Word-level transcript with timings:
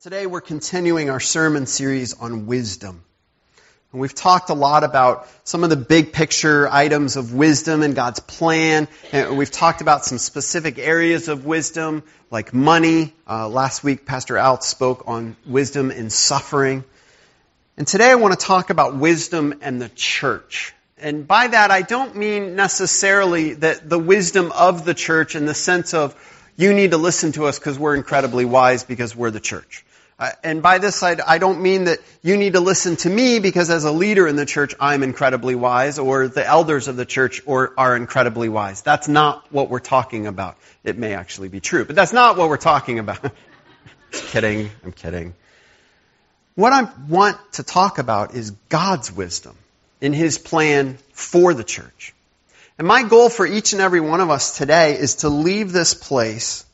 Today 0.00 0.26
we're 0.26 0.40
continuing 0.40 1.10
our 1.10 1.18
sermon 1.18 1.66
series 1.66 2.14
on 2.14 2.46
wisdom. 2.46 3.02
And 3.90 4.00
we've 4.00 4.14
talked 4.14 4.48
a 4.48 4.54
lot 4.54 4.84
about 4.84 5.26
some 5.42 5.64
of 5.64 5.70
the 5.70 5.76
big 5.76 6.12
picture 6.12 6.68
items 6.68 7.16
of 7.16 7.34
wisdom 7.34 7.82
and 7.82 7.96
God's 7.96 8.20
plan. 8.20 8.86
And 9.10 9.36
we've 9.36 9.50
talked 9.50 9.80
about 9.80 10.04
some 10.04 10.18
specific 10.18 10.78
areas 10.78 11.26
of 11.26 11.46
wisdom, 11.46 12.04
like 12.30 12.54
money. 12.54 13.12
Uh, 13.28 13.48
last 13.48 13.82
week, 13.82 14.06
Pastor 14.06 14.38
Alt 14.38 14.62
spoke 14.62 15.08
on 15.08 15.34
wisdom 15.44 15.90
in 15.90 16.10
suffering. 16.10 16.84
And 17.76 17.84
today 17.84 18.12
I 18.12 18.14
want 18.14 18.38
to 18.38 18.46
talk 18.46 18.70
about 18.70 18.94
wisdom 18.94 19.58
and 19.62 19.82
the 19.82 19.88
church. 19.88 20.74
And 20.96 21.26
by 21.26 21.48
that, 21.48 21.72
I 21.72 21.82
don't 21.82 22.14
mean 22.14 22.54
necessarily 22.54 23.54
that 23.54 23.90
the 23.90 23.98
wisdom 23.98 24.52
of 24.52 24.84
the 24.84 24.94
church 24.94 25.34
in 25.34 25.44
the 25.44 25.54
sense 25.54 25.92
of 25.92 26.14
you 26.56 26.72
need 26.72 26.92
to 26.92 26.98
listen 26.98 27.32
to 27.32 27.46
us 27.46 27.58
because 27.58 27.80
we're 27.80 27.96
incredibly 27.96 28.44
wise 28.44 28.84
because 28.84 29.16
we're 29.16 29.32
the 29.32 29.40
church. 29.40 29.84
And 30.42 30.62
by 30.62 30.78
this, 30.78 31.00
I, 31.04 31.16
I 31.24 31.38
don't 31.38 31.62
mean 31.62 31.84
that 31.84 32.00
you 32.22 32.36
need 32.36 32.54
to 32.54 32.60
listen 32.60 32.96
to 32.96 33.10
me 33.10 33.38
because 33.38 33.70
as 33.70 33.84
a 33.84 33.92
leader 33.92 34.26
in 34.26 34.34
the 34.34 34.46
church, 34.46 34.74
I'm 34.80 35.04
incredibly 35.04 35.54
wise, 35.54 36.00
or 36.00 36.26
the 36.26 36.44
elders 36.44 36.88
of 36.88 36.96
the 36.96 37.06
church 37.06 37.42
or, 37.46 37.72
are 37.78 37.94
incredibly 37.94 38.48
wise. 38.48 38.82
That's 38.82 39.06
not 39.06 39.52
what 39.52 39.70
we're 39.70 39.78
talking 39.78 40.26
about. 40.26 40.56
It 40.82 40.98
may 40.98 41.14
actually 41.14 41.48
be 41.48 41.60
true, 41.60 41.84
but 41.84 41.94
that's 41.94 42.12
not 42.12 42.36
what 42.36 42.48
we're 42.48 42.56
talking 42.56 42.98
about. 42.98 43.32
kidding. 44.10 44.70
I'm 44.84 44.90
kidding. 44.90 45.34
What 46.56 46.72
I 46.72 46.90
want 47.08 47.36
to 47.52 47.62
talk 47.62 47.98
about 47.98 48.34
is 48.34 48.50
God's 48.68 49.12
wisdom 49.12 49.54
in 50.00 50.12
His 50.12 50.36
plan 50.36 50.98
for 51.12 51.54
the 51.54 51.62
church. 51.62 52.12
And 52.76 52.88
my 52.88 53.04
goal 53.04 53.28
for 53.28 53.46
each 53.46 53.72
and 53.72 53.80
every 53.80 54.00
one 54.00 54.20
of 54.20 54.30
us 54.30 54.58
today 54.58 54.98
is 54.98 55.16
to 55.16 55.28
leave 55.28 55.70
this 55.70 55.94
place 55.94 56.64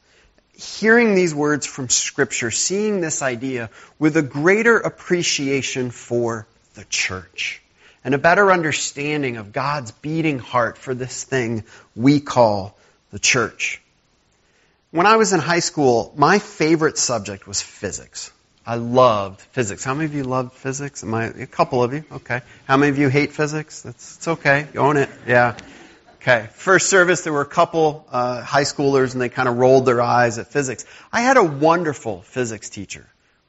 hearing 0.56 1.14
these 1.14 1.34
words 1.34 1.66
from 1.66 1.88
Scripture, 1.88 2.50
seeing 2.50 3.00
this 3.00 3.22
idea 3.22 3.70
with 3.98 4.16
a 4.16 4.22
greater 4.22 4.78
appreciation 4.78 5.90
for 5.90 6.46
the 6.74 6.84
church 6.84 7.62
and 8.04 8.14
a 8.14 8.18
better 8.18 8.52
understanding 8.52 9.36
of 9.36 9.52
God's 9.52 9.90
beating 9.90 10.38
heart 10.38 10.78
for 10.78 10.94
this 10.94 11.24
thing 11.24 11.64
we 11.96 12.20
call 12.20 12.76
the 13.10 13.18
church. 13.18 13.80
When 14.90 15.06
I 15.06 15.16
was 15.16 15.32
in 15.32 15.40
high 15.40 15.60
school, 15.60 16.12
my 16.16 16.38
favorite 16.38 16.98
subject 16.98 17.48
was 17.48 17.60
physics. 17.60 18.30
I 18.66 18.76
loved 18.76 19.40
physics. 19.40 19.84
How 19.84 19.92
many 19.94 20.06
of 20.06 20.14
you 20.14 20.24
love 20.24 20.52
physics? 20.52 21.02
Am 21.02 21.12
I, 21.12 21.24
a 21.26 21.46
couple 21.46 21.82
of 21.82 21.92
you. 21.92 22.04
Okay. 22.12 22.40
How 22.66 22.76
many 22.76 22.90
of 22.90 22.98
you 22.98 23.08
hate 23.08 23.32
physics? 23.32 23.82
That's, 23.82 24.16
it's 24.16 24.28
okay. 24.28 24.68
You 24.72 24.80
own 24.80 24.96
it. 24.96 25.10
Yeah. 25.26 25.56
Okay, 26.26 26.48
first 26.54 26.88
service, 26.88 27.20
there 27.20 27.34
were 27.34 27.42
a 27.42 27.46
couple 27.46 28.06
uh, 28.10 28.40
high 28.40 28.62
schoolers 28.62 29.12
and 29.12 29.20
they 29.20 29.28
kind 29.28 29.46
of 29.46 29.58
rolled 29.58 29.84
their 29.84 30.00
eyes 30.00 30.38
at 30.38 30.46
physics. 30.46 30.86
I 31.12 31.20
had 31.20 31.36
a 31.36 31.44
wonderful 31.44 32.22
physics 32.22 32.70
teacher. 32.70 33.04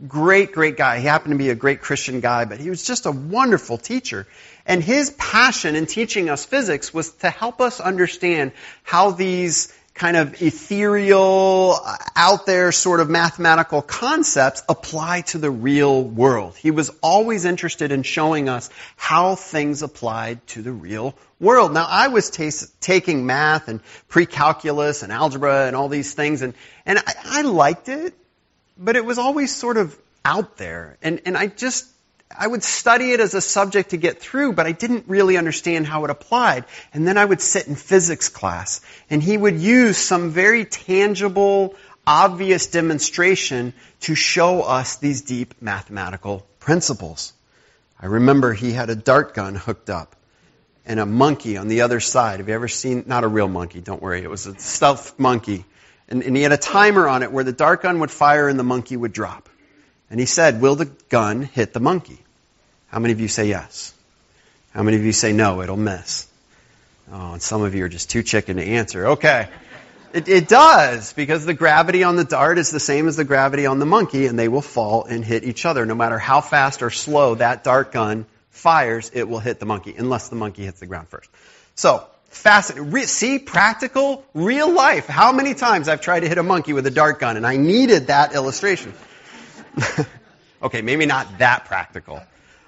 Great, 0.05 0.51
great 0.51 0.75
guy. 0.75 0.99
He 0.99 1.05
happened 1.05 1.31
to 1.31 1.37
be 1.37 1.51
a 1.51 1.55
great 1.55 1.79
Christian 1.79 2.19
guy, 2.19 2.43
but 2.43 2.59
he 2.59 2.69
was 2.69 2.83
just 2.83 3.05
a 3.05 3.11
wonderful 3.11 3.77
teacher. 3.77 4.27
And 4.65 4.83
his 4.83 5.09
passion 5.11 5.77
in 5.77 5.85
teaching 5.85 6.29
us 6.29 6.43
physics 6.43 6.93
was 6.93 7.11
to 7.19 7.29
help 7.29 7.61
us 7.61 7.79
understand 7.79 8.51
how 8.83 9.11
these 9.11 9.71
kind 9.95 10.17
of 10.17 10.41
ethereal, 10.41 11.79
uh, 11.83 11.95
out 12.17 12.45
there 12.45 12.73
sort 12.73 12.99
of 12.99 13.09
mathematical 13.09 13.81
concepts 13.81 14.61
apply 14.67 15.21
to 15.21 15.37
the 15.37 15.49
real 15.49 16.03
world. 16.03 16.55
He 16.57 16.69
was 16.69 16.91
always 17.01 17.45
interested 17.45 17.93
in 17.93 18.03
showing 18.03 18.49
us 18.49 18.69
how 18.97 19.35
things 19.35 19.81
applied 19.83 20.45
to 20.47 20.61
the 20.61 20.73
real 20.73 21.15
world. 21.39 21.73
Now, 21.73 21.87
I 21.89 22.09
was 22.09 22.29
t- 22.29 22.51
taking 22.81 23.25
math 23.25 23.69
and 23.69 23.79
pre-calculus 24.09 25.01
and 25.01 25.13
algebra 25.13 25.65
and 25.65 25.77
all 25.77 25.87
these 25.87 26.13
things, 26.13 26.41
and, 26.41 26.53
and 26.85 26.99
I, 26.99 27.13
I 27.23 27.41
liked 27.43 27.87
it, 27.87 28.13
but 28.77 28.97
it 28.97 29.05
was 29.05 29.17
always 29.17 29.55
sort 29.55 29.77
of 29.77 29.97
out 30.25 30.57
there. 30.57 30.97
And, 31.01 31.21
and 31.25 31.37
I 31.37 31.47
just 31.47 31.87
I 32.31 32.47
would 32.47 32.63
study 32.63 33.11
it 33.11 33.19
as 33.19 33.33
a 33.33 33.41
subject 33.41 33.91
to 33.91 33.97
get 33.97 34.19
through, 34.19 34.53
but 34.53 34.65
I 34.65 34.71
didn't 34.71 35.05
really 35.07 35.37
understand 35.37 35.85
how 35.85 36.03
it 36.05 36.09
applied. 36.09 36.65
And 36.93 37.07
then 37.07 37.17
I 37.17 37.25
would 37.25 37.41
sit 37.41 37.67
in 37.67 37.75
physics 37.75 38.29
class, 38.29 38.81
and 39.09 39.21
he 39.21 39.37
would 39.37 39.59
use 39.59 39.97
some 39.97 40.31
very 40.31 40.65
tangible, 40.65 41.75
obvious 42.05 42.67
demonstration 42.67 43.73
to 44.01 44.15
show 44.15 44.61
us 44.61 44.97
these 44.97 45.21
deep 45.21 45.61
mathematical 45.61 46.45
principles. 46.59 47.33
I 47.99 48.07
remember 48.07 48.53
he 48.53 48.71
had 48.71 48.89
a 48.89 48.95
dart 48.95 49.33
gun 49.33 49.55
hooked 49.55 49.89
up 49.89 50.15
and 50.85 50.99
a 50.99 51.05
monkey 51.05 51.57
on 51.57 51.67
the 51.67 51.81
other 51.81 51.99
side. 51.99 52.39
Have 52.39 52.49
you 52.49 52.55
ever 52.55 52.67
seen, 52.67 53.05
not 53.07 53.23
a 53.23 53.27
real 53.27 53.47
monkey, 53.47 53.81
don't 53.81 54.01
worry, 54.01 54.21
it 54.21 54.29
was 54.29 54.45
a 54.45 54.57
stuffed 54.59 55.19
monkey. 55.19 55.65
And, 56.07 56.21
and 56.21 56.35
he 56.35 56.43
had 56.43 56.51
a 56.51 56.57
timer 56.57 57.07
on 57.07 57.23
it 57.23 57.31
where 57.31 57.43
the 57.43 57.53
dart 57.53 57.81
gun 57.81 57.99
would 58.01 58.11
fire 58.11 58.47
and 58.47 58.59
the 58.59 58.63
monkey 58.63 58.97
would 58.97 59.13
drop. 59.13 59.49
And 60.09 60.19
he 60.19 60.25
said, 60.25 60.61
Will 60.61 60.75
the 60.75 60.85
gun 61.09 61.41
hit 61.41 61.73
the 61.73 61.79
monkey? 61.79 62.19
How 62.87 62.99
many 62.99 63.13
of 63.13 63.19
you 63.19 63.27
say 63.27 63.47
yes? 63.47 63.93
How 64.73 64.83
many 64.83 64.97
of 64.97 65.03
you 65.03 65.13
say 65.13 65.33
no, 65.33 65.61
it'll 65.61 65.77
miss? 65.77 66.27
Oh, 67.11 67.33
and 67.33 67.41
some 67.41 67.61
of 67.61 67.75
you 67.75 67.85
are 67.85 67.89
just 67.89 68.09
too 68.09 68.23
chicken 68.23 68.57
to 68.57 68.63
answer. 68.63 69.07
Okay. 69.07 69.47
It, 70.13 70.29
it, 70.29 70.47
does, 70.47 71.11
because 71.11 71.45
the 71.45 71.53
gravity 71.53 72.03
on 72.03 72.15
the 72.15 72.23
dart 72.23 72.57
is 72.57 72.71
the 72.71 72.79
same 72.79 73.07
as 73.07 73.17
the 73.17 73.25
gravity 73.25 73.65
on 73.65 73.79
the 73.79 73.85
monkey, 73.85 74.27
and 74.27 74.39
they 74.39 74.47
will 74.47 74.61
fall 74.61 75.03
and 75.03 75.25
hit 75.25 75.43
each 75.43 75.65
other. 75.65 75.85
No 75.85 75.93
matter 75.93 76.17
how 76.17 76.39
fast 76.39 76.81
or 76.81 76.89
slow 76.89 77.35
that 77.35 77.65
dart 77.65 77.91
gun 77.91 78.25
fires, 78.49 79.11
it 79.13 79.27
will 79.27 79.39
hit 79.39 79.59
the 79.59 79.65
monkey, 79.65 79.93
unless 79.97 80.29
the 80.29 80.37
monkey 80.37 80.63
hits 80.63 80.79
the 80.79 80.85
ground 80.85 81.09
first. 81.09 81.29
So, 81.75 82.07
fascinating. 82.29 83.07
See, 83.07 83.39
practical, 83.39 84.23
real 84.33 84.73
life. 84.73 85.05
How 85.05 85.33
many 85.33 85.53
times 85.53 85.89
I've 85.89 86.01
tried 86.01 86.21
to 86.21 86.29
hit 86.29 86.37
a 86.37 86.43
monkey 86.43 86.71
with 86.71 86.87
a 86.87 86.91
dart 86.91 87.19
gun, 87.19 87.35
and 87.35 87.45
I 87.45 87.57
needed 87.57 88.07
that 88.07 88.33
illustration. 88.33 88.93
okay, 90.63 90.81
maybe 90.81 91.05
not 91.05 91.39
that 91.39 91.65
practical. 91.65 92.21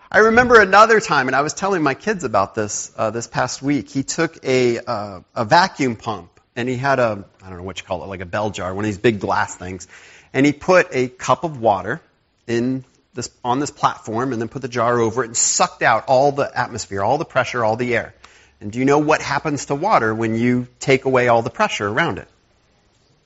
I 0.10 0.20
remember 0.20 0.62
another 0.62 1.00
time, 1.00 1.28
and 1.28 1.36
I 1.36 1.42
was 1.42 1.54
telling 1.54 1.84
my 1.84 1.94
kids 1.94 2.24
about 2.24 2.56
this 2.56 2.92
uh, 2.98 3.12
this 3.12 3.28
past 3.28 3.62
week. 3.62 3.90
He 3.90 4.04
took 4.04 4.44
a 4.44 4.80
uh, 4.80 5.20
a 5.36 5.46
vacuum 5.46 5.96
pump, 5.96 6.40
and 6.56 6.70
he 6.70 6.78
had 6.78 7.00
a 7.00 7.26
I 7.44 7.50
don't 7.50 7.58
know 7.58 7.64
what 7.64 7.80
you 7.80 7.86
call 7.86 8.04
it, 8.04 8.08
like 8.08 8.22
a 8.22 8.26
bell 8.26 8.50
jar, 8.50 8.74
one 8.74 8.86
of 8.86 8.88
these 8.88 8.98
big 8.98 9.20
glass 9.20 9.56
things, 9.56 9.88
and 10.34 10.46
he 10.46 10.54
put 10.54 10.88
a 10.92 11.10
cup 11.10 11.44
of 11.44 11.60
water 11.60 12.02
in 12.48 12.86
this 13.14 13.30
on 13.44 13.60
this 13.60 13.72
platform, 13.72 14.32
and 14.32 14.42
then 14.42 14.48
put 14.48 14.62
the 14.62 14.70
jar 14.70 14.98
over 15.00 15.24
it, 15.24 15.28
and 15.28 15.38
sucked 15.38 15.82
out 15.82 16.06
all 16.08 16.32
the 16.32 16.50
atmosphere, 16.58 17.04
all 17.04 17.18
the 17.18 17.26
pressure, 17.26 17.64
all 17.64 17.76
the 17.76 17.96
air. 17.96 18.14
And 18.62 18.72
do 18.72 18.80
you 18.80 18.86
know 18.86 19.00
what 19.00 19.22
happens 19.22 19.66
to 19.68 19.76
water 19.76 20.16
when 20.16 20.36
you 20.36 20.68
take 20.80 21.06
away 21.06 21.28
all 21.28 21.42
the 21.42 21.50
pressure 21.50 21.88
around 21.88 22.18
it? 22.18 22.28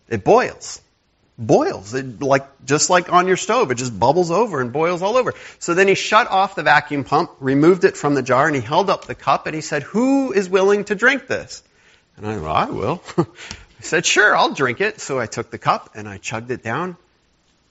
It 0.10 0.24
boils 0.24 0.82
boils. 1.46 1.94
It, 1.94 2.22
like, 2.22 2.48
just 2.66 2.90
like 2.90 3.12
on 3.12 3.28
your 3.28 3.38
stove, 3.38 3.72
it 3.72 3.76
just 3.76 3.98
bubbles 3.98 4.32
over 4.32 4.62
and 4.62 4.72
boils 4.72 5.02
all 5.02 5.18
over. 5.18 5.34
So 5.60 5.74
then 5.74 5.88
he 5.88 5.96
shut 5.96 6.28
off 6.28 6.56
the 6.56 6.64
vacuum 6.64 7.04
pump, 7.04 7.32
removed 7.40 7.84
it 7.84 7.98
from 7.98 8.14
the 8.14 8.22
jar, 8.22 8.48
and 8.48 8.56
he 8.56 8.62
held 8.62 8.90
up 8.90 9.06
the 9.06 9.16
cup 9.16 9.48
and 9.48 9.56
he 9.56 9.62
said, 9.62 9.84
who 9.84 10.32
is 10.32 10.50
willing 10.50 10.86
to 10.86 10.96
drink 10.96 11.28
this? 11.28 11.64
And 12.18 12.28
I, 12.28 12.38
well, 12.38 12.56
I 12.56 12.66
will. 12.66 13.04
I 13.18 13.26
said, 13.82 14.06
sure, 14.06 14.36
I'll 14.36 14.54
drink 14.54 14.80
it. 14.80 15.02
So 15.02 15.20
I 15.20 15.26
took 15.26 15.50
the 15.50 15.58
cup 15.58 15.92
and 15.96 16.08
I 16.08 16.18
chugged 16.18 16.52
it 16.52 16.64
down. 16.64 16.98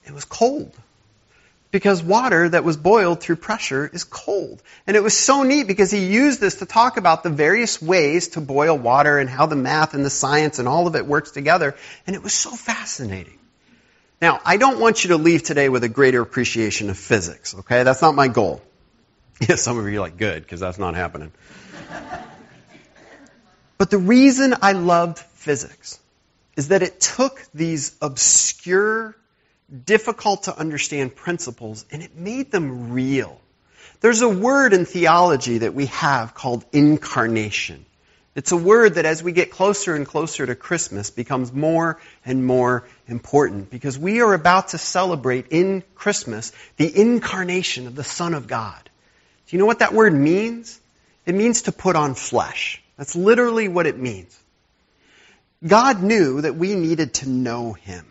It 0.05 0.13
was 0.13 0.25
cold. 0.25 0.73
Because 1.71 2.03
water 2.03 2.49
that 2.49 2.65
was 2.65 2.75
boiled 2.75 3.21
through 3.21 3.37
pressure 3.37 3.89
is 3.93 4.03
cold. 4.03 4.61
And 4.85 4.97
it 4.97 5.03
was 5.03 5.17
so 5.17 5.43
neat 5.43 5.67
because 5.67 5.89
he 5.89 6.05
used 6.05 6.41
this 6.41 6.55
to 6.55 6.65
talk 6.65 6.97
about 6.97 7.23
the 7.23 7.29
various 7.29 7.81
ways 7.81 8.29
to 8.29 8.41
boil 8.41 8.77
water 8.77 9.17
and 9.17 9.29
how 9.29 9.45
the 9.45 9.55
math 9.55 9.93
and 9.93 10.03
the 10.03 10.09
science 10.09 10.59
and 10.59 10.67
all 10.67 10.85
of 10.85 10.97
it 10.97 11.05
works 11.05 11.31
together. 11.31 11.77
And 12.05 12.13
it 12.13 12.21
was 12.21 12.33
so 12.33 12.51
fascinating. 12.51 13.37
Now, 14.21 14.39
I 14.45 14.57
don't 14.57 14.79
want 14.79 15.03
you 15.03 15.09
to 15.09 15.17
leave 15.17 15.41
today 15.41 15.67
with 15.67 15.83
a 15.83 15.89
greater 15.89 16.21
appreciation 16.21 16.91
of 16.91 16.97
physics, 16.97 17.55
okay? 17.55 17.81
That's 17.81 18.03
not 18.03 18.15
my 18.15 18.27
goal. 18.27 18.61
Yeah, 19.49 19.55
some 19.55 19.79
of 19.79 19.87
you 19.87 19.97
are 19.97 20.01
like, 20.01 20.17
good, 20.17 20.43
because 20.43 20.59
that's 20.59 20.77
not 20.77 20.93
happening. 20.93 21.31
but 23.79 23.89
the 23.89 23.97
reason 23.97 24.53
I 24.61 24.73
loved 24.73 25.17
physics 25.17 25.99
is 26.55 26.67
that 26.67 26.83
it 26.83 26.99
took 26.99 27.41
these 27.51 27.95
obscure, 28.03 29.15
difficult 29.83 30.43
to 30.43 30.55
understand 30.55 31.15
principles 31.15 31.85
and 31.91 32.03
it 32.03 32.15
made 32.15 32.51
them 32.51 32.91
real. 32.91 33.41
There's 34.01 34.21
a 34.21 34.29
word 34.29 34.73
in 34.73 34.85
theology 34.85 35.57
that 35.59 35.73
we 35.73 35.87
have 35.87 36.35
called 36.35 36.63
incarnation. 36.71 37.83
It's 38.33 38.53
a 38.53 38.57
word 38.57 38.95
that 38.95 39.05
as 39.05 39.21
we 39.21 39.33
get 39.33 39.51
closer 39.51 39.93
and 39.93 40.05
closer 40.05 40.45
to 40.45 40.55
Christmas 40.55 41.09
becomes 41.09 41.51
more 41.51 41.99
and 42.25 42.45
more 42.45 42.87
important 43.07 43.69
because 43.69 43.99
we 43.99 44.21
are 44.21 44.33
about 44.33 44.69
to 44.69 44.77
celebrate 44.77 45.47
in 45.49 45.83
Christmas 45.95 46.53
the 46.77 46.97
incarnation 46.97 47.87
of 47.87 47.95
the 47.95 48.05
Son 48.05 48.33
of 48.33 48.47
God. 48.47 48.89
Do 49.47 49.55
you 49.55 49.59
know 49.59 49.65
what 49.65 49.79
that 49.79 49.93
word 49.93 50.13
means? 50.13 50.79
It 51.25 51.35
means 51.35 51.63
to 51.63 51.73
put 51.73 51.97
on 51.97 52.15
flesh. 52.15 52.81
That's 52.97 53.17
literally 53.17 53.67
what 53.67 53.85
it 53.85 53.97
means. 53.97 54.37
God 55.65 56.01
knew 56.01 56.41
that 56.41 56.55
we 56.55 56.75
needed 56.75 57.15
to 57.15 57.29
know 57.29 57.73
Him. 57.73 58.05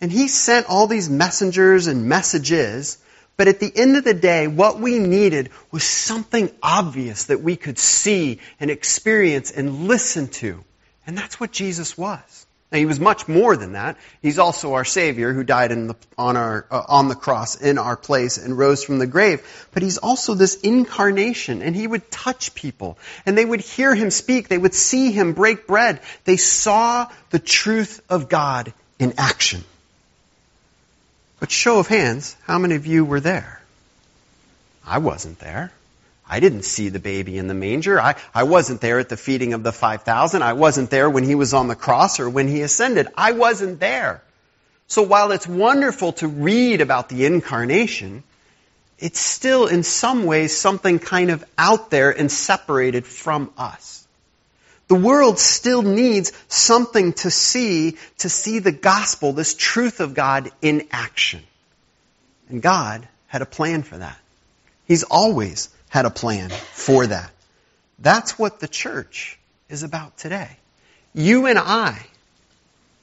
And 0.00 0.10
He 0.10 0.28
sent 0.28 0.66
all 0.68 0.86
these 0.86 1.10
messengers 1.10 1.86
and 1.86 2.06
messages 2.06 2.96
but 3.36 3.48
at 3.48 3.60
the 3.60 3.72
end 3.74 3.96
of 3.96 4.04
the 4.04 4.14
day, 4.14 4.46
what 4.48 4.80
we 4.80 4.98
needed 4.98 5.50
was 5.70 5.84
something 5.84 6.50
obvious 6.62 7.24
that 7.24 7.42
we 7.42 7.56
could 7.56 7.78
see 7.78 8.40
and 8.58 8.70
experience 8.70 9.50
and 9.50 9.86
listen 9.86 10.28
to. 10.28 10.64
And 11.06 11.16
that's 11.16 11.38
what 11.38 11.52
Jesus 11.52 11.98
was. 11.98 12.46
Now, 12.72 12.78
he 12.78 12.86
was 12.86 12.98
much 12.98 13.28
more 13.28 13.56
than 13.56 13.74
that. 13.74 13.96
He's 14.22 14.40
also 14.40 14.74
our 14.74 14.84
Savior 14.84 15.32
who 15.32 15.44
died 15.44 15.70
the, 15.70 15.94
on, 16.18 16.36
our, 16.36 16.66
uh, 16.68 16.82
on 16.88 17.06
the 17.06 17.14
cross 17.14 17.54
in 17.60 17.78
our 17.78 17.96
place 17.96 18.38
and 18.38 18.58
rose 18.58 18.82
from 18.82 18.98
the 18.98 19.06
grave. 19.06 19.68
But 19.72 19.84
he's 19.84 19.98
also 19.98 20.34
this 20.34 20.56
incarnation, 20.56 21.62
and 21.62 21.76
he 21.76 21.86
would 21.86 22.10
touch 22.10 22.56
people, 22.56 22.98
and 23.24 23.38
they 23.38 23.44
would 23.44 23.60
hear 23.60 23.94
him 23.94 24.10
speak. 24.10 24.48
They 24.48 24.58
would 24.58 24.74
see 24.74 25.12
him 25.12 25.32
break 25.32 25.68
bread. 25.68 26.00
They 26.24 26.36
saw 26.38 27.08
the 27.30 27.38
truth 27.38 28.02
of 28.08 28.28
God 28.28 28.72
in 28.98 29.14
action. 29.16 29.62
But 31.38 31.50
show 31.50 31.78
of 31.78 31.86
hands, 31.86 32.36
how 32.44 32.58
many 32.58 32.76
of 32.76 32.86
you 32.86 33.04
were 33.04 33.20
there? 33.20 33.60
I 34.86 34.98
wasn't 34.98 35.38
there. 35.38 35.72
I 36.28 36.40
didn't 36.40 36.62
see 36.62 36.88
the 36.88 36.98
baby 36.98 37.38
in 37.38 37.46
the 37.46 37.54
manger. 37.54 38.00
I, 38.00 38.16
I 38.34 38.42
wasn't 38.44 38.80
there 38.80 38.98
at 38.98 39.08
the 39.08 39.16
feeding 39.16 39.52
of 39.52 39.62
the 39.62 39.72
5,000. 39.72 40.42
I 40.42 40.54
wasn't 40.54 40.90
there 40.90 41.08
when 41.08 41.24
he 41.24 41.34
was 41.34 41.54
on 41.54 41.68
the 41.68 41.76
cross 41.76 42.18
or 42.18 42.28
when 42.28 42.48
he 42.48 42.62
ascended. 42.62 43.06
I 43.16 43.32
wasn't 43.32 43.78
there. 43.78 44.22
So 44.88 45.02
while 45.02 45.32
it's 45.32 45.46
wonderful 45.46 46.12
to 46.14 46.28
read 46.28 46.80
about 46.80 47.08
the 47.08 47.26
incarnation, 47.26 48.24
it's 48.98 49.20
still 49.20 49.66
in 49.66 49.82
some 49.82 50.24
ways 50.24 50.56
something 50.56 50.98
kind 50.98 51.30
of 51.30 51.44
out 51.58 51.90
there 51.90 52.10
and 52.10 52.30
separated 52.30 53.06
from 53.06 53.52
us. 53.56 53.95
The 54.88 54.94
world 54.94 55.38
still 55.38 55.82
needs 55.82 56.32
something 56.48 57.12
to 57.14 57.30
see, 57.30 57.96
to 58.18 58.28
see 58.28 58.60
the 58.60 58.72
gospel, 58.72 59.32
this 59.32 59.54
truth 59.54 60.00
of 60.00 60.14
God 60.14 60.50
in 60.62 60.86
action. 60.92 61.42
And 62.48 62.62
God 62.62 63.08
had 63.26 63.42
a 63.42 63.46
plan 63.46 63.82
for 63.82 63.98
that. 63.98 64.18
He's 64.86 65.02
always 65.02 65.68
had 65.88 66.04
a 66.06 66.10
plan 66.10 66.50
for 66.50 67.06
that. 67.06 67.30
That's 67.98 68.38
what 68.38 68.60
the 68.60 68.68
church 68.68 69.38
is 69.68 69.82
about 69.82 70.16
today. 70.18 70.50
You 71.14 71.46
and 71.46 71.58
I 71.58 71.98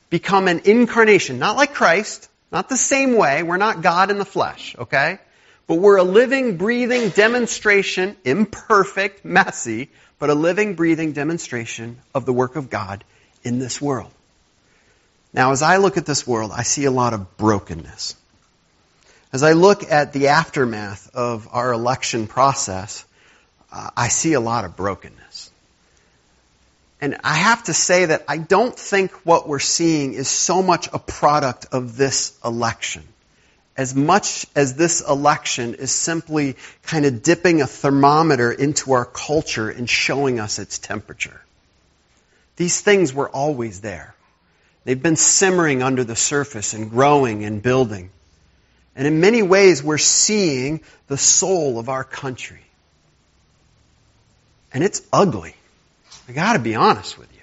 become 0.09 0.47
an 0.47 0.61
incarnation, 0.65 1.39
not 1.39 1.57
like 1.57 1.73
Christ, 1.73 2.29
not 2.51 2.69
the 2.69 2.77
same 2.77 3.15
way. 3.15 3.43
We're 3.43 3.57
not 3.57 3.81
God 3.81 4.11
in 4.11 4.19
the 4.19 4.25
flesh, 4.25 4.75
okay? 4.77 5.19
But 5.67 5.75
we're 5.75 5.97
a 5.97 6.03
living, 6.03 6.57
breathing 6.57 7.09
demonstration, 7.09 8.15
imperfect, 8.23 9.25
messy, 9.25 9.89
but 10.23 10.29
a 10.29 10.35
living, 10.35 10.75
breathing 10.75 11.11
demonstration 11.11 11.97
of 12.15 12.25
the 12.25 12.31
work 12.31 12.55
of 12.55 12.69
God 12.69 13.03
in 13.43 13.59
this 13.59 13.81
world. 13.81 14.09
Now, 15.33 15.51
as 15.51 15.61
I 15.61 15.75
look 15.75 15.97
at 15.97 16.05
this 16.05 16.25
world, 16.25 16.53
I 16.55 16.63
see 16.63 16.85
a 16.85 16.91
lot 16.91 17.13
of 17.13 17.35
brokenness. 17.35 18.15
As 19.33 19.43
I 19.43 19.51
look 19.51 19.83
at 19.91 20.13
the 20.13 20.29
aftermath 20.29 21.13
of 21.13 21.49
our 21.51 21.73
election 21.73 22.27
process, 22.27 23.03
uh, 23.69 23.89
I 23.97 24.07
see 24.07 24.31
a 24.31 24.39
lot 24.39 24.63
of 24.63 24.77
brokenness. 24.77 25.51
And 27.01 27.17
I 27.21 27.35
have 27.35 27.65
to 27.65 27.73
say 27.73 28.05
that 28.05 28.23
I 28.29 28.37
don't 28.37 28.79
think 28.79 29.11
what 29.25 29.45
we're 29.45 29.59
seeing 29.59 30.13
is 30.13 30.29
so 30.29 30.63
much 30.63 30.87
a 30.93 30.99
product 30.99 31.65
of 31.73 31.97
this 31.97 32.39
election. 32.45 33.03
As 33.75 33.95
much 33.95 34.45
as 34.55 34.75
this 34.75 35.01
election 35.01 35.73
is 35.75 35.91
simply 35.91 36.57
kind 36.83 37.05
of 37.05 37.23
dipping 37.23 37.61
a 37.61 37.67
thermometer 37.67 38.51
into 38.51 38.93
our 38.93 39.05
culture 39.05 39.69
and 39.69 39.89
showing 39.89 40.39
us 40.39 40.59
its 40.59 40.77
temperature. 40.77 41.41
These 42.55 42.81
things 42.81 43.13
were 43.13 43.29
always 43.29 43.81
there. 43.81 44.13
They've 44.83 45.01
been 45.01 45.15
simmering 45.15 45.81
under 45.81 46.03
the 46.03 46.15
surface 46.15 46.73
and 46.73 46.91
growing 46.91 47.45
and 47.45 47.63
building. 47.63 48.11
And 48.95 49.07
in 49.07 49.21
many 49.21 49.41
ways, 49.41 49.81
we're 49.81 49.97
seeing 49.97 50.81
the 51.07 51.17
soul 51.17 51.79
of 51.79 51.89
our 51.89 52.03
country. 52.03 52.61
And 54.71 54.83
it's 54.83 55.01
ugly. 55.11 55.55
I 56.27 56.33
gotta 56.33 56.59
be 56.59 56.75
honest 56.75 57.17
with 57.17 57.31
you. 57.33 57.41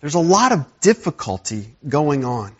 There's 0.00 0.14
a 0.14 0.20
lot 0.20 0.52
of 0.52 0.80
difficulty 0.80 1.74
going 1.88 2.24
on. 2.24 2.54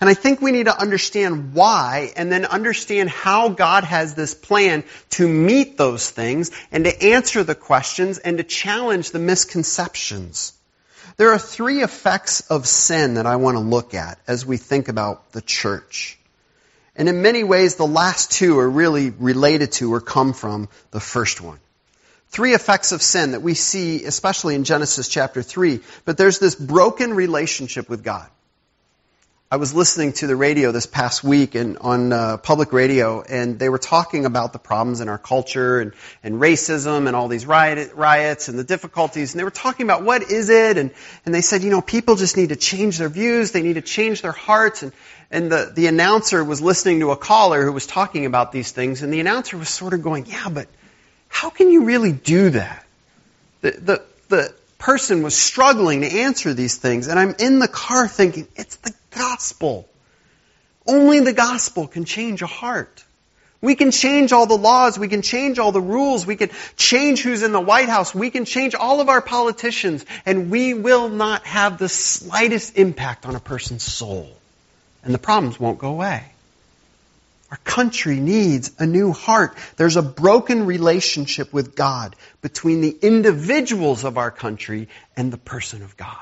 And 0.00 0.08
I 0.10 0.14
think 0.14 0.40
we 0.40 0.52
need 0.52 0.66
to 0.66 0.78
understand 0.78 1.54
why 1.54 2.12
and 2.16 2.30
then 2.30 2.44
understand 2.44 3.10
how 3.10 3.48
God 3.48 3.84
has 3.84 4.14
this 4.14 4.34
plan 4.34 4.84
to 5.10 5.26
meet 5.28 5.76
those 5.76 6.10
things 6.10 6.50
and 6.72 6.84
to 6.84 7.02
answer 7.02 7.44
the 7.44 7.54
questions 7.54 8.18
and 8.18 8.38
to 8.38 8.44
challenge 8.44 9.10
the 9.10 9.18
misconceptions. 9.18 10.52
There 11.16 11.30
are 11.30 11.38
three 11.38 11.82
effects 11.82 12.40
of 12.50 12.66
sin 12.66 13.14
that 13.14 13.26
I 13.26 13.36
want 13.36 13.56
to 13.56 13.60
look 13.60 13.94
at 13.94 14.18
as 14.26 14.44
we 14.44 14.56
think 14.56 14.88
about 14.88 15.32
the 15.32 15.42
church. 15.42 16.18
And 16.96 17.08
in 17.08 17.22
many 17.22 17.44
ways, 17.44 17.76
the 17.76 17.86
last 17.86 18.32
two 18.32 18.58
are 18.58 18.68
really 18.68 19.10
related 19.10 19.72
to 19.72 19.92
or 19.92 20.00
come 20.00 20.32
from 20.32 20.68
the 20.90 21.00
first 21.00 21.40
one. 21.40 21.58
Three 22.28 22.54
effects 22.54 22.90
of 22.92 23.00
sin 23.00 23.32
that 23.32 23.42
we 23.42 23.54
see, 23.54 24.04
especially 24.04 24.56
in 24.56 24.64
Genesis 24.64 25.08
chapter 25.08 25.42
3. 25.42 25.80
But 26.04 26.18
there's 26.18 26.40
this 26.40 26.56
broken 26.56 27.14
relationship 27.14 27.88
with 27.88 28.02
God. 28.02 28.28
I 29.50 29.56
was 29.56 29.74
listening 29.74 30.14
to 30.14 30.26
the 30.26 30.34
radio 30.34 30.72
this 30.72 30.86
past 30.86 31.22
week 31.22 31.54
and 31.54 31.76
on 31.78 32.12
uh, 32.12 32.38
public 32.38 32.72
radio, 32.72 33.20
and 33.20 33.58
they 33.58 33.68
were 33.68 33.78
talking 33.78 34.24
about 34.24 34.54
the 34.54 34.58
problems 34.58 35.02
in 35.02 35.08
our 35.10 35.18
culture 35.18 35.80
and, 35.80 35.92
and 36.22 36.40
racism 36.40 37.06
and 37.06 37.14
all 37.14 37.28
these 37.28 37.44
riot, 37.44 37.92
riots 37.94 38.48
and 38.48 38.58
the 38.58 38.64
difficulties. 38.64 39.32
And 39.32 39.38
they 39.38 39.44
were 39.44 39.50
talking 39.50 39.84
about 39.84 40.02
what 40.02 40.22
is 40.22 40.48
it, 40.48 40.78
and, 40.78 40.90
and 41.26 41.34
they 41.34 41.42
said, 41.42 41.62
you 41.62 41.70
know, 41.70 41.82
people 41.82 42.16
just 42.16 42.38
need 42.38 42.48
to 42.48 42.56
change 42.56 42.96
their 42.96 43.10
views, 43.10 43.52
they 43.52 43.62
need 43.62 43.74
to 43.74 43.82
change 43.82 44.22
their 44.22 44.32
hearts. 44.32 44.82
And, 44.82 44.92
and 45.30 45.52
the, 45.52 45.70
the 45.72 45.88
announcer 45.88 46.42
was 46.42 46.62
listening 46.62 47.00
to 47.00 47.10
a 47.10 47.16
caller 47.16 47.64
who 47.64 47.72
was 47.72 47.86
talking 47.86 48.24
about 48.24 48.50
these 48.50 48.72
things, 48.72 49.02
and 49.02 49.12
the 49.12 49.20
announcer 49.20 49.58
was 49.58 49.68
sort 49.68 49.92
of 49.92 50.02
going, 50.02 50.24
yeah, 50.24 50.48
but 50.48 50.68
how 51.28 51.50
can 51.50 51.70
you 51.70 51.84
really 51.84 52.12
do 52.12 52.48
that? 52.50 52.84
The, 53.60 53.70
the, 53.72 54.02
the 54.30 54.54
person 54.84 55.22
was 55.22 55.34
struggling 55.34 56.02
to 56.02 56.06
answer 56.06 56.52
these 56.52 56.76
things, 56.76 57.08
and 57.08 57.18
I'm 57.18 57.34
in 57.38 57.58
the 57.58 57.68
car 57.68 58.06
thinking, 58.06 58.46
it's 58.54 58.76
the 58.76 58.92
gospel. 59.12 59.88
Only 60.86 61.20
the 61.20 61.32
gospel 61.32 61.86
can 61.86 62.04
change 62.04 62.42
a 62.42 62.46
heart. 62.46 63.02
We 63.62 63.76
can 63.76 63.92
change 63.92 64.34
all 64.34 64.44
the 64.44 64.58
laws. 64.58 64.98
We 64.98 65.08
can 65.08 65.22
change 65.22 65.58
all 65.58 65.72
the 65.72 65.80
rules. 65.80 66.26
We 66.26 66.36
can 66.36 66.50
change 66.76 67.22
who's 67.22 67.42
in 67.42 67.52
the 67.52 67.62
White 67.62 67.88
House. 67.88 68.14
We 68.14 68.28
can 68.28 68.44
change 68.44 68.74
all 68.74 69.00
of 69.00 69.08
our 69.08 69.22
politicians. 69.22 70.04
And 70.26 70.50
we 70.50 70.74
will 70.74 71.08
not 71.08 71.46
have 71.46 71.78
the 71.78 71.88
slightest 71.88 72.76
impact 72.76 73.24
on 73.24 73.34
a 73.34 73.40
person's 73.40 73.82
soul 73.82 74.28
and 75.02 75.14
the 75.14 75.18
problems 75.18 75.58
won't 75.60 75.78
go 75.78 75.88
away. 75.88 76.24
Our 77.50 77.58
country 77.58 78.20
needs 78.20 78.72
a 78.78 78.86
new 78.86 79.12
heart. 79.12 79.56
There's 79.76 79.96
a 79.96 80.02
broken 80.02 80.66
relationship 80.66 81.52
with 81.52 81.76
God 81.76 82.16
between 82.40 82.80
the 82.80 82.96
individuals 83.02 84.04
of 84.04 84.18
our 84.18 84.30
country 84.30 84.88
and 85.16 85.32
the 85.32 85.38
person 85.38 85.82
of 85.82 85.96
God. 85.96 86.16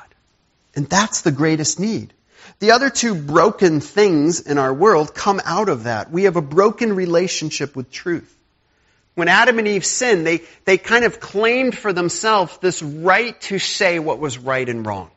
And 0.74 0.88
that's 0.88 1.22
the 1.22 1.32
greatest 1.32 1.78
need. 1.78 2.12
The 2.58 2.72
other 2.72 2.90
two 2.90 3.14
broken 3.14 3.80
things 3.80 4.40
in 4.40 4.58
our 4.58 4.74
world 4.74 5.14
come 5.14 5.40
out 5.44 5.68
of 5.68 5.84
that. 5.84 6.10
We 6.10 6.24
have 6.24 6.36
a 6.36 6.42
broken 6.42 6.94
relationship 6.94 7.76
with 7.76 7.90
truth. 7.90 8.36
When 9.14 9.28
Adam 9.28 9.58
and 9.58 9.68
Eve 9.68 9.84
sinned, 9.84 10.26
they, 10.26 10.40
they 10.64 10.78
kind 10.78 11.04
of 11.04 11.20
claimed 11.20 11.76
for 11.76 11.92
themselves 11.92 12.56
this 12.58 12.82
right 12.82 13.40
to 13.42 13.58
say 13.58 13.98
what 13.98 14.18
was 14.18 14.38
right 14.38 14.68
and 14.68 14.84
wrong. 14.84 15.10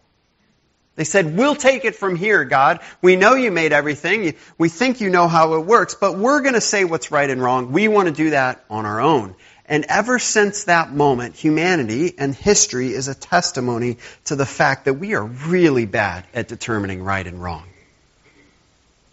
They 0.96 1.04
said, 1.04 1.36
we'll 1.36 1.56
take 1.56 1.84
it 1.84 1.96
from 1.96 2.16
here, 2.16 2.46
God. 2.46 2.80
We 3.02 3.18
know 3.18 3.36
you 3.36 3.52
made 3.52 3.74
everything. 3.74 4.36
We 4.58 4.70
think 4.70 5.02
you 5.02 5.10
know 5.10 5.28
how 5.28 5.56
it 5.56 5.66
works, 5.66 5.96
but 5.96 6.18
we're 6.18 6.42
going 6.42 6.54
to 6.54 6.62
say 6.62 6.86
what's 6.86 7.12
right 7.12 7.30
and 7.30 7.42
wrong. 7.42 7.74
We 7.74 7.90
want 7.90 8.08
to 8.08 8.14
do 8.14 8.30
that 8.30 8.64
on 8.70 8.86
our 8.86 9.02
own. 9.02 9.36
And 9.66 9.86
ever 9.90 10.20
since 10.20 10.66
that 10.66 10.94
moment, 10.94 11.36
humanity 11.36 12.14
and 12.18 12.34
history 12.34 12.94
is 12.94 13.08
a 13.08 13.16
testimony 13.16 13.98
to 14.26 14.36
the 14.36 14.46
fact 14.46 14.86
that 14.86 14.94
we 14.94 15.16
are 15.16 15.26
really 15.26 15.86
bad 15.86 16.26
at 16.34 16.48
determining 16.48 17.04
right 17.04 17.26
and 17.26 17.42
wrong. 17.42 17.66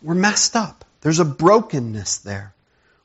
We're 0.02 0.14
messed 0.14 0.54
up. 0.54 0.84
There's 1.00 1.20
a 1.20 1.24
brokenness 1.24 2.18
there. 2.18 2.54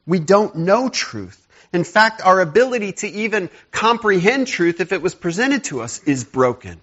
We 0.05 0.19
don't 0.19 0.55
know 0.55 0.89
truth. 0.89 1.43
In 1.73 1.83
fact, 1.83 2.21
our 2.23 2.41
ability 2.41 2.93
to 2.93 3.07
even 3.07 3.49
comprehend 3.71 4.47
truth, 4.47 4.81
if 4.81 4.91
it 4.91 5.01
was 5.01 5.15
presented 5.15 5.63
to 5.65 5.81
us, 5.81 6.03
is 6.03 6.23
broken. 6.23 6.79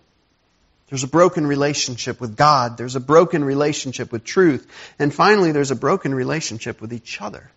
There's 0.88 1.04
a 1.04 1.08
broken 1.08 1.46
relationship 1.46 2.20
with 2.20 2.36
God. 2.36 2.76
There's 2.76 2.96
a 2.96 3.00
broken 3.00 3.42
relationship 3.44 4.12
with 4.12 4.24
truth. 4.24 4.66
And 4.98 5.12
finally, 5.12 5.52
there's 5.52 5.70
a 5.70 5.76
broken 5.76 6.14
relationship 6.14 6.80
with 6.80 6.92
each 6.92 7.20
other. 7.20 7.50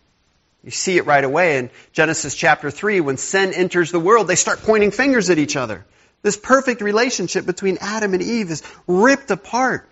You 0.64 0.72
see 0.72 0.98
it 0.98 1.06
right 1.06 1.24
away 1.24 1.58
in 1.58 1.70
Genesis 1.94 2.36
chapter 2.36 2.72
3. 2.72 3.02
When 3.02 3.18
sin 3.18 3.54
enters 3.54 3.92
the 3.92 4.00
world, 4.00 4.28
they 4.28 4.36
start 4.36 4.64
pointing 4.64 4.92
fingers 4.92 5.30
at 5.30 5.38
each 5.38 5.56
other. 5.56 5.86
This 6.24 6.38
perfect 6.38 6.82
relationship 6.82 7.46
between 7.46 7.78
Adam 7.80 8.14
and 8.14 8.24
Eve 8.24 8.50
is 8.50 8.64
ripped 8.88 9.32
apart. 9.32 9.88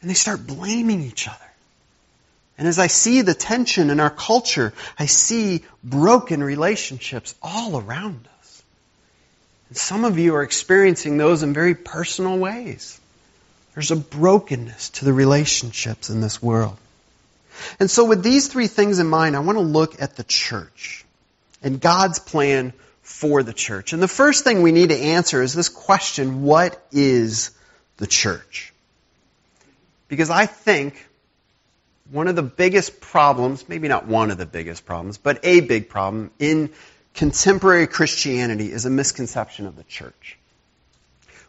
And 0.00 0.10
they 0.10 0.14
start 0.14 0.46
blaming 0.46 1.02
each 1.02 1.28
other. 1.28 1.38
And 2.58 2.68
as 2.68 2.78
I 2.78 2.86
see 2.86 3.22
the 3.22 3.34
tension 3.34 3.90
in 3.90 4.00
our 4.00 4.10
culture, 4.10 4.72
I 4.98 5.06
see 5.06 5.64
broken 5.82 6.42
relationships 6.42 7.34
all 7.42 7.80
around 7.80 8.26
us. 8.26 8.33
And 9.68 9.76
some 9.76 10.04
of 10.04 10.18
you 10.18 10.34
are 10.34 10.42
experiencing 10.42 11.16
those 11.16 11.42
in 11.42 11.52
very 11.52 11.74
personal 11.74 12.38
ways. 12.38 13.00
There's 13.74 13.90
a 13.90 13.96
brokenness 13.96 14.90
to 14.90 15.04
the 15.04 15.12
relationships 15.12 16.10
in 16.10 16.20
this 16.20 16.42
world. 16.42 16.76
And 17.80 17.90
so 17.90 18.04
with 18.04 18.22
these 18.22 18.48
three 18.48 18.66
things 18.66 18.98
in 18.98 19.06
mind, 19.06 19.36
I 19.36 19.40
want 19.40 19.58
to 19.58 19.62
look 19.64 20.00
at 20.00 20.16
the 20.16 20.24
church 20.24 21.04
and 21.62 21.80
God's 21.80 22.18
plan 22.18 22.72
for 23.02 23.42
the 23.42 23.52
church. 23.52 23.92
And 23.92 24.02
the 24.02 24.08
first 24.08 24.44
thing 24.44 24.62
we 24.62 24.72
need 24.72 24.90
to 24.90 24.96
answer 24.96 25.42
is 25.42 25.54
this 25.54 25.68
question, 25.68 26.42
what 26.42 26.80
is 26.92 27.50
the 27.96 28.06
church? 28.06 28.72
Because 30.08 30.30
I 30.30 30.46
think 30.46 31.06
one 32.10 32.28
of 32.28 32.36
the 32.36 32.42
biggest 32.42 33.00
problems, 33.00 33.68
maybe 33.68 33.88
not 33.88 34.06
one 34.06 34.30
of 34.30 34.38
the 34.38 34.46
biggest 34.46 34.84
problems, 34.84 35.18
but 35.18 35.40
a 35.42 35.60
big 35.60 35.88
problem 35.88 36.30
in 36.38 36.70
contemporary 37.14 37.86
Christianity 37.86 38.70
is 38.70 38.84
a 38.84 38.90
misconception 38.90 39.66
of 39.66 39.76
the 39.76 39.84
church. 39.84 40.38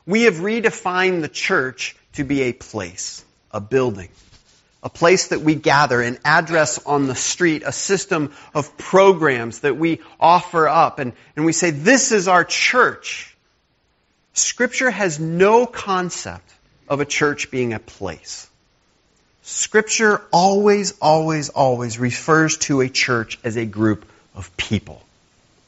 We 0.05 0.23
have 0.23 0.35
redefined 0.35 1.21
the 1.21 1.27
church 1.27 1.95
to 2.13 2.23
be 2.23 2.43
a 2.43 2.53
place, 2.53 3.25
a 3.51 3.59
building, 3.59 4.09
a 4.83 4.89
place 4.89 5.29
that 5.29 5.41
we 5.41 5.55
gather, 5.55 5.99
an 6.01 6.19
address 6.23 6.77
on 6.85 7.07
the 7.07 7.15
street, 7.15 7.63
a 7.65 7.71
system 7.71 8.31
of 8.53 8.77
programs 8.77 9.59
that 9.59 9.75
we 9.75 10.01
offer 10.19 10.67
up, 10.67 10.99
and, 10.99 11.13
and 11.35 11.43
we 11.43 11.53
say, 11.53 11.71
this 11.71 12.11
is 12.11 12.27
our 12.27 12.43
church. 12.43 13.35
Scripture 14.33 14.91
has 14.91 15.19
no 15.19 15.65
concept 15.65 16.51
of 16.87 16.99
a 16.99 17.05
church 17.05 17.49
being 17.49 17.73
a 17.73 17.79
place. 17.79 18.47
Scripture 19.41 20.21
always, 20.31 20.93
always, 20.99 21.49
always 21.49 21.97
refers 21.97 22.57
to 22.57 22.81
a 22.81 22.89
church 22.89 23.39
as 23.43 23.57
a 23.57 23.65
group 23.65 24.05
of 24.35 24.55
people. 24.57 25.01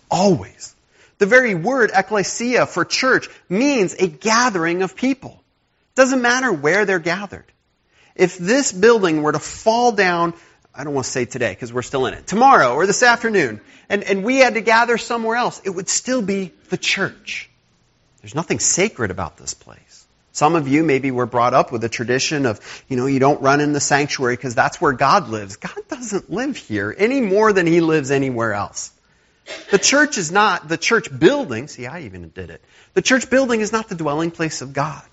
Always. 0.09 0.75
The 1.17 1.25
very 1.25 1.55
word 1.55 1.91
ecclesia 1.93 2.65
for 2.65 2.85
church 2.85 3.29
means 3.49 3.93
a 3.93 4.07
gathering 4.07 4.83
of 4.83 4.95
people. 4.95 5.41
Doesn't 5.95 6.21
matter 6.21 6.51
where 6.51 6.85
they're 6.85 6.99
gathered. 6.99 7.45
If 8.15 8.37
this 8.37 8.71
building 8.71 9.23
were 9.23 9.31
to 9.31 9.39
fall 9.39 9.91
down, 9.91 10.33
I 10.73 10.83
don't 10.83 10.93
want 10.93 11.05
to 11.05 11.11
say 11.11 11.25
today 11.25 11.51
because 11.51 11.73
we're 11.73 11.81
still 11.81 12.05
in 12.05 12.13
it, 12.13 12.27
tomorrow 12.27 12.75
or 12.75 12.85
this 12.85 13.01
afternoon, 13.01 13.61
and, 13.89 14.03
and 14.03 14.23
we 14.23 14.37
had 14.37 14.53
to 14.53 14.61
gather 14.61 14.97
somewhere 14.97 15.35
else, 15.35 15.61
it 15.63 15.71
would 15.71 15.89
still 15.89 16.21
be 16.21 16.51
the 16.69 16.77
church. 16.77 17.49
There's 18.21 18.35
nothing 18.35 18.59
sacred 18.59 19.09
about 19.09 19.37
this 19.37 19.53
place. 19.53 20.05
Some 20.33 20.55
of 20.55 20.67
you 20.67 20.83
maybe 20.83 21.09
were 21.09 21.25
brought 21.25 21.55
up 21.55 21.71
with 21.71 21.83
a 21.83 21.89
tradition 21.89 22.45
of, 22.45 22.59
you 22.87 22.95
know, 22.95 23.07
you 23.07 23.19
don't 23.19 23.41
run 23.41 23.59
in 23.59 23.73
the 23.73 23.79
sanctuary 23.79 24.35
because 24.35 24.53
that's 24.53 24.79
where 24.79 24.93
God 24.93 25.29
lives. 25.29 25.55
God 25.55 25.79
doesn't 25.87 26.29
live 26.29 26.57
here 26.57 26.93
any 26.95 27.21
more 27.21 27.53
than 27.53 27.65
he 27.65 27.81
lives 27.81 28.11
anywhere 28.11 28.53
else. 28.53 28.91
The 29.71 29.77
church 29.77 30.17
is 30.17 30.31
not, 30.31 30.67
the 30.67 30.77
church 30.77 31.07
building, 31.17 31.67
see, 31.67 31.85
I 31.85 32.01
even 32.01 32.29
did 32.29 32.49
it. 32.49 32.61
The 32.93 33.01
church 33.01 33.29
building 33.29 33.61
is 33.61 33.71
not 33.71 33.89
the 33.89 33.95
dwelling 33.95 34.31
place 34.31 34.61
of 34.61 34.73
God. 34.73 35.03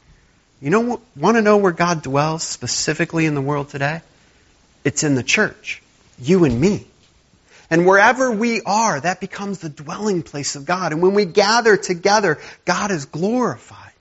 You 0.61 0.71
know, 0.71 1.01
want 1.17 1.37
to 1.37 1.43
know 1.43 1.59
where 1.59 1.73
God 1.73 2.03
dwells 2.03 2.43
specifically 2.43 3.27
in 3.27 3.35
the 3.35 3.41
world 3.41 3.69
today? 3.69 4.01
It's 4.85 5.03
in 5.03 5.15
the 5.15 5.23
church. 5.23 5.83
You 6.19 6.45
and 6.45 6.61
me. 6.61 6.87
And 7.71 7.87
wherever 7.87 8.31
we 8.31 8.61
are, 8.63 9.01
that 9.01 9.21
becomes 9.21 9.59
the 9.59 9.69
dwelling 9.69 10.23
place 10.23 10.55
of 10.57 10.65
God. 10.65 10.93
And 10.93 11.03
when 11.03 11.15
we 11.15 11.25
gather 11.25 11.77
together, 11.77 12.39
God 12.65 12.91
is 12.91 13.07
glorified. 13.07 13.93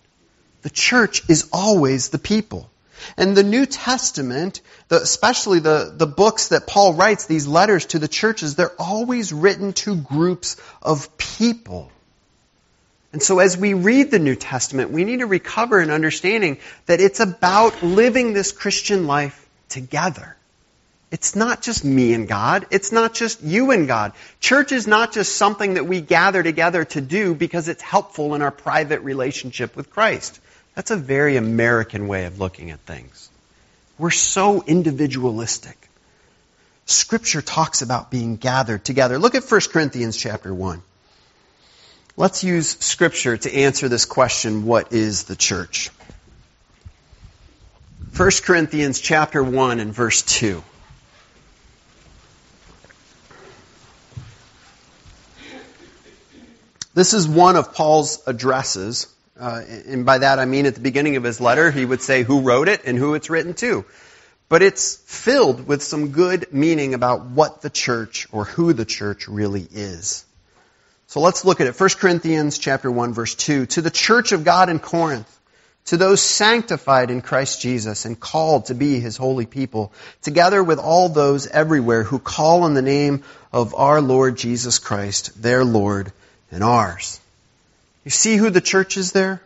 The 0.61 0.69
church 0.69 1.27
is 1.29 1.49
always 1.51 2.09
the 2.09 2.19
people. 2.19 2.69
And 3.17 3.35
the 3.35 3.43
New 3.43 3.65
Testament, 3.65 4.61
especially 4.89 5.59
the, 5.59 5.93
the 5.95 6.07
books 6.07 6.49
that 6.49 6.67
Paul 6.67 6.93
writes, 6.93 7.25
these 7.25 7.47
letters 7.47 7.87
to 7.87 7.99
the 7.99 8.07
churches, 8.07 8.55
they're 8.55 8.79
always 8.79 9.33
written 9.33 9.73
to 9.73 9.95
groups 9.95 10.57
of 10.81 11.17
people. 11.17 11.91
And 13.11 13.21
so 13.21 13.39
as 13.39 13.55
we 13.57 13.75
read 13.75 14.09
the 14.09 14.19
New 14.19 14.35
Testament, 14.35 14.89
we 14.89 15.03
need 15.03 15.19
to 15.19 15.27
recover 15.27 15.79
an 15.79 15.91
understanding 15.91 16.57
that 16.87 16.99
it's 16.99 17.19
about 17.19 17.83
living 17.83 18.33
this 18.33 18.51
Christian 18.51 19.05
life 19.05 19.47
together. 19.69 20.35
It's 21.11 21.35
not 21.35 21.61
just 21.61 21.85
me 21.85 22.15
and 22.15 22.27
God. 22.27 22.65
It's 22.71 22.91
not 22.91 23.13
just 23.13 23.43
you 23.43 23.69
and 23.69 23.87
God. 23.87 24.13
Church 24.39 24.71
is 24.71 24.87
not 24.87 25.13
just 25.13 25.35
something 25.35 25.75
that 25.75 25.85
we 25.85 26.01
gather 26.01 26.41
together 26.41 26.85
to 26.85 27.01
do 27.01 27.35
because 27.35 27.67
it's 27.67 27.83
helpful 27.83 28.33
in 28.33 28.41
our 28.41 28.49
private 28.49 29.01
relationship 29.01 29.75
with 29.75 29.91
Christ. 29.91 30.39
That's 30.75 30.91
a 30.91 30.95
very 30.95 31.37
American 31.37 32.07
way 32.07 32.25
of 32.25 32.39
looking 32.39 32.71
at 32.71 32.79
things. 32.79 33.29
We're 33.97 34.09
so 34.09 34.63
individualistic. 34.63 35.77
Scripture 36.85 37.41
talks 37.41 37.81
about 37.81 38.09
being 38.09 38.37
gathered 38.37 38.83
together. 38.83 39.19
Look 39.19 39.35
at 39.35 39.43
1 39.43 39.61
Corinthians 39.71 40.17
chapter 40.17 40.53
1. 40.53 40.81
Let's 42.17 42.43
use 42.43 42.69
Scripture 42.79 43.37
to 43.37 43.55
answer 43.55 43.87
this 43.87 44.05
question, 44.05 44.65
what 44.65 44.93
is 44.93 45.23
the 45.23 45.35
church? 45.35 45.89
1 48.15 48.31
Corinthians 48.43 48.99
chapter 48.99 49.43
1 49.43 49.79
and 49.79 49.93
verse 49.93 50.21
2. 50.21 50.63
This 56.93 57.13
is 57.13 57.27
one 57.27 57.55
of 57.55 57.73
Paul's 57.73 58.21
addresses 58.27 59.12
uh, 59.39 59.61
and 59.87 60.05
by 60.05 60.19
that 60.19 60.39
I 60.39 60.45
mean 60.45 60.65
at 60.65 60.75
the 60.75 60.81
beginning 60.81 61.15
of 61.15 61.23
his 61.23 61.41
letter, 61.41 61.71
he 61.71 61.85
would 61.85 62.01
say 62.01 62.23
who 62.23 62.41
wrote 62.41 62.67
it 62.67 62.81
and 62.85 62.97
who 62.97 63.15
it's 63.15 63.29
written 63.29 63.53
to. 63.55 63.85
But 64.49 64.61
it's 64.61 64.97
filled 64.97 65.65
with 65.67 65.81
some 65.81 66.09
good 66.09 66.53
meaning 66.53 66.93
about 66.93 67.25
what 67.25 67.61
the 67.61 67.69
church 67.69 68.27
or 68.31 68.45
who 68.45 68.73
the 68.73 68.85
church 68.85 69.27
really 69.27 69.67
is. 69.71 70.25
So 71.07 71.19
let's 71.19 71.45
look 71.45 71.61
at 71.61 71.67
it. 71.67 71.79
1 71.79 71.89
Corinthians 71.97 72.57
chapter 72.57 72.91
1 72.91 73.13
verse 73.13 73.35
2. 73.35 73.65
To 73.67 73.81
the 73.81 73.89
church 73.89 74.31
of 74.31 74.43
God 74.43 74.69
in 74.69 74.79
Corinth, 74.79 75.29
to 75.85 75.97
those 75.97 76.21
sanctified 76.21 77.11
in 77.11 77.21
Christ 77.21 77.61
Jesus 77.61 78.05
and 78.05 78.19
called 78.19 78.67
to 78.67 78.75
be 78.75 78.99
his 78.99 79.17
holy 79.17 79.45
people, 79.45 79.91
together 80.21 80.63
with 80.63 80.79
all 80.79 81.09
those 81.09 81.47
everywhere 81.47 82.03
who 82.03 82.19
call 82.19 82.63
on 82.63 82.73
the 82.73 82.81
name 82.81 83.23
of 83.51 83.75
our 83.75 84.01
Lord 84.01 84.37
Jesus 84.37 84.79
Christ, 84.79 85.41
their 85.41 85.65
Lord 85.65 86.11
and 86.51 86.63
ours. 86.63 87.19
You 88.03 88.11
see 88.11 88.35
who 88.35 88.49
the 88.49 88.61
church 88.61 88.97
is 88.97 89.11
there? 89.11 89.41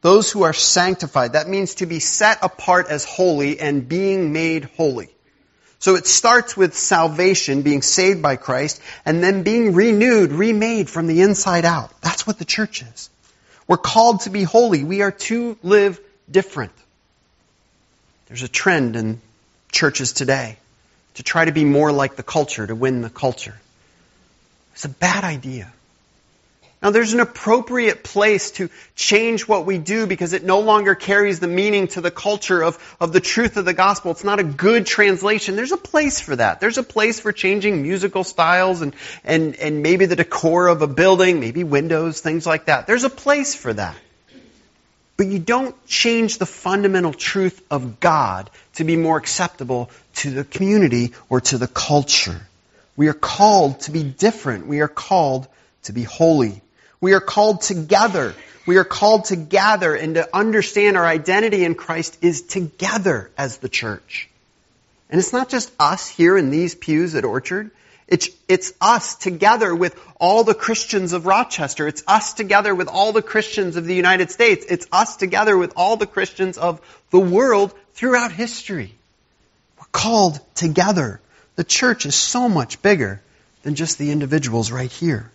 Those 0.00 0.30
who 0.30 0.42
are 0.42 0.52
sanctified. 0.52 1.34
That 1.34 1.48
means 1.48 1.76
to 1.76 1.86
be 1.86 1.98
set 2.00 2.38
apart 2.42 2.88
as 2.88 3.04
holy 3.04 3.60
and 3.60 3.88
being 3.88 4.32
made 4.32 4.64
holy. 4.76 5.10
So 5.78 5.94
it 5.94 6.06
starts 6.06 6.56
with 6.56 6.74
salvation, 6.74 7.62
being 7.62 7.82
saved 7.82 8.20
by 8.20 8.36
Christ, 8.36 8.82
and 9.04 9.22
then 9.22 9.42
being 9.42 9.72
renewed, 9.72 10.32
remade 10.32 10.90
from 10.90 11.06
the 11.06 11.22
inside 11.22 11.64
out. 11.64 11.90
That's 12.02 12.26
what 12.26 12.38
the 12.38 12.44
church 12.44 12.82
is. 12.82 13.08
We're 13.66 13.78
called 13.78 14.22
to 14.22 14.30
be 14.30 14.42
holy. 14.42 14.84
We 14.84 15.02
are 15.02 15.12
to 15.12 15.56
live 15.62 16.00
different. 16.30 16.72
There's 18.26 18.42
a 18.42 18.48
trend 18.48 18.96
in 18.96 19.20
churches 19.72 20.12
today 20.12 20.58
to 21.14 21.22
try 21.22 21.44
to 21.44 21.52
be 21.52 21.64
more 21.64 21.92
like 21.92 22.16
the 22.16 22.22
culture, 22.22 22.66
to 22.66 22.74
win 22.74 23.00
the 23.00 23.10
culture. 23.10 23.58
It's 24.74 24.84
a 24.84 24.88
bad 24.88 25.24
idea. 25.24 25.72
Now 26.82 26.90
there's 26.90 27.12
an 27.12 27.20
appropriate 27.20 28.02
place 28.02 28.52
to 28.52 28.70
change 28.94 29.46
what 29.46 29.66
we 29.66 29.76
do 29.76 30.06
because 30.06 30.32
it 30.32 30.44
no 30.44 30.60
longer 30.60 30.94
carries 30.94 31.38
the 31.38 31.46
meaning 31.46 31.88
to 31.88 32.00
the 32.00 32.10
culture 32.10 32.62
of, 32.62 32.96
of 32.98 33.12
the 33.12 33.20
truth 33.20 33.58
of 33.58 33.66
the 33.66 33.74
gospel. 33.74 34.12
It's 34.12 34.24
not 34.24 34.40
a 34.40 34.44
good 34.44 34.86
translation. 34.86 35.56
There's 35.56 35.72
a 35.72 35.76
place 35.76 36.20
for 36.20 36.36
that. 36.36 36.60
There's 36.60 36.78
a 36.78 36.82
place 36.82 37.20
for 37.20 37.32
changing 37.32 37.82
musical 37.82 38.24
styles 38.24 38.80
and, 38.80 38.96
and, 39.24 39.56
and 39.56 39.82
maybe 39.82 40.06
the 40.06 40.16
decor 40.16 40.68
of 40.68 40.80
a 40.80 40.86
building, 40.86 41.38
maybe 41.38 41.64
windows, 41.64 42.20
things 42.20 42.46
like 42.46 42.64
that. 42.64 42.86
There's 42.86 43.04
a 43.04 43.10
place 43.10 43.54
for 43.54 43.74
that. 43.74 43.96
But 45.18 45.26
you 45.26 45.38
don't 45.38 45.76
change 45.86 46.38
the 46.38 46.46
fundamental 46.46 47.12
truth 47.12 47.62
of 47.70 48.00
God 48.00 48.48
to 48.76 48.84
be 48.84 48.96
more 48.96 49.18
acceptable 49.18 49.90
to 50.14 50.30
the 50.30 50.44
community 50.44 51.12
or 51.28 51.42
to 51.42 51.58
the 51.58 51.68
culture. 51.68 52.40
We 52.96 53.08
are 53.08 53.14
called 53.14 53.80
to 53.80 53.90
be 53.90 54.02
different. 54.02 54.66
We 54.66 54.80
are 54.80 54.88
called 54.88 55.46
to 55.82 55.92
be 55.92 56.04
holy. 56.04 56.62
We 57.00 57.14
are 57.14 57.20
called 57.20 57.62
together. 57.62 58.34
We 58.66 58.76
are 58.76 58.84
called 58.84 59.26
to 59.26 59.36
gather 59.36 59.94
and 59.94 60.14
to 60.16 60.28
understand 60.36 60.96
our 60.96 61.06
identity 61.06 61.64
in 61.64 61.74
Christ 61.74 62.18
is 62.20 62.42
together 62.42 63.30
as 63.38 63.58
the 63.58 63.68
church. 63.68 64.28
And 65.08 65.18
it's 65.18 65.32
not 65.32 65.48
just 65.48 65.72
us 65.80 66.08
here 66.08 66.36
in 66.36 66.50
these 66.50 66.74
pews 66.74 67.14
at 67.14 67.24
Orchard. 67.24 67.70
It's, 68.06 68.28
it's 68.48 68.72
us 68.80 69.14
together 69.14 69.74
with 69.74 69.98
all 70.18 70.44
the 70.44 70.54
Christians 70.54 71.12
of 71.12 71.26
Rochester. 71.26 71.88
It's 71.88 72.02
us 72.06 72.34
together 72.34 72.74
with 72.74 72.88
all 72.88 73.12
the 73.12 73.22
Christians 73.22 73.76
of 73.76 73.86
the 73.86 73.94
United 73.94 74.30
States. 74.30 74.66
It's 74.68 74.86
us 74.92 75.16
together 75.16 75.56
with 75.56 75.72
all 75.76 75.96
the 75.96 76.06
Christians 76.06 76.58
of 76.58 76.80
the 77.10 77.20
world 77.20 77.72
throughout 77.94 78.32
history. 78.32 78.94
We're 79.78 79.86
called 79.92 80.40
together. 80.54 81.20
The 81.56 81.64
church 81.64 82.04
is 82.04 82.14
so 82.14 82.48
much 82.48 82.82
bigger 82.82 83.20
than 83.62 83.74
just 83.74 83.98
the 83.98 84.10
individuals 84.10 84.70
right 84.70 84.90
here. 84.90 85.30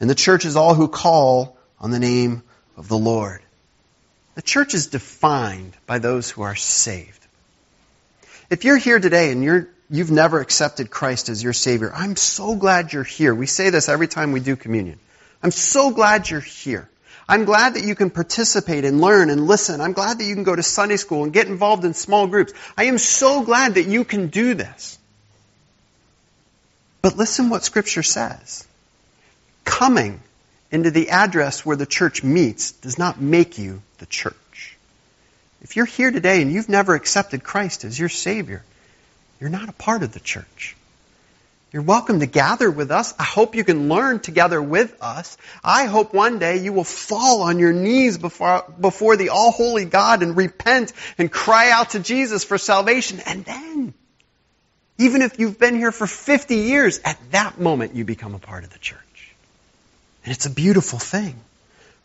And 0.00 0.08
the 0.08 0.14
church 0.14 0.44
is 0.44 0.56
all 0.56 0.74
who 0.74 0.88
call 0.88 1.56
on 1.80 1.90
the 1.90 1.98
name 1.98 2.42
of 2.76 2.88
the 2.88 2.98
Lord. 2.98 3.40
The 4.34 4.42
church 4.42 4.74
is 4.74 4.86
defined 4.86 5.76
by 5.86 5.98
those 5.98 6.30
who 6.30 6.42
are 6.42 6.54
saved. 6.54 7.26
If 8.50 8.64
you're 8.64 8.76
here 8.76 9.00
today 9.00 9.32
and 9.32 9.42
you're, 9.42 9.68
you've 9.90 10.12
never 10.12 10.40
accepted 10.40 10.90
Christ 10.90 11.28
as 11.28 11.42
your 11.42 11.52
Savior, 11.52 11.90
I'm 11.92 12.14
so 12.14 12.54
glad 12.54 12.92
you're 12.92 13.02
here. 13.02 13.34
We 13.34 13.46
say 13.46 13.70
this 13.70 13.88
every 13.88 14.06
time 14.06 14.30
we 14.30 14.38
do 14.38 14.54
communion. 14.54 15.00
I'm 15.42 15.50
so 15.50 15.90
glad 15.90 16.30
you're 16.30 16.40
here. 16.40 16.88
I'm 17.28 17.44
glad 17.44 17.74
that 17.74 17.82
you 17.82 17.96
can 17.96 18.10
participate 18.10 18.84
and 18.84 19.00
learn 19.00 19.28
and 19.28 19.48
listen. 19.48 19.80
I'm 19.80 19.92
glad 19.92 20.18
that 20.18 20.24
you 20.24 20.34
can 20.34 20.44
go 20.44 20.54
to 20.54 20.62
Sunday 20.62 20.96
school 20.96 21.24
and 21.24 21.32
get 21.32 21.48
involved 21.48 21.84
in 21.84 21.92
small 21.92 22.28
groups. 22.28 22.52
I 22.76 22.84
am 22.84 22.98
so 22.98 23.42
glad 23.42 23.74
that 23.74 23.86
you 23.86 24.04
can 24.04 24.28
do 24.28 24.54
this. 24.54 24.98
But 27.02 27.16
listen 27.16 27.50
what 27.50 27.64
Scripture 27.64 28.04
says 28.04 28.67
coming 29.68 30.20
into 30.70 30.90
the 30.90 31.10
address 31.10 31.64
where 31.64 31.76
the 31.76 31.86
church 31.86 32.24
meets 32.24 32.72
does 32.72 32.98
not 32.98 33.20
make 33.20 33.58
you 33.58 33.82
the 33.98 34.06
church. 34.06 34.76
If 35.60 35.76
you're 35.76 35.86
here 35.86 36.10
today 36.10 36.40
and 36.40 36.50
you've 36.50 36.68
never 36.68 36.94
accepted 36.94 37.44
Christ 37.44 37.84
as 37.84 37.98
your 37.98 38.08
Savior, 38.08 38.64
you're 39.40 39.50
not 39.50 39.68
a 39.68 39.72
part 39.72 40.02
of 40.02 40.12
the 40.12 40.20
church. 40.20 40.74
You're 41.70 41.82
welcome 41.82 42.20
to 42.20 42.26
gather 42.26 42.70
with 42.70 42.90
us. 42.90 43.12
I 43.18 43.24
hope 43.24 43.54
you 43.54 43.62
can 43.62 43.90
learn 43.90 44.20
together 44.20 44.60
with 44.60 44.96
us. 45.02 45.36
I 45.62 45.84
hope 45.84 46.14
one 46.14 46.38
day 46.38 46.58
you 46.60 46.72
will 46.72 46.82
fall 46.82 47.42
on 47.42 47.58
your 47.58 47.74
knees 47.74 48.16
before, 48.16 48.64
before 48.80 49.16
the 49.16 49.28
all 49.28 49.50
holy 49.50 49.84
God 49.84 50.22
and 50.22 50.34
repent 50.34 50.94
and 51.18 51.30
cry 51.30 51.70
out 51.70 51.90
to 51.90 52.00
Jesus 52.00 52.42
for 52.42 52.56
salvation. 52.56 53.20
And 53.26 53.44
then, 53.44 53.94
even 54.96 55.20
if 55.20 55.38
you've 55.38 55.58
been 55.58 55.76
here 55.76 55.92
for 55.92 56.06
50 56.06 56.56
years, 56.56 57.00
at 57.04 57.18
that 57.32 57.60
moment 57.60 57.94
you 57.94 58.06
become 58.06 58.34
a 58.34 58.38
part 58.38 58.64
of 58.64 58.70
the 58.70 58.78
church. 58.78 58.98
And 60.28 60.36
it's 60.36 60.44
a 60.44 60.50
beautiful 60.50 60.98
thing. 60.98 61.40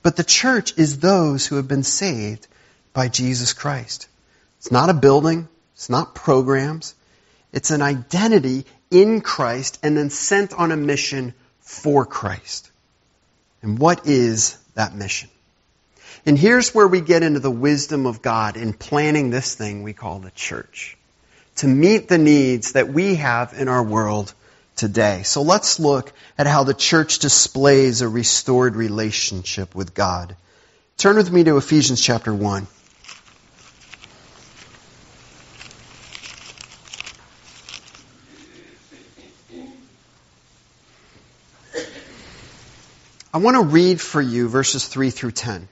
But 0.02 0.16
the 0.16 0.24
church 0.24 0.78
is 0.78 0.98
those 0.98 1.46
who 1.46 1.58
have 1.58 1.68
been 1.68 1.84
saved 1.84 2.48
by 2.94 3.10
Jesus 3.10 3.52
Christ. 3.52 4.08
It's 4.60 4.72
not 4.72 4.90
a 4.90 4.94
building. 4.94 5.50
It's 5.74 5.90
not 5.90 6.16
programs. 6.16 6.96
It's 7.52 7.70
an 7.70 7.82
identity 7.82 8.66
in 8.90 9.20
Christ 9.20 9.78
and 9.84 9.98
then 9.98 10.10
sent 10.10 10.54
on 10.54 10.72
a 10.72 10.78
mission 10.78 11.34
for 11.60 12.06
Christ. 12.06 12.72
And 13.62 13.78
what 13.78 14.08
is 14.08 14.58
that 14.76 14.96
mission? 14.96 15.28
And 16.26 16.40
here's 16.40 16.74
where 16.74 16.88
we 16.88 17.02
get 17.02 17.24
into 17.24 17.42
the 17.42 17.52
wisdom 17.52 18.06
of 18.06 18.22
God 18.22 18.56
in 18.56 18.72
planning 18.72 19.32
this 19.32 19.54
thing 19.54 19.84
we 19.84 19.92
call 19.92 20.20
the 20.20 20.32
church. 20.32 20.98
To 21.58 21.68
meet 21.68 22.08
the 22.08 22.20
needs 22.20 22.72
that 22.72 22.88
we 22.88 23.16
have 23.16 23.52
in 23.52 23.68
our 23.68 23.84
world 23.84 24.34
today. 24.76 25.24
So 25.24 25.42
let's 25.42 25.80
look 25.80 26.12
at 26.38 26.48
how 26.48 26.64
the 26.64 26.74
church 26.74 27.20
displays 27.20 28.02
a 28.02 28.08
restored 28.08 28.76
relationship 28.76 29.76
with 29.76 29.94
God. 29.94 30.36
Turn 30.98 31.18
with 31.18 31.32
me 31.32 31.44
to 31.44 31.58
Ephesians 31.58 32.02
chapter 32.02 32.34
1. 32.34 32.68
I 43.36 43.40
want 43.40 43.58
to 43.58 43.64
read 43.64 44.00
for 44.00 44.22
you 44.22 44.48
verses 44.48 44.88
3 44.88 45.10
through 45.10 45.32
10. 45.32 45.68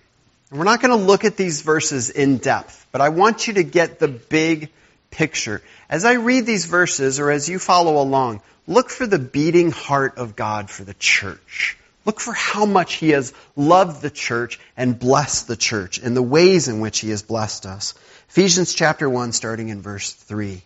And 0.49 0.59
we're 0.59 0.65
not 0.65 0.81
going 0.81 0.97
to 0.97 1.05
look 1.05 1.25
at 1.25 1.37
these 1.37 1.61
verses 1.61 2.09
in 2.09 2.37
depth, 2.37 2.87
but 2.91 3.01
I 3.01 3.09
want 3.09 3.47
you 3.47 3.53
to 3.53 3.63
get 3.63 3.99
the 3.99 4.07
big 4.07 4.69
picture. 5.11 5.61
As 5.89 6.05
I 6.05 6.13
read 6.13 6.45
these 6.45 6.65
verses, 6.65 7.19
or 7.19 7.29
as 7.29 7.47
you 7.47 7.59
follow 7.59 8.01
along, 8.01 8.41
look 8.67 8.89
for 8.89 9.05
the 9.05 9.19
beating 9.19 9.71
heart 9.71 10.17
of 10.17 10.35
God 10.35 10.69
for 10.69 10.83
the 10.83 10.93
church. 10.95 11.77
Look 12.05 12.19
for 12.19 12.33
how 12.33 12.65
much 12.65 12.93
He 12.95 13.09
has 13.09 13.33
loved 13.55 14.01
the 14.01 14.09
church 14.09 14.59
and 14.75 14.97
blessed 14.97 15.47
the 15.47 15.55
church 15.55 15.99
and 15.99 16.17
the 16.17 16.23
ways 16.23 16.67
in 16.67 16.79
which 16.79 16.99
He 16.99 17.11
has 17.11 17.21
blessed 17.21 17.65
us. 17.65 17.93
Ephesians 18.29 18.73
chapter 18.73 19.07
1, 19.09 19.33
starting 19.33 19.69
in 19.69 19.81
verse 19.81 20.11
3. 20.11 20.63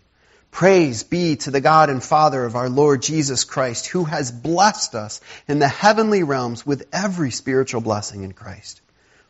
Praise 0.51 1.03
be 1.03 1.35
to 1.35 1.51
the 1.51 1.59
God 1.59 1.89
and 1.89 2.01
Father 2.01 2.45
of 2.45 2.55
our 2.55 2.69
Lord 2.69 3.01
Jesus 3.01 3.43
Christ, 3.43 3.87
who 3.87 4.05
has 4.05 4.31
blessed 4.31 4.95
us 4.95 5.19
in 5.49 5.59
the 5.59 5.67
heavenly 5.67 6.23
realms 6.23 6.65
with 6.65 6.87
every 6.93 7.31
spiritual 7.31 7.81
blessing 7.81 8.23
in 8.23 8.31
Christ. 8.31 8.79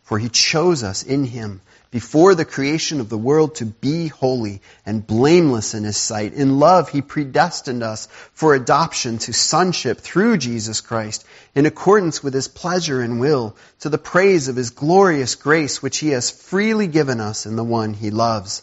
For 0.03 0.19
he 0.19 0.29
chose 0.29 0.83
us 0.83 1.01
in 1.01 1.23
him 1.23 1.61
before 1.91 2.35
the 2.35 2.45
creation 2.45 2.99
of 2.99 3.09
the 3.09 3.17
world 3.17 3.55
to 3.55 3.65
be 3.65 4.07
holy 4.07 4.61
and 4.85 5.05
blameless 5.05 5.73
in 5.73 5.83
his 5.83 5.97
sight. 5.97 6.33
In 6.33 6.59
love, 6.59 6.89
he 6.89 7.01
predestined 7.01 7.83
us 7.83 8.07
for 8.33 8.53
adoption 8.53 9.17
to 9.19 9.33
sonship 9.33 9.99
through 9.99 10.37
Jesus 10.37 10.81
Christ 10.81 11.25
in 11.53 11.65
accordance 11.65 12.23
with 12.23 12.33
his 12.33 12.47
pleasure 12.47 13.01
and 13.01 13.19
will 13.19 13.55
to 13.79 13.89
the 13.89 13.97
praise 13.97 14.47
of 14.47 14.55
his 14.55 14.71
glorious 14.71 15.35
grace, 15.35 15.81
which 15.81 15.97
he 15.97 16.09
has 16.09 16.31
freely 16.31 16.87
given 16.87 17.19
us 17.19 17.45
in 17.45 17.55
the 17.55 17.63
one 17.63 17.93
he 17.93 18.11
loves. 18.11 18.61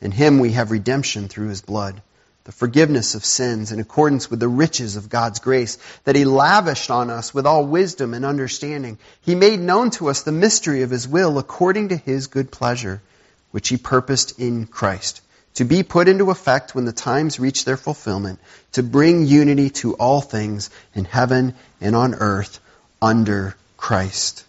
In 0.00 0.12
him 0.12 0.38
we 0.38 0.52
have 0.52 0.70
redemption 0.70 1.28
through 1.28 1.48
his 1.48 1.60
blood, 1.60 2.02
the 2.48 2.52
forgiveness 2.52 3.14
of 3.14 3.26
sins 3.26 3.72
in 3.72 3.78
accordance 3.78 4.30
with 4.30 4.40
the 4.40 4.48
riches 4.48 4.96
of 4.96 5.10
God's 5.10 5.38
grace 5.38 5.76
that 6.04 6.16
he 6.16 6.24
lavished 6.24 6.90
on 6.90 7.10
us 7.10 7.34
with 7.34 7.44
all 7.44 7.66
wisdom 7.66 8.14
and 8.14 8.24
understanding. 8.24 8.96
He 9.20 9.34
made 9.34 9.60
known 9.60 9.90
to 9.90 10.08
us 10.08 10.22
the 10.22 10.32
mystery 10.32 10.80
of 10.80 10.88
his 10.88 11.06
will 11.06 11.36
according 11.36 11.90
to 11.90 11.96
his 11.98 12.26
good 12.26 12.50
pleasure, 12.50 13.02
which 13.50 13.68
he 13.68 13.76
purposed 13.76 14.40
in 14.40 14.66
Christ, 14.66 15.20
to 15.56 15.66
be 15.66 15.82
put 15.82 16.08
into 16.08 16.30
effect 16.30 16.74
when 16.74 16.86
the 16.86 16.92
times 16.92 17.38
reach 17.38 17.66
their 17.66 17.76
fulfillment, 17.76 18.38
to 18.72 18.82
bring 18.82 19.26
unity 19.26 19.68
to 19.68 19.92
all 19.96 20.22
things 20.22 20.70
in 20.94 21.04
heaven 21.04 21.54
and 21.82 21.94
on 21.94 22.14
earth 22.14 22.60
under 23.02 23.56
Christ. 23.76 24.42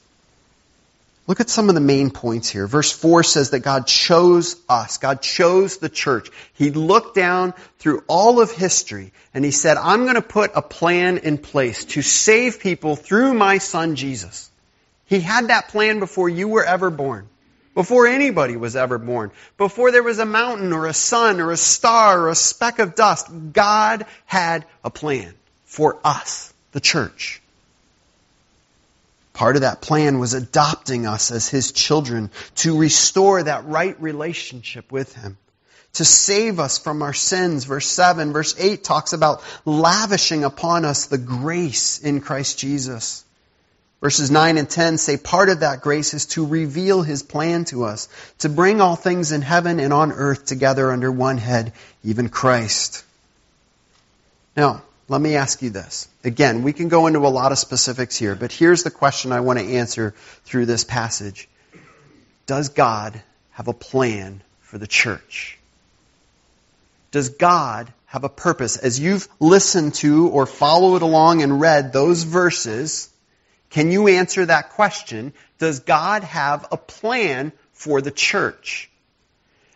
Look 1.29 1.39
at 1.41 1.49
some 1.51 1.69
of 1.69 1.75
the 1.75 1.81
main 1.81 2.09
points 2.09 2.49
here. 2.49 2.65
Verse 2.65 2.91
4 2.91 3.21
says 3.21 3.51
that 3.51 3.59
God 3.59 3.85
chose 3.85 4.55
us. 4.67 4.97
God 4.97 5.21
chose 5.21 5.77
the 5.77 5.87
church. 5.87 6.31
He 6.55 6.71
looked 6.71 7.13
down 7.13 7.53
through 7.77 8.03
all 8.07 8.41
of 8.41 8.49
history 8.49 9.13
and 9.31 9.45
he 9.45 9.51
said, 9.51 9.77
I'm 9.77 10.05
going 10.05 10.15
to 10.15 10.23
put 10.23 10.53
a 10.55 10.63
plan 10.63 11.19
in 11.19 11.37
place 11.37 11.85
to 11.85 12.01
save 12.01 12.59
people 12.59 12.95
through 12.95 13.35
my 13.35 13.59
son 13.59 13.95
Jesus. 13.95 14.49
He 15.05 15.19
had 15.19 15.49
that 15.49 15.67
plan 15.67 15.99
before 15.99 16.29
you 16.29 16.47
were 16.47 16.65
ever 16.65 16.89
born. 16.89 17.27
Before 17.75 18.07
anybody 18.07 18.57
was 18.57 18.75
ever 18.75 18.97
born. 18.97 19.29
Before 19.55 19.91
there 19.91 20.01
was 20.01 20.17
a 20.17 20.25
mountain 20.25 20.73
or 20.73 20.87
a 20.87 20.95
sun 20.95 21.41
or 21.41 21.51
a 21.51 21.57
star 21.57 22.21
or 22.21 22.29
a 22.29 22.35
speck 22.35 22.79
of 22.79 22.95
dust. 22.95 23.27
God 23.53 24.07
had 24.25 24.65
a 24.83 24.89
plan 24.89 25.35
for 25.65 25.99
us, 26.03 26.51
the 26.71 26.79
church. 26.79 27.39
Part 29.39 29.55
of 29.55 29.61
that 29.61 29.79
plan 29.79 30.19
was 30.19 30.33
adopting 30.33 31.07
us 31.07 31.31
as 31.31 31.47
His 31.47 31.71
children 31.71 32.29
to 32.55 32.77
restore 32.77 33.41
that 33.41 33.63
right 33.63 33.95
relationship 34.01 34.91
with 34.91 35.15
Him. 35.15 35.37
To 35.93 36.03
save 36.03 36.59
us 36.59 36.77
from 36.77 37.01
our 37.01 37.13
sins. 37.13 37.63
Verse 37.63 37.87
7, 37.87 38.33
verse 38.33 38.53
8 38.59 38.83
talks 38.83 39.13
about 39.13 39.41
lavishing 39.63 40.43
upon 40.43 40.83
us 40.83 41.05
the 41.05 41.17
grace 41.17 41.99
in 41.99 42.19
Christ 42.19 42.59
Jesus. 42.59 43.23
Verses 44.01 44.29
9 44.29 44.57
and 44.57 44.69
10 44.69 44.97
say 44.97 45.15
part 45.15 45.47
of 45.47 45.61
that 45.61 45.79
grace 45.79 46.13
is 46.13 46.25
to 46.25 46.45
reveal 46.45 47.01
His 47.01 47.23
plan 47.23 47.63
to 47.65 47.85
us, 47.85 48.09
to 48.39 48.49
bring 48.49 48.81
all 48.81 48.97
things 48.97 49.31
in 49.31 49.41
heaven 49.41 49.79
and 49.79 49.93
on 49.93 50.11
earth 50.11 50.47
together 50.47 50.91
under 50.91 51.09
one 51.09 51.37
head, 51.37 51.71
even 52.03 52.27
Christ. 52.27 53.05
Now, 54.57 54.81
let 55.09 55.19
me 55.19 55.35
ask 55.35 55.61
you 55.63 55.71
this. 55.71 56.07
Again, 56.23 56.61
we 56.61 56.71
can 56.71 56.87
go 56.87 57.07
into 57.07 57.19
a 57.19 57.29
lot 57.29 57.51
of 57.51 57.57
specifics 57.57 58.15
here, 58.15 58.35
but 58.35 58.51
here's 58.51 58.83
the 58.83 58.91
question 58.91 59.31
I 59.31 59.39
want 59.39 59.57
to 59.57 59.65
answer 59.65 60.13
through 60.45 60.67
this 60.67 60.83
passage. 60.83 61.49
Does 62.45 62.69
God 62.69 63.21
have 63.51 63.67
a 63.67 63.73
plan 63.73 64.41
for 64.61 64.77
the 64.77 64.87
church? 64.87 65.57
Does 67.11 67.29
God 67.29 67.91
have 68.05 68.23
a 68.23 68.29
purpose? 68.29 68.77
As 68.77 68.99
you've 68.99 69.27
listened 69.39 69.95
to 69.95 70.27
or 70.27 70.45
followed 70.45 71.01
along 71.01 71.41
and 71.41 71.59
read 71.59 71.91
those 71.91 72.21
verses, 72.21 73.09
can 73.71 73.91
you 73.91 74.07
answer 74.07 74.45
that 74.45 74.71
question? 74.71 75.33
Does 75.57 75.79
God 75.79 76.23
have 76.23 76.67
a 76.71 76.77
plan 76.77 77.51
for 77.73 77.99
the 78.01 78.11
church? 78.11 78.91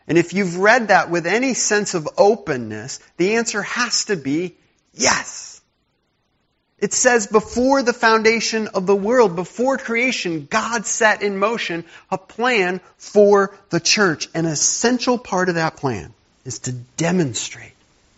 And 0.08 0.18
if 0.18 0.34
you've 0.34 0.58
read 0.58 0.90
that 0.90 1.10
with 1.10 1.26
any 1.26 1.56
sense 1.56 1.96
of 1.96 2.08
openness, 2.18 3.00
the 3.18 3.36
answer 3.36 3.64
has 3.64 4.06
to 4.06 4.16
be 4.16 4.58
Yes. 4.94 5.62
It 6.80 6.94
says 6.94 7.28
before 7.28 7.82
the 7.82 7.94
foundation 7.94 8.68
of 8.68 8.86
the 8.86 8.96
world, 8.96 9.36
before 9.36 9.78
creation, 9.78 10.48
God 10.50 10.86
set 10.86 11.22
in 11.22 11.38
motion 11.38 11.86
a 12.12 12.18
plan 12.18 12.82
for 12.98 13.56
the 13.70 13.80
church. 13.80 14.28
An 14.34 14.46
essential 14.46 15.18
part 15.18 15.50
of 15.50 15.56
that 15.56 15.78
plan 15.78 16.14
is 16.44 16.60
to 16.60 16.74
demonstrate 16.74 17.72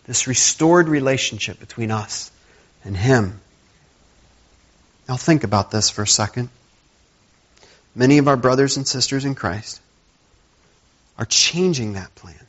this 0.04 0.26
restored 0.26 0.88
relationship 0.88 1.60
between 1.60 1.90
us 1.90 2.30
and 2.84 2.96
Him. 2.96 3.40
Now 5.08 5.16
think 5.16 5.44
about 5.44 5.70
this 5.70 5.90
for 5.90 6.02
a 6.02 6.08
second. 6.08 6.48
Many 7.94 8.18
of 8.18 8.28
our 8.28 8.36
brothers 8.36 8.76
and 8.76 8.86
sisters 8.86 9.24
in 9.24 9.34
Christ 9.34 9.80
are 11.18 11.24
changing 11.24 11.94
that 11.94 12.14
plan. 12.14 12.45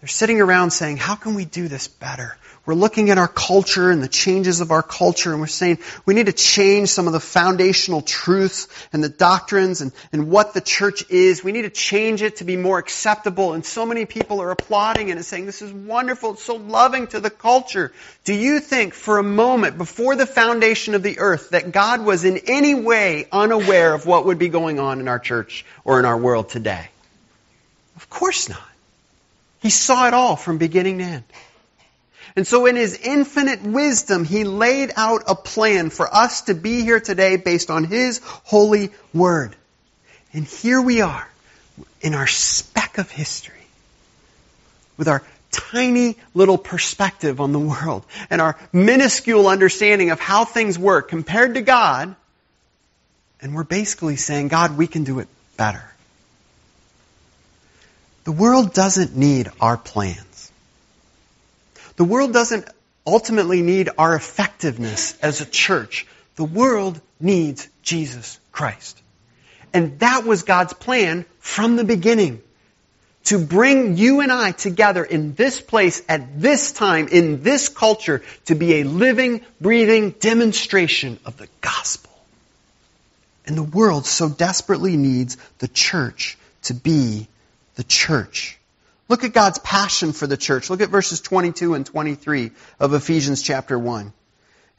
They're 0.00 0.08
sitting 0.08 0.40
around 0.40 0.70
saying, 0.70 0.96
how 0.96 1.16
can 1.16 1.34
we 1.34 1.44
do 1.44 1.66
this 1.66 1.88
better? 1.88 2.36
We're 2.64 2.74
looking 2.74 3.08
at 3.08 3.16
our 3.16 3.28
culture 3.28 3.90
and 3.90 4.02
the 4.02 4.08
changes 4.08 4.60
of 4.60 4.70
our 4.70 4.82
culture 4.82 5.32
and 5.32 5.40
we're 5.40 5.46
saying 5.46 5.78
we 6.04 6.12
need 6.12 6.26
to 6.26 6.34
change 6.34 6.90
some 6.90 7.06
of 7.06 7.14
the 7.14 7.20
foundational 7.20 8.02
truths 8.02 8.68
and 8.92 9.02
the 9.02 9.08
doctrines 9.08 9.80
and, 9.80 9.90
and 10.12 10.30
what 10.30 10.52
the 10.52 10.60
church 10.60 11.02
is. 11.08 11.42
We 11.42 11.52
need 11.52 11.62
to 11.62 11.70
change 11.70 12.20
it 12.20 12.36
to 12.36 12.44
be 12.44 12.58
more 12.58 12.78
acceptable. 12.78 13.54
And 13.54 13.64
so 13.64 13.86
many 13.86 14.04
people 14.04 14.42
are 14.42 14.50
applauding 14.50 15.08
it 15.08 15.12
and 15.12 15.24
saying, 15.24 15.46
this 15.46 15.62
is 15.62 15.72
wonderful. 15.72 16.34
It's 16.34 16.42
so 16.42 16.56
loving 16.56 17.06
to 17.08 17.20
the 17.20 17.30
culture. 17.30 17.90
Do 18.24 18.34
you 18.34 18.60
think 18.60 18.92
for 18.92 19.18
a 19.18 19.24
moment 19.24 19.78
before 19.78 20.14
the 20.14 20.26
foundation 20.26 20.94
of 20.94 21.02
the 21.02 21.20
earth 21.20 21.50
that 21.50 21.72
God 21.72 22.04
was 22.04 22.26
in 22.26 22.38
any 22.48 22.74
way 22.74 23.26
unaware 23.32 23.94
of 23.94 24.04
what 24.04 24.26
would 24.26 24.38
be 24.38 24.48
going 24.50 24.78
on 24.78 25.00
in 25.00 25.08
our 25.08 25.18
church 25.18 25.64
or 25.86 25.98
in 25.98 26.04
our 26.04 26.18
world 26.18 26.50
today? 26.50 26.90
Of 27.96 28.10
course 28.10 28.50
not. 28.50 28.60
He 29.60 29.70
saw 29.70 30.06
it 30.06 30.14
all 30.14 30.36
from 30.36 30.58
beginning 30.58 30.98
to 30.98 31.04
end. 31.04 31.24
And 32.36 32.46
so 32.46 32.66
in 32.66 32.76
His 32.76 32.96
infinite 32.96 33.62
wisdom, 33.62 34.24
He 34.24 34.44
laid 34.44 34.92
out 34.96 35.24
a 35.26 35.34
plan 35.34 35.90
for 35.90 36.12
us 36.12 36.42
to 36.42 36.54
be 36.54 36.82
here 36.82 37.00
today 37.00 37.36
based 37.36 37.70
on 37.70 37.84
His 37.84 38.20
holy 38.22 38.90
word. 39.12 39.56
And 40.32 40.44
here 40.44 40.80
we 40.80 41.00
are, 41.00 41.28
in 42.00 42.14
our 42.14 42.26
speck 42.26 42.98
of 42.98 43.10
history, 43.10 43.54
with 44.96 45.08
our 45.08 45.22
tiny 45.50 46.16
little 46.34 46.58
perspective 46.58 47.40
on 47.40 47.52
the 47.52 47.58
world 47.58 48.04
and 48.30 48.40
our 48.40 48.56
minuscule 48.72 49.48
understanding 49.48 50.10
of 50.10 50.20
how 50.20 50.44
things 50.44 50.78
work 50.78 51.08
compared 51.08 51.54
to 51.54 51.62
God, 51.62 52.14
and 53.40 53.54
we're 53.54 53.64
basically 53.64 54.16
saying, 54.16 54.48
God, 54.48 54.76
we 54.76 54.86
can 54.86 55.04
do 55.04 55.20
it 55.20 55.28
better. 55.56 55.82
The 58.28 58.32
world 58.32 58.74
doesn't 58.74 59.16
need 59.16 59.50
our 59.58 59.78
plans. 59.78 60.52
The 61.96 62.04
world 62.04 62.34
doesn't 62.34 62.68
ultimately 63.06 63.62
need 63.62 63.88
our 63.96 64.14
effectiveness 64.14 65.16
as 65.22 65.40
a 65.40 65.46
church. 65.46 66.06
The 66.36 66.44
world 66.44 67.00
needs 67.18 67.66
Jesus 67.80 68.38
Christ. 68.52 69.00
And 69.72 69.98
that 70.00 70.26
was 70.26 70.42
God's 70.42 70.74
plan 70.74 71.24
from 71.40 71.76
the 71.76 71.84
beginning. 71.84 72.42
To 73.24 73.38
bring 73.38 73.96
you 73.96 74.20
and 74.20 74.30
I 74.30 74.50
together 74.50 75.04
in 75.04 75.32
this 75.32 75.62
place 75.62 76.02
at 76.06 76.38
this 76.38 76.72
time, 76.72 77.08
in 77.08 77.42
this 77.42 77.70
culture, 77.70 78.22
to 78.44 78.54
be 78.54 78.80
a 78.80 78.84
living, 78.84 79.40
breathing 79.58 80.10
demonstration 80.10 81.18
of 81.24 81.38
the 81.38 81.48
gospel. 81.62 82.12
And 83.46 83.56
the 83.56 83.62
world 83.62 84.04
so 84.04 84.28
desperately 84.28 84.98
needs 84.98 85.38
the 85.60 85.68
church 85.68 86.36
to 86.64 86.74
be 86.74 87.26
the 87.78 87.84
church. 87.84 88.58
Look 89.08 89.22
at 89.22 89.32
God's 89.32 89.60
passion 89.60 90.12
for 90.12 90.26
the 90.26 90.36
church. 90.36 90.68
Look 90.68 90.80
at 90.80 90.90
verses 90.90 91.20
22 91.20 91.74
and 91.74 91.86
23 91.86 92.50
of 92.80 92.92
Ephesians 92.92 93.40
chapter 93.40 93.78
1. 93.78 94.12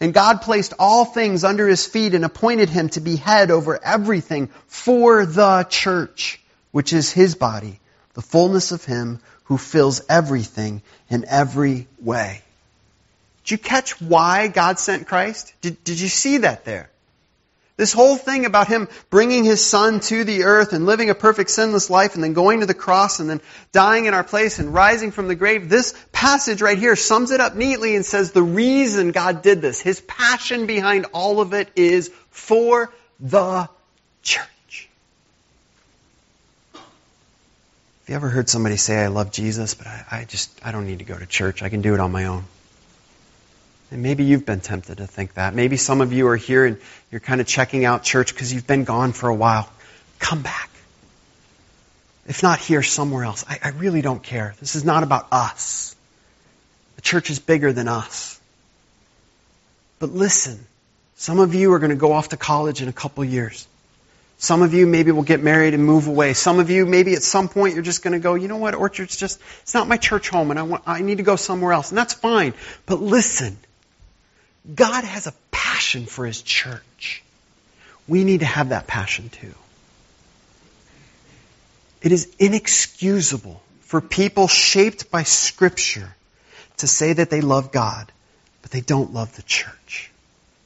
And 0.01 0.13
God 0.13 0.41
placed 0.41 0.73
all 0.77 1.05
things 1.05 1.45
under 1.45 1.65
his 1.65 1.85
feet 1.85 2.13
and 2.13 2.25
appointed 2.25 2.69
him 2.69 2.89
to 2.89 2.99
be 2.99 3.15
head 3.15 3.51
over 3.51 3.79
everything 3.81 4.49
for 4.67 5.25
the 5.25 5.65
church, 5.69 6.41
which 6.71 6.91
is 6.91 7.09
his 7.09 7.35
body, 7.35 7.79
the 8.15 8.21
fullness 8.21 8.73
of 8.73 8.83
him 8.83 9.21
who 9.45 9.57
fills 9.57 10.01
everything 10.09 10.81
in 11.09 11.23
every 11.25 11.87
way. 12.01 12.41
Did 13.45 13.51
you 13.51 13.57
catch 13.59 14.01
why 14.01 14.49
God 14.49 14.77
sent 14.77 15.07
Christ? 15.07 15.53
Did, 15.61 15.81
did 15.85 16.01
you 16.01 16.09
see 16.09 16.39
that 16.39 16.65
there? 16.65 16.89
This 17.79 17.93
whole 17.93 18.17
thing 18.17 18.45
about 18.45 18.67
him 18.67 18.89
bringing 19.09 19.45
his 19.45 19.65
son 19.65 20.01
to 20.01 20.25
the 20.25 20.43
earth 20.43 20.73
and 20.73 20.85
living 20.85 21.09
a 21.09 21.15
perfect 21.15 21.49
sinless 21.49 21.89
life 21.89 22.15
and 22.15 22.21
then 22.21 22.33
going 22.33 22.59
to 22.59 22.65
the 22.65 22.73
cross 22.73 23.21
and 23.21 23.29
then 23.29 23.39
dying 23.71 24.03
in 24.05 24.13
our 24.13 24.25
place 24.25 24.59
and 24.59 24.73
rising 24.73 25.11
from 25.11 25.29
the 25.29 25.35
grave, 25.35 25.69
this 25.69 25.95
passage 26.11 26.61
right 26.61 26.77
here 26.77 26.97
sums 26.97 27.31
it 27.31 27.39
up 27.39 27.55
neatly 27.55 27.95
and 27.95 28.05
says 28.05 28.33
the 28.33 28.43
reason 28.43 29.13
God 29.13 29.41
did 29.43 29.61
this, 29.61 29.79
his 29.79 30.01
passion 30.01 30.65
behind 30.65 31.05
all 31.13 31.39
of 31.39 31.53
it 31.53 31.69
is 31.77 32.11
for 32.31 32.91
the 33.21 33.69
church. 34.23 34.89
Have 36.73 36.83
you 38.09 38.15
ever 38.15 38.27
heard 38.27 38.49
somebody 38.49 38.75
say, 38.75 38.97
I 38.97 39.07
love 39.07 39.31
Jesus, 39.31 39.73
but 39.75 39.87
I, 39.87 40.05
I 40.11 40.25
just, 40.25 40.51
I 40.65 40.73
don't 40.73 40.85
need 40.85 40.99
to 40.99 41.05
go 41.05 41.17
to 41.17 41.25
church. 41.25 41.63
I 41.63 41.69
can 41.69 41.81
do 41.81 41.93
it 41.93 42.01
on 42.01 42.11
my 42.11 42.25
own. 42.25 42.43
And 43.91 44.03
maybe 44.03 44.23
you've 44.23 44.45
been 44.45 44.59
tempted 44.59 44.97
to 44.97 45.07
think 45.07 45.33
that. 45.33 45.55
Maybe 45.55 45.77
some 45.77 46.01
of 46.01 46.13
you 46.13 46.27
are 46.27 46.35
here 46.35 46.65
and 46.65 46.79
you're 47.11 47.21
kind 47.21 47.41
of 47.41 47.47
checking 47.47 47.85
out 47.85 48.03
church 48.03 48.33
because 48.33 48.53
you've 48.53 48.67
been 48.67 48.83
gone 48.83 49.13
for 49.13 49.29
a 49.29 49.35
while. 49.35 49.69
Come 50.19 50.41
back. 50.41 50.69
If 52.27 52.43
not 52.43 52.59
here, 52.59 52.83
somewhere 52.83 53.23
else. 53.23 53.43
I, 53.49 53.57
I 53.63 53.69
really 53.69 54.01
don't 54.01 54.21
care. 54.21 54.53
This 54.59 54.75
is 54.75 54.85
not 54.85 55.01
about 55.01 55.27
us. 55.31 55.95
The 56.97 57.01
church 57.01 57.31
is 57.31 57.39
bigger 57.39 57.73
than 57.73 57.87
us. 57.87 58.39
But 59.97 60.11
listen, 60.11 60.59
some 61.15 61.39
of 61.39 61.55
you 61.55 61.73
are 61.73 61.79
going 61.79 61.89
to 61.89 61.95
go 61.95 62.11
off 62.11 62.29
to 62.29 62.37
college 62.37 62.83
in 62.83 62.87
a 62.87 62.93
couple 62.93 63.25
years. 63.25 63.67
Some 64.37 64.61
of 64.61 64.73
you 64.73 64.85
maybe 64.87 65.11
will 65.11 65.23
get 65.23 65.41
married 65.41 65.73
and 65.73 65.83
move 65.83 66.07
away. 66.07 66.33
Some 66.33 66.59
of 66.59 66.69
you 66.69 66.85
maybe 66.85 67.13
at 67.15 67.23
some 67.23 67.49
point 67.49 67.73
you're 67.73 67.83
just 67.83 68.03
going 68.03 68.13
to 68.13 68.19
go, 68.19 68.35
you 68.35 68.47
know 68.47 68.57
what, 68.57 68.75
Orchard's 68.75 69.17
just, 69.17 69.41
it's 69.63 69.73
not 69.73 69.87
my 69.87 69.97
church 69.97 70.29
home 70.29 70.51
and 70.51 70.59
I 70.59 70.63
want, 70.63 70.83
I 70.85 71.01
need 71.01 71.17
to 71.17 71.23
go 71.23 71.35
somewhere 71.35 71.73
else. 71.73 71.89
And 71.89 71.97
that's 71.97 72.13
fine. 72.13 72.53
But 72.85 73.01
listen, 73.01 73.57
God 74.75 75.03
has 75.03 75.27
a 75.27 75.33
passion 75.51 76.05
for 76.05 76.25
His 76.25 76.41
church. 76.41 77.23
We 78.07 78.23
need 78.23 78.41
to 78.41 78.45
have 78.45 78.69
that 78.69 78.87
passion 78.87 79.29
too. 79.29 79.53
It 82.01 82.11
is 82.11 82.33
inexcusable 82.39 83.61
for 83.81 84.01
people 84.01 84.47
shaped 84.47 85.11
by 85.11 85.23
Scripture 85.23 86.15
to 86.77 86.87
say 86.87 87.13
that 87.13 87.29
they 87.29 87.41
love 87.41 87.71
God, 87.71 88.11
but 88.61 88.71
they 88.71 88.81
don't 88.81 89.13
love 89.13 89.35
the 89.35 89.43
church. 89.43 90.11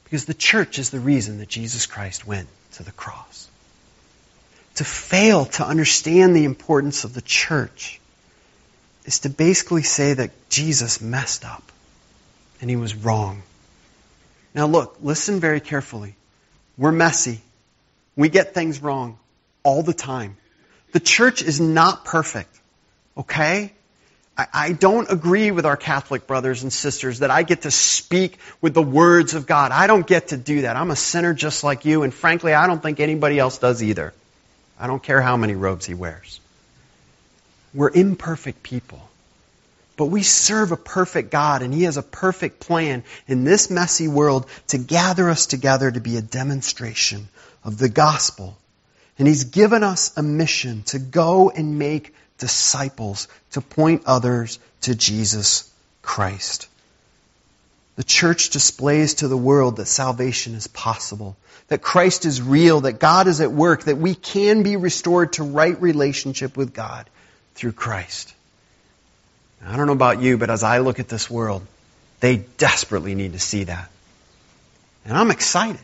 Because 0.04 0.26
the 0.26 0.34
church 0.34 0.78
is 0.78 0.90
the 0.90 1.00
reason 1.00 1.40
that 1.40 1.50
Jesus 1.50 1.86
Christ 1.86 2.28
went 2.28 2.48
to 2.74 2.84
the 2.84 2.92
cross. 2.92 3.50
To 4.76 4.84
fail 4.84 5.46
to 5.46 5.66
understand 5.66 6.36
the 6.36 6.46
importance 6.46 7.04
of 7.04 7.14
the 7.14 7.22
church 7.22 8.00
is 9.06 9.20
to 9.20 9.30
basically 9.30 9.84
say 9.84 10.14
that 10.14 10.32
Jesus 10.50 11.02
messed 11.02 11.46
up 11.46 11.64
and 12.62 12.70
he 12.70 12.76
was 12.76 12.96
wrong 12.96 13.44
now 14.54 14.68
look, 14.68 14.98
listen 15.02 15.40
very 15.40 15.60
carefully. 15.60 16.16
We're 16.78 16.92
messy. 16.92 17.42
We 18.16 18.30
get 18.30 18.54
things 18.54 18.82
wrong 18.82 19.18
all 19.64 19.84
the 19.84 19.94
time. 19.94 20.38
The 20.92 21.00
church 21.00 21.42
is 21.42 21.60
not 21.60 22.06
perfect. 22.06 22.56
Okay? 23.18 23.74
I, 24.38 24.48
I, 24.54 24.72
don't 24.72 25.12
agree 25.12 25.52
with 25.52 25.66
our 25.66 25.78
Catholic 25.78 26.26
brothers 26.26 26.64
and 26.64 26.74
sisters 26.74 27.20
that 27.20 27.30
I 27.30 27.44
get 27.44 27.64
to 27.64 27.72
speak 27.72 28.40
with 28.62 28.74
the 28.74 28.82
words 28.82 29.36
of 29.36 29.46
God. 29.46 29.72
I 29.72 29.88
don't 29.88 30.06
get 30.06 30.30
to 30.30 30.38
do 30.38 30.62
that. 30.62 30.76
I'm 30.76 30.92
a 30.92 30.96
sinner 30.96 31.34
just 31.34 31.64
like 31.64 31.86
you, 31.86 32.04
and 32.04 32.14
frankly, 32.14 32.54
I 32.54 32.66
don't 32.68 32.82
think 32.82 33.00
anybody 33.00 33.38
else 33.38 33.60
does 33.60 33.84
either. 33.84 34.14
I 34.80 34.88
don't 34.88 35.02
care 35.02 35.22
how 35.22 35.38
many 35.38 35.54
robes 35.54 35.86
he 35.86 35.94
wears. 35.94 36.40
We're 37.74 37.92
imperfect 37.92 38.64
people. 38.64 39.08
But 39.96 40.06
we 40.06 40.24
serve 40.24 40.72
a 40.72 40.78
perfect 40.78 41.32
God, 41.32 41.62
and 41.62 41.74
He 41.74 41.84
has 41.84 41.98
a 41.98 42.04
perfect 42.04 42.60
plan 42.60 43.04
in 43.28 43.44
this 43.44 43.70
messy 43.70 44.08
world 44.08 44.48
to 44.68 44.78
gather 44.78 45.30
us 45.30 45.46
together 45.46 45.92
to 45.92 46.00
be 46.00 46.18
a 46.18 46.22
demonstration 46.22 47.28
of 47.64 47.78
the 47.78 47.90
gospel. 47.90 48.58
And 49.20 49.28
He's 49.28 49.44
given 49.44 49.84
us 49.84 50.16
a 50.18 50.24
mission 50.24 50.84
to 50.84 51.00
go 51.00 51.50
and 51.52 51.78
make 51.78 52.14
disciples, 52.40 53.28
to 53.52 53.62
point 53.62 54.04
others 54.06 54.60
to 54.82 54.96
Jesus 54.96 55.72
Christ. 56.02 56.68
The 57.96 58.04
church 58.04 58.50
displays 58.50 59.16
to 59.16 59.28
the 59.28 59.38
world 59.38 59.78
that 59.78 59.86
salvation 59.86 60.56
is 60.56 60.66
possible, 60.66 61.38
that 61.68 61.84
Christ 61.84 62.26
is 62.26 62.42
real, 62.42 62.82
that 62.82 63.00
God 63.00 63.28
is 63.28 63.40
at 63.40 63.52
work, 63.52 63.84
that 63.84 64.00
we 64.00 64.16
can 64.16 64.64
be 64.64 64.76
restored 64.76 65.34
to 65.34 65.44
right 65.44 65.80
relationship 65.80 66.58
with 66.58 66.74
God 66.74 67.08
through 67.54 67.74
Christ. 67.74 68.34
I 69.66 69.78
don't 69.78 69.88
know 69.88 69.94
about 69.94 70.22
you, 70.22 70.38
but 70.38 70.50
as 70.50 70.64
I 70.64 70.80
look 70.80 71.00
at 71.00 71.08
this 71.08 71.30
world, 71.30 71.66
they 72.20 72.38
desperately 72.58 73.16
need 73.16 73.34
to 73.34 73.40
see 73.40 73.66
that. 73.66 73.90
And 75.06 75.18
I'm 75.18 75.32
excited. 75.32 75.82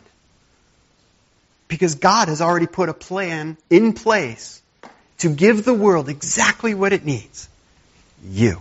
Because 1.68 1.94
God 1.94 2.28
has 2.28 2.40
already 2.40 2.66
put 2.66 2.88
a 2.88 2.94
plan 2.94 3.56
in 3.68 3.92
place 3.92 4.62
to 5.18 5.28
give 5.28 5.64
the 5.64 5.74
world 5.74 6.08
exactly 6.08 6.74
what 6.74 6.92
it 6.92 7.04
needs. 7.04 7.48
You. 8.24 8.60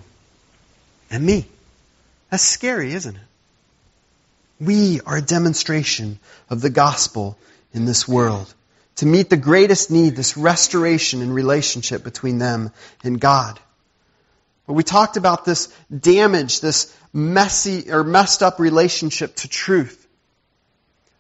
And 1.10 1.26
me. 1.26 1.46
That's 2.30 2.44
scary, 2.44 2.94
isn't 2.94 3.16
it? 3.16 3.22
We 4.60 5.00
are 5.06 5.18
a 5.18 5.22
demonstration 5.22 6.20
of 6.50 6.62
the 6.62 6.70
gospel 6.70 7.38
in 7.74 7.86
this 7.86 8.08
world. 8.08 8.54
To 8.98 9.06
meet 9.06 9.30
the 9.30 9.38
greatest 9.38 9.90
need, 9.90 10.16
this 10.16 10.36
restoration 10.36 11.22
and 11.22 11.34
relationship 11.34 12.04
between 12.04 12.38
them 12.38 12.72
and 13.04 13.20
God. 13.20 13.60
But 14.70 14.76
we 14.76 14.84
talked 14.84 15.18
about 15.18 15.46
this 15.46 15.74
damage, 15.90 16.62
this 16.62 16.96
messy 17.12 17.92
or 17.92 18.04
messed 18.04 18.44
up 18.44 18.60
relationship 18.60 19.36
to 19.38 19.48
truth. 19.48 20.08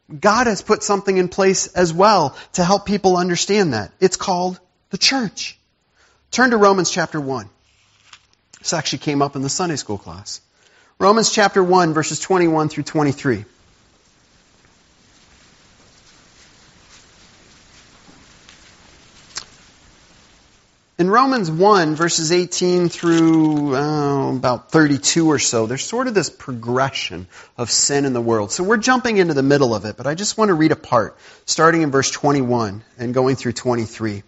God 0.08 0.46
has 0.46 0.62
put 0.62 0.84
something 0.84 1.18
in 1.18 1.30
place 1.30 1.66
as 1.66 1.92
well 1.92 2.38
to 2.54 2.64
help 2.64 2.86
people 2.86 3.18
understand 3.18 3.74
that. 3.74 3.92
It's 4.00 4.18
called 4.18 4.60
the 4.92 5.00
church. 5.00 5.58
Turn 6.30 6.52
to 6.52 6.58
Romans 6.58 6.92
chapter 6.92 7.20
1. 7.20 7.50
This 8.60 8.74
actually 8.74 9.00
came 9.00 9.24
up 9.24 9.36
in 9.36 9.42
the 9.42 9.50
Sunday 9.50 9.78
school 9.78 9.98
class. 9.98 10.42
Romans 11.00 11.32
chapter 11.32 11.64
1 11.64 11.96
verses 11.96 12.20
21 12.20 12.70
through 12.70 12.84
23. 12.84 13.46
In 21.00 21.10
Romans 21.10 21.50
1, 21.50 21.96
verses 21.96 22.34
18 22.34 22.90
through 22.90 23.74
uh, 23.74 24.34
about 24.36 24.70
32 24.70 25.32
or 25.32 25.40
so, 25.40 25.66
there's 25.66 25.86
sort 25.86 26.08
of 26.08 26.14
this 26.14 26.30
progression 26.30 27.28
of 27.58 27.72
sin 27.72 28.04
in 28.04 28.12
the 28.12 28.20
world. 28.20 28.52
So 28.52 28.66
we're 28.66 28.76
jumping 28.76 29.16
into 29.16 29.34
the 29.34 29.42
middle 29.42 29.74
of 29.74 29.86
it, 29.86 29.96
but 29.96 30.08
I 30.08 30.16
just 30.16 30.38
want 30.38 30.50
to 30.50 30.56
read 30.56 30.74
a 30.74 30.76
part, 30.76 31.18
starting 31.46 31.84
in 31.84 31.92
verse 31.92 32.12
21 32.12 32.84
and 32.98 33.14
going 33.14 33.38
through 33.38 33.54
23. 33.54 34.24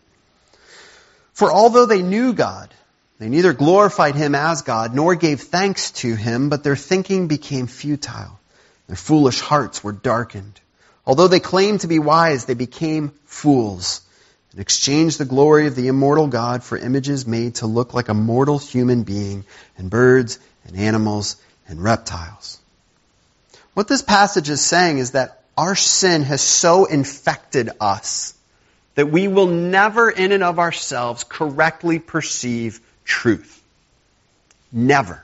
For 1.33 1.51
although 1.51 1.85
they 1.85 2.01
knew 2.01 2.31
God, 2.31 2.73
they 3.19 3.27
neither 3.27 3.51
glorified 3.51 4.15
him 4.15 4.33
as 4.33 4.61
God 4.61 4.95
nor 4.95 5.15
gave 5.15 5.41
thanks 5.41 5.91
to 6.03 6.15
him, 6.15 6.47
but 6.47 6.63
their 6.63 6.77
thinking 6.77 7.27
became 7.27 7.67
futile. 7.67 8.39
Their 8.87 8.95
foolish 8.95 9.41
hearts 9.41 9.83
were 9.83 9.91
darkened. 9.91 10.61
Although 11.05 11.27
they 11.27 11.41
claimed 11.41 11.81
to 11.81 11.87
be 11.87 11.99
wise, 11.99 12.45
they 12.45 12.53
became 12.53 13.11
fools 13.25 14.03
and 14.51 14.59
exchanged 14.59 15.17
the 15.17 15.25
glory 15.25 15.67
of 15.67 15.75
the 15.75 15.87
immortal 15.87 16.27
God 16.27 16.63
for 16.63 16.77
images 16.77 17.25
made 17.25 17.55
to 17.55 17.67
look 17.67 17.93
like 17.93 18.09
a 18.09 18.13
mortal 18.13 18.59
human 18.59 19.03
being 19.03 19.45
and 19.77 19.89
birds 19.89 20.39
and 20.65 20.77
animals 20.77 21.37
and 21.67 21.81
reptiles. 21.81 22.59
What 23.73 23.87
this 23.87 24.01
passage 24.01 24.49
is 24.49 24.61
saying 24.61 24.97
is 24.97 25.11
that 25.11 25.41
our 25.57 25.75
sin 25.75 26.23
has 26.23 26.41
so 26.41 26.85
infected 26.85 27.69
us 27.79 28.33
that 28.95 29.09
we 29.09 29.27
will 29.27 29.47
never 29.47 30.09
in 30.09 30.31
and 30.31 30.43
of 30.43 30.59
ourselves 30.59 31.23
correctly 31.23 31.99
perceive 31.99 32.81
truth. 33.05 33.63
Never. 34.71 35.23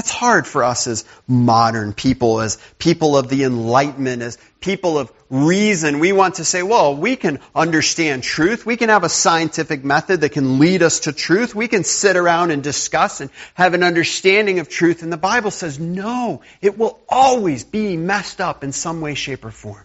That's 0.00 0.10
hard 0.10 0.46
for 0.46 0.64
us 0.64 0.86
as 0.86 1.04
modern 1.28 1.92
people, 1.92 2.40
as 2.40 2.56
people 2.78 3.18
of 3.18 3.28
the 3.28 3.44
Enlightenment, 3.44 4.22
as 4.22 4.38
people 4.58 4.98
of 4.98 5.12
reason. 5.28 5.98
We 5.98 6.12
want 6.12 6.36
to 6.36 6.44
say, 6.46 6.62
well, 6.62 6.96
we 6.96 7.16
can 7.16 7.38
understand 7.54 8.22
truth. 8.22 8.64
We 8.64 8.78
can 8.78 8.88
have 8.88 9.04
a 9.04 9.10
scientific 9.10 9.84
method 9.84 10.22
that 10.22 10.30
can 10.30 10.58
lead 10.58 10.82
us 10.82 11.00
to 11.00 11.12
truth. 11.12 11.54
We 11.54 11.68
can 11.68 11.84
sit 11.84 12.16
around 12.16 12.50
and 12.50 12.62
discuss 12.62 13.20
and 13.20 13.28
have 13.52 13.74
an 13.74 13.82
understanding 13.82 14.58
of 14.58 14.70
truth. 14.70 15.02
And 15.02 15.12
the 15.12 15.18
Bible 15.18 15.50
says, 15.50 15.78
no, 15.78 16.40
it 16.62 16.78
will 16.78 16.98
always 17.06 17.64
be 17.64 17.98
messed 17.98 18.40
up 18.40 18.64
in 18.64 18.72
some 18.72 19.02
way, 19.02 19.12
shape, 19.12 19.44
or 19.44 19.50
form. 19.50 19.84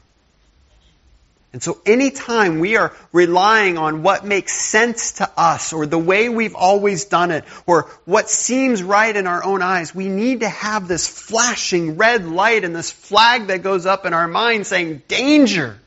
And 1.56 1.64
so 1.64 1.80
anytime 1.86 2.60
we 2.60 2.76
are 2.76 2.94
relying 3.14 3.78
on 3.78 4.04
what 4.04 4.26
makes 4.26 4.52
sense 4.52 5.14
to 5.14 5.32
us 5.38 5.72
or 5.72 5.86
the 5.86 5.98
way 5.98 6.28
we've 6.28 6.54
always 6.54 7.06
done 7.06 7.32
it 7.32 7.46
or 7.66 7.84
what 8.04 8.30
seems 8.30 8.84
right 8.84 9.16
in 9.16 9.26
our 9.26 9.42
own 9.42 9.62
eyes, 9.62 9.96
we 9.96 10.10
need 10.10 10.42
to 10.42 10.50
have 10.50 10.90
this 10.90 11.08
flashing 11.08 11.96
red 11.96 12.28
light 12.28 12.66
and 12.66 12.76
this 12.76 12.92
flag 12.92 13.48
that 13.48 13.64
goes 13.64 13.86
up 13.86 14.06
in 14.06 14.14
our 14.14 14.28
mind 14.28 14.68
saying, 14.68 15.02
danger, 15.08 15.80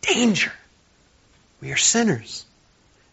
danger. 0.00 0.52
We 1.60 1.70
are 1.70 1.76
sinners. 1.76 2.44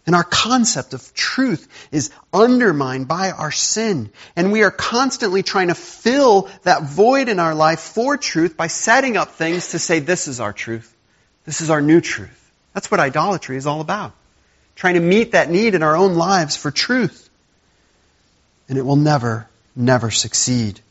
And 0.07 0.15
our 0.15 0.23
concept 0.23 0.95
of 0.95 1.13
truth 1.13 1.67
is 1.91 2.09
undermined 2.33 3.07
by 3.07 3.29
our 3.29 3.51
sin. 3.51 4.09
And 4.35 4.51
we 4.51 4.63
are 4.63 4.71
constantly 4.71 5.43
trying 5.43 5.67
to 5.67 5.75
fill 5.75 6.49
that 6.63 6.81
void 6.81 7.29
in 7.29 7.39
our 7.39 7.53
life 7.53 7.81
for 7.81 8.17
truth 8.17 8.57
by 8.57 8.65
setting 8.65 9.17
up 9.17 9.33
things 9.33 9.67
to 9.73 9.77
say, 9.77 9.99
this 9.99 10.27
is 10.27 10.39
our 10.39 10.51
truth. 10.51 10.95
This 11.47 11.61
is 11.61 11.69
our 11.69 11.81
new 11.81 12.01
truth. 12.01 12.51
That's 12.73 12.91
what 12.91 12.99
idolatry 12.99 13.55
is 13.55 13.65
all 13.65 13.79
about. 13.79 14.11
Trying 14.75 14.95
to 14.95 14.99
meet 14.99 15.31
that 15.31 15.49
need 15.49 15.75
in 15.75 15.81
our 15.81 15.95
own 15.95 16.15
lives 16.15 16.57
for 16.57 16.71
truth. 16.71 17.29
And 18.67 18.77
it 18.77 18.81
will 18.81 18.97
never, 18.97 19.47
never 19.73 20.11
succeed. 20.11 20.81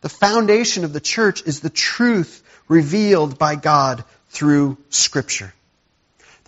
The 0.00 0.08
foundation 0.08 0.84
of 0.84 0.92
the 0.92 1.00
church 1.00 1.42
is 1.42 1.58
the 1.58 1.68
truth 1.68 2.44
revealed 2.68 3.38
by 3.38 3.56
God 3.56 4.04
through 4.30 4.78
Scripture. 4.88 5.52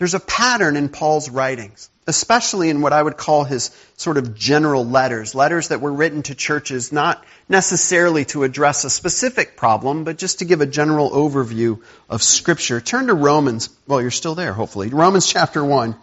There's 0.00 0.14
a 0.14 0.20
pattern 0.20 0.74
in 0.74 0.88
Paul's 0.88 1.30
writings 1.30 1.88
especially 2.10 2.70
in 2.70 2.80
what 2.80 2.92
I 2.92 3.02
would 3.02 3.16
call 3.16 3.44
his 3.44 3.70
sort 3.96 4.16
of 4.16 4.34
general 4.34 4.84
letters, 4.84 5.34
letters 5.34 5.68
that 5.68 5.80
were 5.80 5.92
written 5.92 6.22
to 6.24 6.34
churches 6.34 6.92
not 6.92 7.24
necessarily 7.48 8.24
to 8.26 8.42
address 8.42 8.84
a 8.84 8.90
specific 8.90 9.56
problem, 9.56 10.04
but 10.04 10.18
just 10.18 10.40
to 10.40 10.44
give 10.44 10.60
a 10.60 10.66
general 10.66 11.10
overview 11.10 11.80
of 12.08 12.22
Scripture. 12.22 12.80
Turn 12.80 13.06
to 13.06 13.14
Romans, 13.14 13.70
well, 13.86 14.02
you're 14.02 14.10
still 14.10 14.34
there, 14.34 14.52
hopefully. 14.52 14.88
Romans 14.88 15.26
chapter 15.26 15.64
1. 15.64 15.94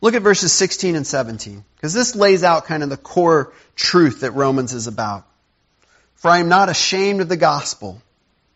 Look 0.00 0.14
at 0.14 0.22
verses 0.22 0.52
16 0.52 0.94
and 0.96 1.06
17, 1.06 1.64
because 1.76 1.92
this 1.92 2.14
lays 2.14 2.44
out 2.44 2.66
kind 2.66 2.82
of 2.82 2.90
the 2.90 2.96
core 2.96 3.52
truth 3.74 4.20
that 4.20 4.32
Romans 4.32 4.72
is 4.72 4.86
about. 4.86 5.26
For 6.14 6.30
I 6.30 6.38
am 6.38 6.48
not 6.48 6.68
ashamed 6.68 7.20
of 7.20 7.28
the 7.28 7.36
gospel 7.36 8.00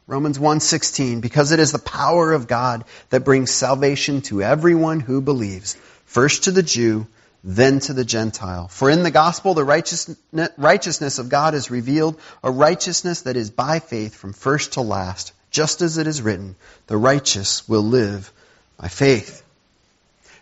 Romans 0.08 0.38
1:16 0.38 1.20
because 1.20 1.50
it 1.50 1.58
is 1.58 1.72
the 1.72 1.78
power 1.78 2.32
of 2.32 2.46
God 2.46 2.84
that 3.10 3.24
brings 3.24 3.50
salvation 3.50 4.22
to 4.22 4.42
everyone 4.42 5.00
who 5.00 5.20
believes, 5.20 5.76
first 6.04 6.44
to 6.44 6.52
the 6.52 6.62
Jew, 6.62 7.06
then 7.42 7.80
to 7.80 7.92
the 7.92 8.04
Gentile. 8.04 8.68
For 8.68 8.88
in 8.88 9.02
the 9.02 9.10
gospel 9.10 9.54
the 9.54 9.64
righteousness 9.64 11.18
of 11.18 11.28
God 11.28 11.54
is 11.54 11.70
revealed, 11.70 12.20
a 12.42 12.50
righteousness 12.50 13.22
that 13.22 13.36
is 13.36 13.50
by 13.50 13.80
faith 13.80 14.14
from 14.14 14.32
first 14.32 14.74
to 14.74 14.80
last, 14.80 15.32
just 15.50 15.82
as 15.82 15.98
it 15.98 16.06
is 16.06 16.22
written, 16.22 16.56
the 16.86 16.96
righteous 16.96 17.68
will 17.68 17.84
live 17.84 18.32
by 18.76 18.88
faith. 18.88 19.42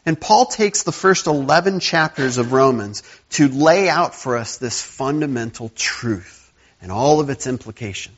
And 0.06 0.20
Paul 0.20 0.44
takes 0.46 0.82
the 0.82 0.92
first 0.92 1.26
11 1.26 1.80
chapters 1.80 2.36
of 2.36 2.52
Romans 2.52 3.02
to 3.30 3.48
lay 3.48 3.88
out 3.88 4.14
for 4.14 4.36
us 4.36 4.58
this 4.58 4.82
fundamental 4.82 5.70
truth 5.74 6.52
and 6.82 6.92
all 6.92 7.20
of 7.20 7.30
its 7.30 7.46
implications. 7.46 8.16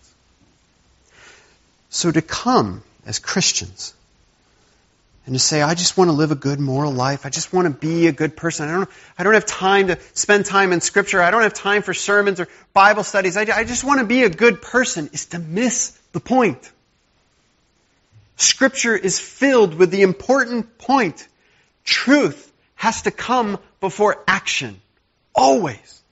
So 1.97 2.13
to 2.13 2.21
come 2.21 2.83
as 3.07 3.19
Christians 3.19 3.95
and 5.25 5.35
to 5.35 5.39
say, 5.39 5.63
I 5.63 5.73
just 5.73 5.97
want 5.97 6.09
to 6.09 6.13
live 6.13 6.31
a 6.31 6.35
good 6.35 6.61
moral 6.61 6.93
life. 6.93 7.25
I 7.25 7.31
just 7.31 7.55
want 7.55 7.69
to 7.69 7.71
be 7.71 8.07
a 8.07 8.13
good 8.13 8.37
person. 8.37 8.69
I 8.69 8.73
don't, 8.73 8.91
I 9.19 9.23
don't 9.23 9.33
have 9.33 9.47
time 9.47 9.87
to 9.87 9.99
spend 10.13 10.45
time 10.45 10.75
in 10.75 10.83
Scripture. 10.83 11.23
I 11.23 11.31
don't 11.31 11.41
have 11.41 11.55
time 11.55 11.81
for 11.81 11.95
sermons 11.95 12.39
or 12.39 12.49
Bible 12.75 13.03
studies. 13.03 13.39
I, 13.39 13.47
I 13.51 13.65
just 13.65 13.83
want 13.83 14.01
to 14.01 14.07
be 14.07 14.25
a 14.25 14.29
good 14.29 14.61
person 14.61 15.09
is 15.15 15.25
to 15.27 15.39
miss 15.39 15.99
the 16.13 16.21
point. 16.21 16.71
Scripture 18.37 18.95
is 18.95 19.19
filled 19.19 19.73
with 19.73 19.91
the 19.91 20.03
important 20.03 20.77
point. 20.77 21.27
Truth 21.83 22.53
has 22.75 23.01
to 23.03 23.11
come 23.11 23.59
before 23.81 24.23
action. 24.29 24.83
Always. 25.35 26.03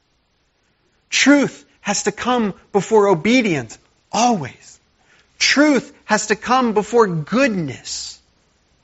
Truth 1.11 1.63
has 1.83 2.05
to 2.05 2.11
come 2.11 2.55
before 2.73 3.09
obedience. 3.09 3.79
Always. 4.11 4.74
Truth 5.45 5.93
has 6.07 6.29
to 6.29 6.37
come 6.37 6.73
before 6.73 7.07
goodness 7.07 8.19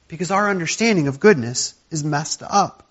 because 0.09 0.31
our 0.31 0.51
understanding 0.51 1.09
of 1.09 1.18
goodness 1.18 1.73
is 1.90 2.05
messed 2.05 2.42
up. 2.42 2.87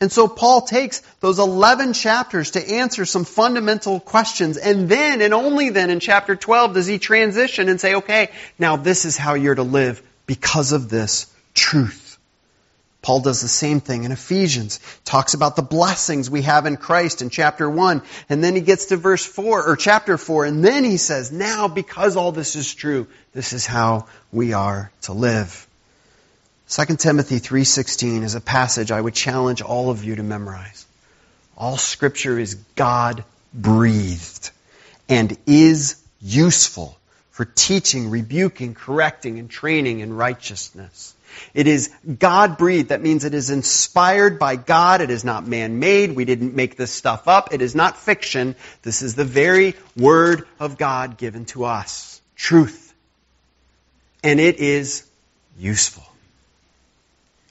And 0.00 0.10
so 0.10 0.26
Paul 0.26 0.62
takes 0.62 1.00
those 1.20 1.38
11 1.38 1.92
chapters 1.92 2.52
to 2.52 2.66
answer 2.66 3.04
some 3.04 3.26
fundamental 3.26 4.00
questions. 4.00 4.56
And 4.56 4.88
then, 4.88 5.20
and 5.20 5.34
only 5.34 5.68
then, 5.68 5.90
in 5.90 6.00
chapter 6.00 6.34
12 6.34 6.72
does 6.72 6.86
he 6.86 6.98
transition 6.98 7.68
and 7.68 7.78
say, 7.78 7.96
okay, 7.96 8.30
now 8.58 8.76
this 8.76 9.04
is 9.04 9.18
how 9.18 9.34
you're 9.34 9.54
to 9.54 9.62
live 9.62 10.02
because 10.26 10.72
of 10.72 10.88
this 10.88 11.26
truth. 11.52 12.03
Paul 13.04 13.20
does 13.20 13.42
the 13.42 13.48
same 13.48 13.80
thing 13.80 14.04
in 14.04 14.12
Ephesians. 14.12 14.80
Talks 15.04 15.34
about 15.34 15.56
the 15.56 15.62
blessings 15.62 16.30
we 16.30 16.40
have 16.40 16.64
in 16.64 16.78
Christ 16.78 17.20
in 17.20 17.28
chapter 17.28 17.68
1. 17.68 18.00
And 18.30 18.42
then 18.42 18.54
he 18.54 18.62
gets 18.62 18.86
to 18.86 18.96
verse 18.96 19.26
4, 19.26 19.68
or 19.68 19.76
chapter 19.76 20.16
4, 20.16 20.46
and 20.46 20.64
then 20.64 20.84
he 20.84 20.96
says, 20.96 21.30
now 21.30 21.68
because 21.68 22.16
all 22.16 22.32
this 22.32 22.56
is 22.56 22.74
true, 22.74 23.06
this 23.34 23.52
is 23.52 23.66
how 23.66 24.06
we 24.32 24.54
are 24.54 24.90
to 25.02 25.12
live. 25.12 25.66
2 26.70 26.96
Timothy 26.96 27.40
3.16 27.40 28.22
is 28.22 28.36
a 28.36 28.40
passage 28.40 28.90
I 28.90 29.02
would 29.02 29.14
challenge 29.14 29.60
all 29.60 29.90
of 29.90 30.02
you 30.02 30.16
to 30.16 30.22
memorize. 30.22 30.86
All 31.58 31.76
scripture 31.76 32.38
is 32.38 32.54
God 32.74 33.22
breathed 33.52 34.50
and 35.10 35.36
is 35.44 36.02
useful 36.22 36.96
for 37.32 37.44
teaching, 37.44 38.08
rebuking, 38.08 38.72
correcting, 38.72 39.38
and 39.38 39.50
training 39.50 40.00
in 40.00 40.16
righteousness 40.16 41.13
it 41.54 41.66
is 41.66 41.90
God 42.18 42.58
breathed. 42.58 42.90
That 42.90 43.02
means 43.02 43.24
it 43.24 43.34
is 43.34 43.50
inspired 43.50 44.38
by 44.38 44.56
God. 44.56 45.00
It 45.00 45.10
is 45.10 45.24
not 45.24 45.46
man 45.46 45.78
made. 45.78 46.12
We 46.12 46.24
didn't 46.24 46.54
make 46.54 46.76
this 46.76 46.90
stuff 46.90 47.28
up. 47.28 47.52
It 47.52 47.62
is 47.62 47.74
not 47.74 47.96
fiction. 47.96 48.56
This 48.82 49.02
is 49.02 49.14
the 49.14 49.24
very 49.24 49.74
Word 49.96 50.46
of 50.58 50.78
God 50.78 51.16
given 51.16 51.44
to 51.46 51.64
us. 51.64 52.20
Truth. 52.36 52.94
And 54.22 54.40
it 54.40 54.58
is 54.58 55.06
useful. 55.58 56.04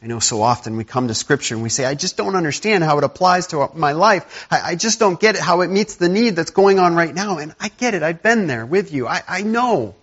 I 0.03 0.07
know 0.07 0.19
so 0.19 0.41
often 0.41 0.75
we 0.75 0.83
come 0.83 1.07
to 1.07 1.13
Scripture 1.13 1.55
and 1.55 1.63
we 1.63 1.69
say, 1.69 1.85
I 1.85 1.95
just 1.95 2.17
don't 2.17 2.35
understand 2.35 2.83
how 2.83 2.97
it 2.97 3.05
applies 3.05 3.47
to 3.47 3.69
my 3.73 3.93
life. 3.93 4.47
I, 4.51 4.71
I, 4.71 4.75
just 4.75 4.99
don't 4.99 5.17
get 5.17 5.35
it, 5.35 5.41
how 5.41 5.61
it 5.61 5.69
meets 5.69 5.95
the 5.95 6.09
need 6.09 6.35
that's 6.35 6.51
going 6.51 6.77
on 6.77 6.93
right 6.93 7.15
now. 7.15 7.37
And 7.37 7.55
I 7.57 7.69
get 7.69 7.93
it. 7.93 8.03
I've 8.03 8.21
been 8.21 8.47
there 8.47 8.65
with 8.65 8.91
you. 8.91 9.07
I, 9.07 9.21
I 9.25 9.43
know. 9.43 9.95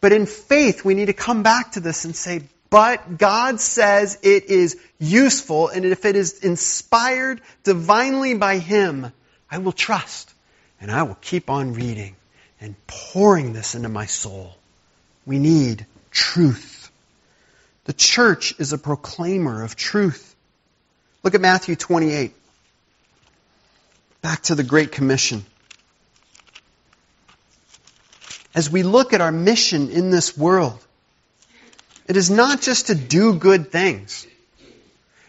But 0.00 0.12
in 0.12 0.26
faith, 0.26 0.84
we 0.84 0.94
need 0.94 1.06
to 1.06 1.12
come 1.12 1.42
back 1.42 1.72
to 1.72 1.80
this 1.80 2.04
and 2.04 2.14
say, 2.14 2.42
but 2.74 3.18
God 3.18 3.60
says 3.60 4.18
it 4.24 4.46
is 4.46 4.76
useful, 4.98 5.68
and 5.68 5.84
if 5.84 6.04
it 6.04 6.16
is 6.16 6.40
inspired 6.40 7.40
divinely 7.62 8.34
by 8.34 8.58
Him, 8.58 9.12
I 9.48 9.58
will 9.58 9.70
trust, 9.70 10.34
and 10.80 10.90
I 10.90 11.04
will 11.04 11.16
keep 11.20 11.50
on 11.50 11.74
reading 11.74 12.16
and 12.60 12.74
pouring 12.88 13.52
this 13.52 13.76
into 13.76 13.88
my 13.88 14.06
soul. 14.06 14.56
We 15.24 15.38
need 15.38 15.86
truth. 16.10 16.90
The 17.84 17.92
church 17.92 18.58
is 18.58 18.72
a 18.72 18.78
proclaimer 18.78 19.62
of 19.62 19.76
truth. 19.76 20.34
Look 21.22 21.36
at 21.36 21.40
Matthew 21.40 21.76
28. 21.76 22.34
Back 24.20 24.42
to 24.42 24.56
the 24.56 24.64
Great 24.64 24.90
Commission. 24.90 25.46
As 28.52 28.68
we 28.68 28.82
look 28.82 29.12
at 29.12 29.20
our 29.20 29.30
mission 29.30 29.90
in 29.90 30.10
this 30.10 30.36
world, 30.36 30.84
it 32.06 32.16
is 32.16 32.30
not 32.30 32.60
just 32.60 32.88
to 32.88 32.94
do 32.94 33.34
good 33.34 33.70
things. 33.70 34.26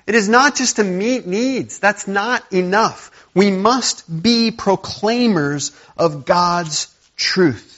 It 0.07 0.15
is 0.15 0.29
not 0.29 0.55
just 0.55 0.75
to 0.75 0.83
meet 0.83 1.25
needs. 1.25 1.79
That's 1.79 2.07
not 2.07 2.53
enough. 2.53 3.11
We 3.33 3.49
must 3.49 4.21
be 4.21 4.51
proclaimers 4.51 5.71
of 5.97 6.25
God's 6.25 6.93
truth. 7.15 7.71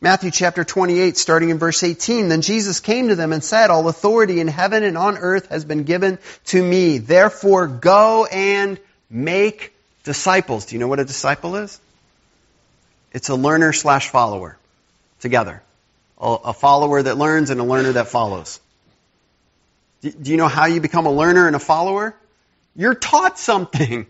Matthew 0.00 0.30
chapter 0.30 0.64
28, 0.64 1.16
starting 1.16 1.48
in 1.48 1.58
verse 1.58 1.82
18. 1.82 2.28
Then 2.28 2.42
Jesus 2.42 2.80
came 2.80 3.08
to 3.08 3.14
them 3.14 3.32
and 3.32 3.42
said, 3.42 3.70
All 3.70 3.88
authority 3.88 4.38
in 4.38 4.48
heaven 4.48 4.82
and 4.82 4.98
on 4.98 5.16
earth 5.16 5.48
has 5.48 5.64
been 5.64 5.84
given 5.84 6.18
to 6.46 6.62
me. 6.62 6.98
Therefore 6.98 7.66
go 7.66 8.26
and 8.26 8.78
make 9.08 9.72
disciples. 10.04 10.66
Do 10.66 10.74
you 10.74 10.78
know 10.78 10.88
what 10.88 11.00
a 11.00 11.06
disciple 11.06 11.56
is? 11.56 11.80
It's 13.12 13.30
a 13.30 13.34
learner 13.34 13.72
slash 13.72 14.10
follower 14.10 14.58
together. 15.20 15.62
A 16.18 16.52
follower 16.52 17.02
that 17.02 17.18
learns 17.18 17.50
and 17.50 17.60
a 17.60 17.64
learner 17.64 17.92
that 17.92 18.08
follows. 18.08 18.60
Do 20.00 20.30
you 20.30 20.36
know 20.36 20.48
how 20.48 20.66
you 20.66 20.80
become 20.80 21.06
a 21.06 21.12
learner 21.12 21.46
and 21.46 21.56
a 21.56 21.60
follower? 21.60 22.14
You're 22.76 22.94
taught 22.94 23.38
something. 23.38 24.06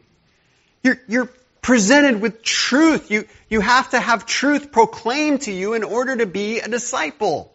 You're, 0.82 1.00
you're 1.08 1.30
presented 1.62 2.20
with 2.20 2.42
truth. 2.42 3.10
You, 3.10 3.26
you 3.48 3.60
have 3.60 3.90
to 3.90 4.00
have 4.00 4.26
truth 4.26 4.70
proclaimed 4.70 5.42
to 5.42 5.52
you 5.52 5.72
in 5.74 5.82
order 5.82 6.16
to 6.16 6.26
be 6.26 6.60
a 6.60 6.68
disciple. 6.68 7.52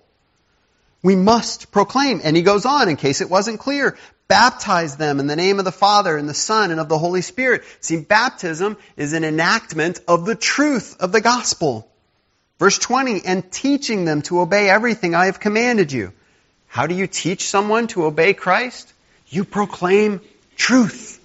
We 1.03 1.15
must 1.15 1.71
proclaim. 1.71 2.21
And 2.23 2.35
he 2.35 2.41
goes 2.41 2.65
on, 2.65 2.89
in 2.89 2.95
case 2.95 3.21
it 3.21 3.29
wasn't 3.29 3.59
clear, 3.59 3.97
baptize 4.27 4.97
them 4.97 5.19
in 5.19 5.27
the 5.27 5.35
name 5.35 5.59
of 5.59 5.65
the 5.65 5.71
Father 5.71 6.17
and 6.17 6.27
the 6.27 6.33
Son 6.33 6.71
and 6.71 6.79
of 6.79 6.89
the 6.89 6.97
Holy 6.97 7.21
Spirit. 7.21 7.63
See, 7.81 8.01
baptism 8.01 8.77
is 8.97 9.13
an 9.13 9.23
enactment 9.23 9.99
of 10.07 10.25
the 10.25 10.35
truth 10.35 10.97
of 10.99 11.11
the 11.11 11.21
gospel. 11.21 11.89
Verse 12.59 12.77
20, 12.77 13.25
and 13.25 13.51
teaching 13.51 14.05
them 14.05 14.21
to 14.23 14.41
obey 14.41 14.69
everything 14.69 15.15
I 15.15 15.25
have 15.25 15.39
commanded 15.39 15.91
you. 15.91 16.13
How 16.67 16.85
do 16.85 16.93
you 16.93 17.07
teach 17.07 17.47
someone 17.49 17.87
to 17.87 18.05
obey 18.05 18.33
Christ? 18.33 18.93
You 19.29 19.45
proclaim 19.45 20.21
truth. 20.55 21.19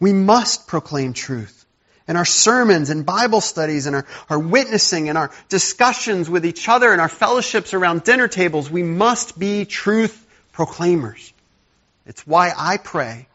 We 0.00 0.12
must 0.12 0.66
proclaim 0.66 1.12
truth 1.12 1.62
in 2.08 2.16
our 2.16 2.24
sermons 2.24 2.90
and 2.90 3.06
Bible 3.06 3.40
studies 3.40 3.86
and 3.86 3.96
our, 3.96 4.06
our 4.28 4.38
witnessing 4.38 5.08
and 5.08 5.16
our 5.16 5.30
discussions 5.48 6.28
with 6.28 6.44
each 6.44 6.68
other 6.68 6.92
and 6.92 7.00
our 7.00 7.08
fellowships 7.08 7.74
around 7.74 8.04
dinner 8.04 8.28
tables, 8.28 8.70
we 8.70 8.82
must 8.82 9.38
be 9.38 9.64
truth 9.64 10.26
proclaimers. 10.52 11.32
It's 12.06 12.26
why 12.26 12.52
I 12.56 12.76
pray 12.76 13.28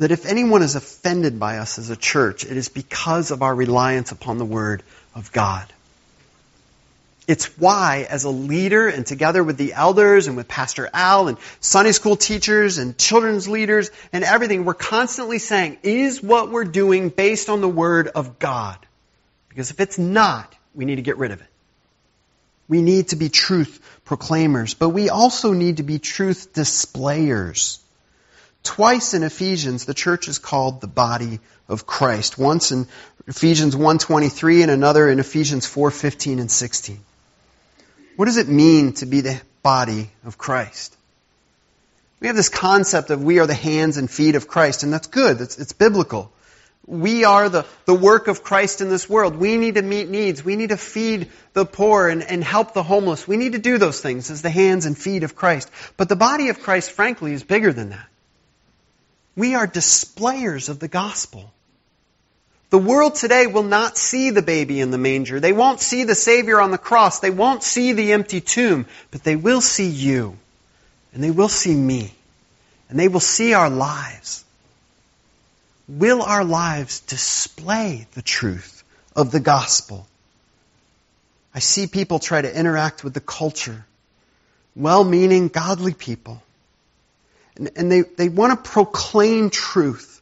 that 0.00 0.10
if 0.10 0.24
anyone 0.24 0.62
is 0.62 0.76
offended 0.76 1.38
by 1.38 1.58
us 1.58 1.78
as 1.78 1.90
a 1.90 1.96
church, 1.96 2.44
it 2.46 2.56
is 2.56 2.70
because 2.70 3.30
of 3.30 3.42
our 3.42 3.54
reliance 3.54 4.12
upon 4.12 4.38
the 4.38 4.46
Word 4.46 4.82
of 5.14 5.30
God. 5.30 5.70
It's 7.28 7.58
why, 7.58 8.06
as 8.08 8.24
a 8.24 8.30
leader 8.30 8.88
and 8.88 9.06
together 9.06 9.44
with 9.44 9.58
the 9.58 9.74
elders 9.74 10.26
and 10.26 10.38
with 10.38 10.48
Pastor 10.48 10.88
Al 10.94 11.28
and 11.28 11.36
Sunday 11.60 11.92
school 11.92 12.16
teachers 12.16 12.78
and 12.78 12.96
children's 12.96 13.46
leaders 13.46 13.90
and 14.10 14.24
everything, 14.24 14.64
we're 14.64 14.72
constantly 14.72 15.38
saying, 15.38 15.76
is 15.82 16.22
what 16.22 16.50
we're 16.50 16.64
doing 16.64 17.10
based 17.10 17.50
on 17.50 17.60
the 17.60 17.68
Word 17.68 18.08
of 18.08 18.38
God? 18.38 18.78
Because 19.50 19.70
if 19.70 19.80
it's 19.80 19.98
not, 19.98 20.56
we 20.74 20.86
need 20.86 20.96
to 20.96 21.02
get 21.02 21.18
rid 21.18 21.30
of 21.30 21.42
it. 21.42 21.46
We 22.68 22.80
need 22.80 23.08
to 23.08 23.16
be 23.16 23.28
truth 23.28 24.00
proclaimers, 24.06 24.72
but 24.72 24.88
we 24.88 25.10
also 25.10 25.52
need 25.52 25.76
to 25.76 25.82
be 25.82 25.98
truth 25.98 26.54
displayers. 26.54 27.80
Twice 28.62 29.14
in 29.14 29.22
Ephesians, 29.22 29.84
the 29.84 29.94
church 29.94 30.28
is 30.28 30.38
called 30.38 30.80
the 30.80 30.86
body 30.86 31.40
of 31.68 31.86
Christ. 31.86 32.38
Once 32.38 32.72
in 32.72 32.86
Ephesians 33.26 33.74
1.23 33.74 34.62
and 34.62 34.70
another 34.70 35.08
in 35.08 35.18
Ephesians 35.18 35.66
4.15 35.66 36.40
and 36.40 36.50
16. 36.50 37.00
What 38.16 38.26
does 38.26 38.36
it 38.36 38.48
mean 38.48 38.92
to 38.94 39.06
be 39.06 39.22
the 39.22 39.40
body 39.62 40.10
of 40.24 40.36
Christ? 40.36 40.96
We 42.20 42.26
have 42.26 42.36
this 42.36 42.50
concept 42.50 43.08
of 43.08 43.22
we 43.24 43.38
are 43.38 43.46
the 43.46 43.54
hands 43.54 43.96
and 43.96 44.10
feet 44.10 44.34
of 44.34 44.46
Christ, 44.46 44.82
and 44.82 44.92
that's 44.92 45.06
good. 45.06 45.40
It's, 45.40 45.58
it's 45.58 45.72
biblical. 45.72 46.30
We 46.86 47.24
are 47.24 47.48
the, 47.48 47.64
the 47.86 47.94
work 47.94 48.28
of 48.28 48.42
Christ 48.42 48.82
in 48.82 48.90
this 48.90 49.08
world. 49.08 49.36
We 49.36 49.56
need 49.56 49.76
to 49.76 49.82
meet 49.82 50.10
needs. 50.10 50.44
We 50.44 50.56
need 50.56 50.68
to 50.68 50.76
feed 50.76 51.30
the 51.54 51.64
poor 51.64 52.08
and, 52.08 52.22
and 52.22 52.44
help 52.44 52.74
the 52.74 52.82
homeless. 52.82 53.26
We 53.26 53.38
need 53.38 53.52
to 53.52 53.58
do 53.58 53.78
those 53.78 54.00
things 54.00 54.30
as 54.30 54.42
the 54.42 54.50
hands 54.50 54.84
and 54.84 54.98
feet 54.98 55.22
of 55.22 55.34
Christ. 55.34 55.70
But 55.96 56.10
the 56.10 56.16
body 56.16 56.48
of 56.48 56.60
Christ, 56.60 56.90
frankly, 56.90 57.32
is 57.32 57.42
bigger 57.42 57.72
than 57.72 57.90
that. 57.90 58.06
We 59.40 59.54
are 59.54 59.66
displayers 59.66 60.68
of 60.68 60.80
the 60.80 60.86
gospel. 60.86 61.50
The 62.68 62.76
world 62.76 63.14
today 63.14 63.46
will 63.46 63.62
not 63.62 63.96
see 63.96 64.28
the 64.28 64.42
baby 64.42 64.82
in 64.82 64.90
the 64.90 64.98
manger. 64.98 65.40
They 65.40 65.54
won't 65.54 65.80
see 65.80 66.04
the 66.04 66.14
Savior 66.14 66.60
on 66.60 66.70
the 66.70 66.76
cross. 66.76 67.20
They 67.20 67.30
won't 67.30 67.62
see 67.62 67.94
the 67.94 68.12
empty 68.12 68.42
tomb. 68.42 68.84
But 69.10 69.24
they 69.24 69.36
will 69.36 69.62
see 69.62 69.88
you. 69.88 70.36
And 71.14 71.24
they 71.24 71.30
will 71.30 71.48
see 71.48 71.74
me. 71.74 72.12
And 72.90 73.00
they 73.00 73.08
will 73.08 73.18
see 73.18 73.54
our 73.54 73.70
lives. 73.70 74.44
Will 75.88 76.20
our 76.20 76.44
lives 76.44 77.00
display 77.00 78.08
the 78.12 78.22
truth 78.22 78.84
of 79.16 79.30
the 79.30 79.40
gospel? 79.40 80.06
I 81.54 81.60
see 81.60 81.86
people 81.86 82.18
try 82.18 82.42
to 82.42 82.58
interact 82.60 83.04
with 83.04 83.14
the 83.14 83.22
culture. 83.22 83.86
Well 84.76 85.02
meaning, 85.02 85.48
godly 85.48 85.94
people. 85.94 86.42
And, 87.56 87.70
and 87.76 87.92
they, 87.92 88.02
they 88.02 88.28
want 88.28 88.64
to 88.64 88.70
proclaim 88.70 89.50
truth. 89.50 90.20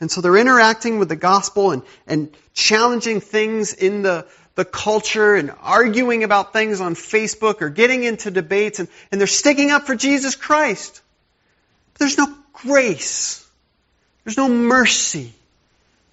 And 0.00 0.10
so 0.10 0.20
they're 0.20 0.36
interacting 0.36 0.98
with 0.98 1.08
the 1.08 1.16
gospel 1.16 1.70
and, 1.70 1.82
and 2.06 2.34
challenging 2.52 3.20
things 3.20 3.72
in 3.72 4.02
the, 4.02 4.26
the 4.54 4.64
culture 4.64 5.34
and 5.34 5.52
arguing 5.62 6.24
about 6.24 6.52
things 6.52 6.80
on 6.80 6.94
Facebook 6.94 7.62
or 7.62 7.70
getting 7.70 8.04
into 8.04 8.30
debates 8.30 8.78
and, 8.78 8.88
and 9.10 9.20
they're 9.20 9.26
sticking 9.26 9.70
up 9.70 9.84
for 9.84 9.94
Jesus 9.94 10.34
Christ. 10.34 11.00
But 11.92 12.00
there's 12.00 12.18
no 12.18 12.34
grace. 12.52 13.46
There's 14.24 14.36
no 14.36 14.48
mercy. 14.48 15.32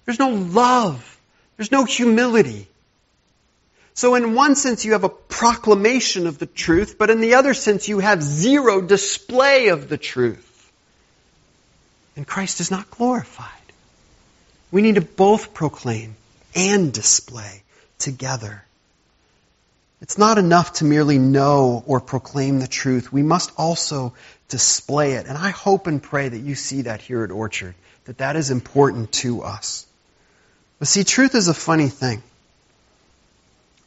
There's 0.04 0.18
no 0.18 0.30
love. 0.30 1.20
There's 1.56 1.72
no 1.72 1.84
humility. 1.84 2.68
So 3.94 4.16
in 4.16 4.34
one 4.34 4.56
sense 4.56 4.84
you 4.84 4.92
have 4.92 5.04
a 5.04 5.08
proclamation 5.08 6.26
of 6.26 6.38
the 6.38 6.46
truth, 6.46 6.96
but 6.98 7.10
in 7.10 7.20
the 7.20 7.34
other 7.34 7.54
sense 7.54 7.88
you 7.88 8.00
have 8.00 8.22
zero 8.22 8.80
display 8.80 9.68
of 9.68 9.88
the 9.88 9.96
truth. 9.96 10.72
And 12.16 12.26
Christ 12.26 12.60
is 12.60 12.70
not 12.70 12.90
glorified. 12.90 13.48
We 14.72 14.82
need 14.82 14.96
to 14.96 15.00
both 15.00 15.54
proclaim 15.54 16.16
and 16.56 16.92
display 16.92 17.62
together. 17.98 18.64
It's 20.00 20.18
not 20.18 20.38
enough 20.38 20.74
to 20.74 20.84
merely 20.84 21.18
know 21.18 21.82
or 21.86 22.00
proclaim 22.00 22.58
the 22.58 22.66
truth. 22.66 23.12
We 23.12 23.22
must 23.22 23.52
also 23.56 24.12
display 24.48 25.12
it. 25.12 25.26
And 25.26 25.38
I 25.38 25.50
hope 25.50 25.86
and 25.86 26.02
pray 26.02 26.28
that 26.28 26.38
you 26.38 26.56
see 26.56 26.82
that 26.82 27.00
here 27.00 27.24
at 27.24 27.30
Orchard, 27.30 27.74
that 28.04 28.18
that 28.18 28.36
is 28.36 28.50
important 28.50 29.12
to 29.12 29.42
us. 29.42 29.86
But 30.78 30.88
see, 30.88 31.04
truth 31.04 31.34
is 31.34 31.48
a 31.48 31.54
funny 31.54 31.88
thing. 31.88 32.22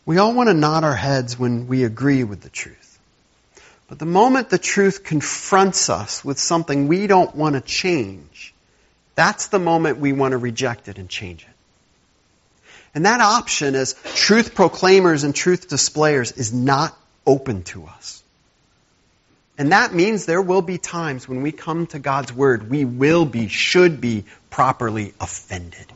We 0.08 0.20
all 0.20 0.34
want 0.34 0.48
to 0.48 0.54
nod 0.54 0.86
our 0.86 0.96
heads 0.96 1.38
when 1.38 1.68
we 1.68 1.84
agree 1.84 2.24
with 2.24 2.40
the 2.40 2.50
truth. 2.50 2.98
But 3.90 4.00
the 4.00 4.06
moment 4.06 4.50
the 4.50 4.58
truth 4.58 5.04
confronts 5.04 5.90
us 5.90 6.24
with 6.24 6.40
something 6.40 6.88
we 6.88 7.08
don't 7.08 7.36
want 7.36 7.56
to 7.56 7.62
change, 7.62 8.54
that's 9.16 9.48
the 9.48 9.60
moment 9.60 10.00
we 10.00 10.14
want 10.14 10.32
to 10.32 10.38
reject 10.38 10.88
it 10.88 10.98
and 10.98 11.10
change 11.10 11.44
it. 11.44 12.00
And 12.96 13.06
that 13.06 13.20
option 13.20 13.76
as 13.76 13.96
truth 14.16 14.56
proclaimers 14.56 15.26
and 15.26 15.36
truth 15.36 15.68
displayers 15.68 16.32
is 16.32 16.54
not 16.54 16.98
open 17.26 17.64
to 17.64 17.86
us. 17.86 18.24
And 19.58 19.74
that 19.74 19.94
means 19.94 20.26
there 20.26 20.42
will 20.42 20.62
be 20.62 20.78
times 20.78 21.28
when 21.28 21.42
we 21.42 21.52
come 21.52 21.86
to 21.88 22.00
God's 22.00 22.32
Word, 22.32 22.70
we 22.70 22.86
will 22.86 23.26
be, 23.26 23.50
should 23.50 24.00
be 24.00 24.24
properly 24.50 25.14
offended 25.20 25.92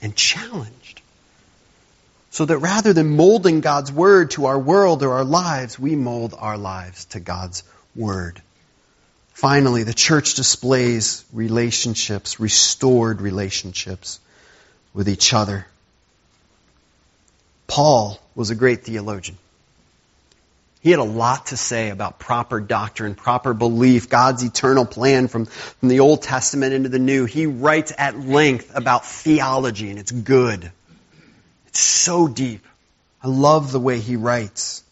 and 0.00 0.14
challenged. 0.14 1.01
So 2.32 2.46
that 2.46 2.58
rather 2.58 2.94
than 2.94 3.14
molding 3.14 3.60
God's 3.60 3.92
Word 3.92 4.30
to 4.32 4.46
our 4.46 4.58
world 4.58 5.02
or 5.02 5.12
our 5.12 5.24
lives, 5.24 5.78
we 5.78 5.96
mold 5.96 6.34
our 6.36 6.56
lives 6.56 7.04
to 7.06 7.20
God's 7.20 7.62
Word. 7.94 8.40
Finally, 9.34 9.82
the 9.82 9.92
church 9.92 10.34
displays 10.34 11.26
relationships, 11.34 12.40
restored 12.40 13.20
relationships 13.20 14.18
with 14.94 15.10
each 15.10 15.34
other. 15.34 15.66
Paul 17.66 18.18
was 18.34 18.48
a 18.48 18.54
great 18.54 18.84
theologian. 18.84 19.36
He 20.80 20.90
had 20.90 21.00
a 21.00 21.04
lot 21.04 21.46
to 21.48 21.58
say 21.58 21.90
about 21.90 22.18
proper 22.18 22.60
doctrine, 22.60 23.14
proper 23.14 23.52
belief, 23.52 24.08
God's 24.08 24.42
eternal 24.42 24.86
plan 24.86 25.28
from, 25.28 25.44
from 25.44 25.88
the 25.90 26.00
Old 26.00 26.22
Testament 26.22 26.72
into 26.72 26.88
the 26.88 26.98
New. 26.98 27.26
He 27.26 27.44
writes 27.44 27.92
at 27.98 28.18
length 28.18 28.74
about 28.74 29.04
theology, 29.04 29.90
and 29.90 29.98
it's 29.98 30.10
good. 30.10 30.72
It's 31.72 31.80
so 31.80 32.28
deep. 32.28 32.66
I 33.22 33.28
love 33.28 33.72
the 33.72 33.80
way 33.80 33.98
he 33.98 34.16
writes. 34.16 34.84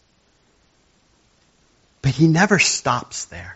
But 2.01 2.09
he 2.09 2.27
never 2.27 2.57
stops 2.57 3.25
there. 3.25 3.55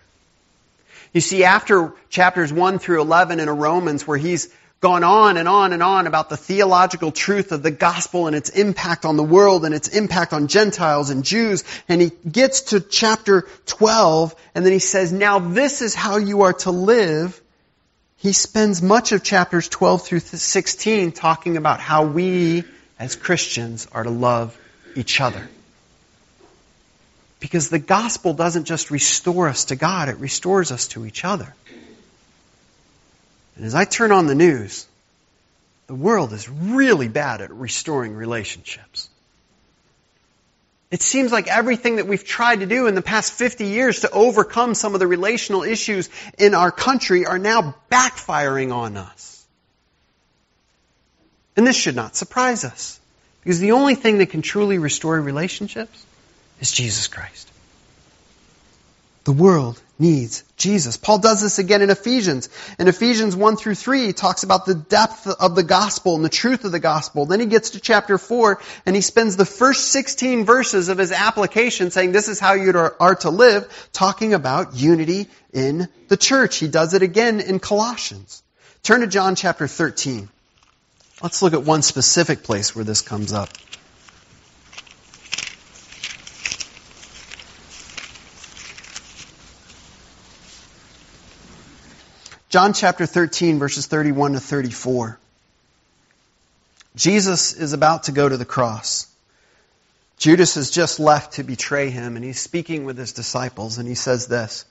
You 1.11 1.21
see, 1.21 1.43
after 1.43 1.91
chapters 2.09 2.53
1 2.53 2.77
through 2.77 3.01
11 3.01 3.39
in 3.39 3.49
Romans, 3.49 4.05
where 4.05 4.19
he's 4.19 4.53
gone 4.79 5.03
on 5.03 5.37
and 5.37 5.49
on 5.49 5.73
and 5.73 5.81
on 5.81 6.05
about 6.05 6.29
the 6.29 6.37
theological 6.37 7.11
truth 7.11 7.51
of 7.51 7.63
the 7.63 7.71
gospel 7.71 8.27
and 8.27 8.35
its 8.35 8.49
impact 8.49 9.05
on 9.05 9.17
the 9.17 9.23
world 9.23 9.65
and 9.65 9.73
its 9.73 9.87
impact 9.87 10.31
on 10.31 10.47
Gentiles 10.47 11.09
and 11.09 11.25
Jews. 11.25 11.63
And 11.89 11.99
he 11.99 12.11
gets 12.31 12.61
to 12.61 12.79
chapter 12.79 13.47
12 13.65 14.35
and 14.53 14.63
then 14.63 14.71
he 14.71 14.77
says, 14.77 15.11
now 15.11 15.39
this 15.39 15.81
is 15.81 15.95
how 15.95 16.17
you 16.17 16.43
are 16.43 16.53
to 16.53 16.69
live. 16.69 17.41
He 18.17 18.33
spends 18.33 18.83
much 18.83 19.13
of 19.13 19.23
chapters 19.23 19.67
12 19.67 20.05
through 20.05 20.19
16 20.19 21.11
talking 21.13 21.57
about 21.57 21.79
how 21.79 22.05
we 22.05 22.65
as 22.99 23.15
Christians 23.15 23.87
are 23.91 24.03
to 24.03 24.09
love 24.09 24.57
each 24.95 25.19
other. 25.21 25.47
Because 27.39 27.69
the 27.69 27.79
gospel 27.79 28.33
doesn't 28.33 28.65
just 28.65 28.91
restore 28.91 29.49
us 29.49 29.65
to 29.65 29.75
God, 29.75 30.09
it 30.09 30.17
restores 30.17 30.71
us 30.71 30.87
to 30.89 31.05
each 31.05 31.25
other. 31.25 31.53
And 33.55 33.65
as 33.65 33.75
I 33.75 33.85
turn 33.85 34.11
on 34.11 34.27
the 34.27 34.35
news, 34.35 34.87
the 35.87 35.95
world 35.95 36.33
is 36.33 36.49
really 36.49 37.07
bad 37.07 37.41
at 37.41 37.51
restoring 37.51 38.15
relationships. 38.15 39.09
It 40.91 41.01
seems 41.01 41.31
like 41.31 41.47
everything 41.47 41.97
that 41.97 42.07
we've 42.07 42.23
tried 42.23 42.61
to 42.61 42.65
do 42.65 42.87
in 42.87 42.95
the 42.95 43.01
past 43.01 43.33
50 43.33 43.65
years 43.65 44.01
to 44.01 44.11
overcome 44.11 44.75
some 44.75 44.93
of 44.93 44.99
the 44.99 45.07
relational 45.07 45.63
issues 45.63 46.09
in 46.37 46.53
our 46.53 46.71
country 46.71 47.25
are 47.25 47.39
now 47.39 47.75
backfiring 47.91 48.73
on 48.73 48.95
us. 48.95 49.34
And 51.55 51.65
this 51.65 51.75
should 51.75 51.95
not 51.95 52.15
surprise 52.15 52.65
us. 52.65 52.99
Because 53.43 53.59
the 53.59 53.73
only 53.73 53.95
thing 53.95 54.17
that 54.17 54.31
can 54.31 54.41
truly 54.41 54.77
restore 54.79 55.19
relationships 55.21 56.05
is 56.59 56.71
Jesus 56.71 57.07
Christ. 57.07 57.51
The 59.23 59.31
world 59.31 59.81
needs 59.97 60.43
Jesus. 60.57 60.97
Paul 60.97 61.19
does 61.19 61.41
this 61.41 61.57
again 61.57 61.81
in 61.81 61.89
Ephesians. 61.89 62.49
In 62.77 62.87
Ephesians 62.87 63.35
1 63.35 63.55
through 63.57 63.75
3, 63.75 64.07
he 64.07 64.13
talks 64.13 64.43
about 64.43 64.65
the 64.65 64.75
depth 64.75 65.27
of 65.27 65.55
the 65.55 65.63
gospel 65.63 66.15
and 66.15 66.25
the 66.25 66.29
truth 66.29 66.65
of 66.65 66.71
the 66.71 66.79
gospel. 66.79 67.25
Then 67.25 67.39
he 67.39 67.45
gets 67.45 67.71
to 67.71 67.79
chapter 67.79 68.17
4 68.17 68.59
and 68.85 68.95
he 68.95 69.01
spends 69.01 69.35
the 69.35 69.45
first 69.45 69.87
16 69.91 70.45
verses 70.45 70.89
of 70.89 70.97
his 70.97 71.11
application 71.11 71.91
saying 71.91 72.11
this 72.11 72.27
is 72.27 72.39
how 72.39 72.53
you 72.53 72.71
are 72.99 73.15
to 73.15 73.29
live, 73.29 73.89
talking 73.93 74.33
about 74.33 74.75
unity 74.75 75.27
in 75.53 75.87
the 76.07 76.17
church. 76.17 76.57
He 76.57 76.67
does 76.67 76.93
it 76.93 77.01
again 77.01 77.39
in 77.39 77.59
Colossians. 77.59 78.43
Turn 78.83 79.01
to 79.01 79.07
John 79.07 79.35
chapter 79.35 79.67
13. 79.67 80.29
Let's 81.25 81.41
look 81.41 81.53
at 81.53 81.63
one 81.63 81.81
specific 81.81 82.43
place 82.43 82.75
where 82.75 82.85
this 82.85 83.01
comes 83.01 83.33
up. 83.33 83.49
John 92.49 92.73
chapter 92.73 93.07
13, 93.07 93.57
verses 93.57 93.87
31 93.87 94.33
to 94.33 94.39
34. 94.39 95.17
Jesus 96.95 97.53
is 97.53 97.73
about 97.73 98.03
to 98.03 98.11
go 98.11 98.29
to 98.29 98.37
the 98.37 98.45
cross. 98.45 99.07
Judas 100.19 100.53
has 100.53 100.69
just 100.69 100.99
left 100.99 101.33
to 101.33 101.43
betray 101.43 101.89
him, 101.89 102.17
and 102.17 102.23
he's 102.23 102.39
speaking 102.39 102.85
with 102.85 102.99
his 102.99 103.13
disciples, 103.13 103.79
and 103.79 103.87
he 103.87 103.95
says 103.95 104.27
this. 104.27 104.63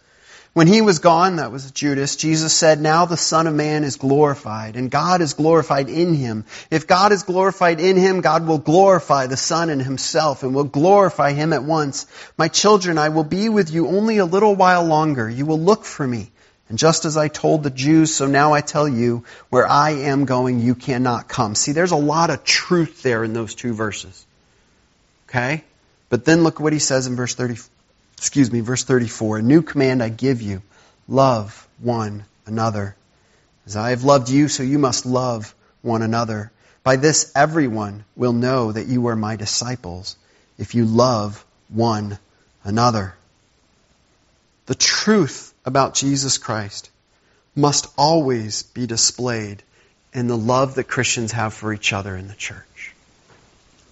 When 0.55 0.69
he 0.69 0.83
was 0.83 1.01
gone, 1.01 1.37
that 1.37 1.51
was 1.51 1.73
Judas, 1.73 2.15
Jesus 2.15 2.53
said, 2.53 2.81
Now 2.81 3.07
the 3.07 3.17
Son 3.17 3.49
of 3.49 3.55
Man 3.55 3.83
is 3.83 3.97
glorified, 3.97 4.77
and 4.77 4.89
God 4.89 5.21
is 5.21 5.35
glorified 5.35 5.89
in 5.89 6.15
him. 6.15 6.45
If 6.71 6.87
God 6.87 7.11
is 7.11 7.25
glorified 7.25 7.81
in 7.81 7.97
him, 7.97 8.21
God 8.21 8.47
will 8.47 8.59
glorify 8.59 9.27
the 9.27 9.37
Son 9.37 9.69
in 9.69 9.81
himself, 9.81 10.45
and 10.45 10.55
will 10.55 10.63
glorify 10.63 11.33
him 11.33 11.53
at 11.53 11.65
once. 11.65 12.07
My 12.39 12.47
children, 12.47 12.99
I 12.99 13.09
will 13.09 13.25
be 13.25 13.49
with 13.49 13.73
you 13.73 13.89
only 13.89 14.19
a 14.19 14.25
little 14.25 14.55
while 14.55 14.85
longer. 14.85 15.29
You 15.29 15.45
will 15.45 15.59
look 15.59 15.85
for 15.85 16.07
me. 16.07 16.31
And 16.69 16.79
just 16.79 17.05
as 17.05 17.17
I 17.17 17.27
told 17.27 17.65
the 17.65 17.71
Jews, 17.71 18.15
so 18.15 18.29
now 18.29 18.53
I 18.53 18.61
tell 18.61 18.89
you, 18.89 19.25
where 19.51 19.67
I 19.67 19.91
am 19.91 20.25
going, 20.25 20.61
you 20.61 20.77
cannot 20.77 21.27
come. 21.27 21.57
See, 21.57 21.73
there's 21.73 21.91
a 21.91 21.97
lot 21.97 22.31
of 22.31 22.45
truth 22.45 23.03
there 23.03 23.25
in 23.25 23.33
those 23.33 23.57
two 23.57 23.75
verses. 23.75 24.25
Okay? 25.29 25.65
But 26.11 26.25
then 26.25 26.45
look 26.45 26.61
what 26.61 26.73
he 26.73 26.79
says 26.79 27.09
in 27.09 27.17
verse 27.17 27.35
30, 27.35 27.57
excuse 28.17 28.51
me, 28.51 28.61
verse 28.61 28.85
34. 28.85 29.39
A 29.39 29.43
new 29.43 29.63
command 29.63 30.03
I 30.03 30.09
give 30.09 30.43
you. 30.43 30.63
Love 31.09 31.69
one 31.79 32.25
another. 32.47 32.97
As 33.67 33.77
I 33.77 33.91
have 33.91 34.05
loved 34.05 34.29
you, 34.29 34.49
so 34.49 34.63
you 34.63 34.79
must 34.79 35.07
love 35.07 35.55
one 35.83 36.03
another. 36.03 36.51
By 36.83 36.97
this 36.97 37.33
everyone 37.35 38.05
will 38.17 38.33
know 38.33 38.73
that 38.73 38.87
you 38.87 39.07
are 39.09 39.17
my 39.17 39.37
disciples, 39.37 40.17
if 40.59 40.75
you 40.75 40.85
love 40.85 41.45
one 41.69 42.19
another. 42.63 43.15
The 44.67 44.75
truth 44.75 45.53
about 45.65 45.95
Jesus 45.95 46.39
Christ 46.39 46.91
must 47.55 47.87
always 47.97 48.63
be 48.63 48.87
displayed 48.87 49.63
in 50.13 50.27
the 50.27 50.37
love 50.37 50.77
that 50.77 50.85
Christians 50.85 51.33
have 51.33 51.55
for 51.55 51.73
each 51.73 51.93
other 51.93 52.17
in 52.17 52.29
the 52.29 52.35
church. 52.35 52.95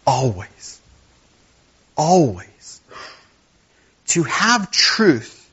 Always. 0.07 0.81
Always. 1.97 2.49
To 4.13 4.23
have 4.23 4.71
truth, 4.71 5.51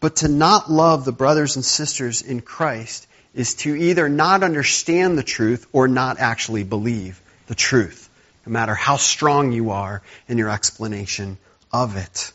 but 0.00 0.16
to 0.16 0.28
not 0.28 0.70
love 0.70 1.04
the 1.04 1.12
brothers 1.12 1.56
and 1.56 1.64
sisters 1.64 2.22
in 2.22 2.40
Christ 2.40 3.06
is 3.34 3.54
to 3.56 3.74
either 3.74 4.08
not 4.08 4.42
understand 4.42 5.16
the 5.16 5.22
truth 5.22 5.66
or 5.72 5.86
not 5.86 6.18
actually 6.18 6.64
believe 6.64 7.20
the 7.46 7.54
truth, 7.54 8.08
no 8.46 8.52
matter 8.52 8.74
how 8.74 8.96
strong 8.96 9.52
you 9.52 9.70
are 9.70 10.02
in 10.28 10.38
your 10.38 10.50
explanation 10.50 11.38
of 11.72 11.96
it. 11.96 12.32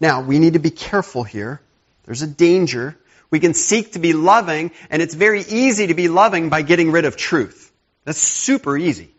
Now, 0.00 0.22
we 0.22 0.38
need 0.38 0.52
to 0.54 0.58
be 0.58 0.70
careful 0.70 1.24
here 1.24 1.60
there's 2.04 2.22
a 2.22 2.26
danger. 2.26 2.96
We 3.30 3.40
can 3.40 3.54
seek 3.54 3.92
to 3.92 3.98
be 3.98 4.12
loving, 4.12 4.70
and 4.90 5.02
it's 5.02 5.14
very 5.14 5.40
easy 5.40 5.88
to 5.88 5.94
be 5.94 6.08
loving 6.08 6.48
by 6.48 6.62
getting 6.62 6.92
rid 6.92 7.04
of 7.04 7.16
truth. 7.16 7.72
That's 8.04 8.18
super 8.18 8.76
easy. 8.76 9.13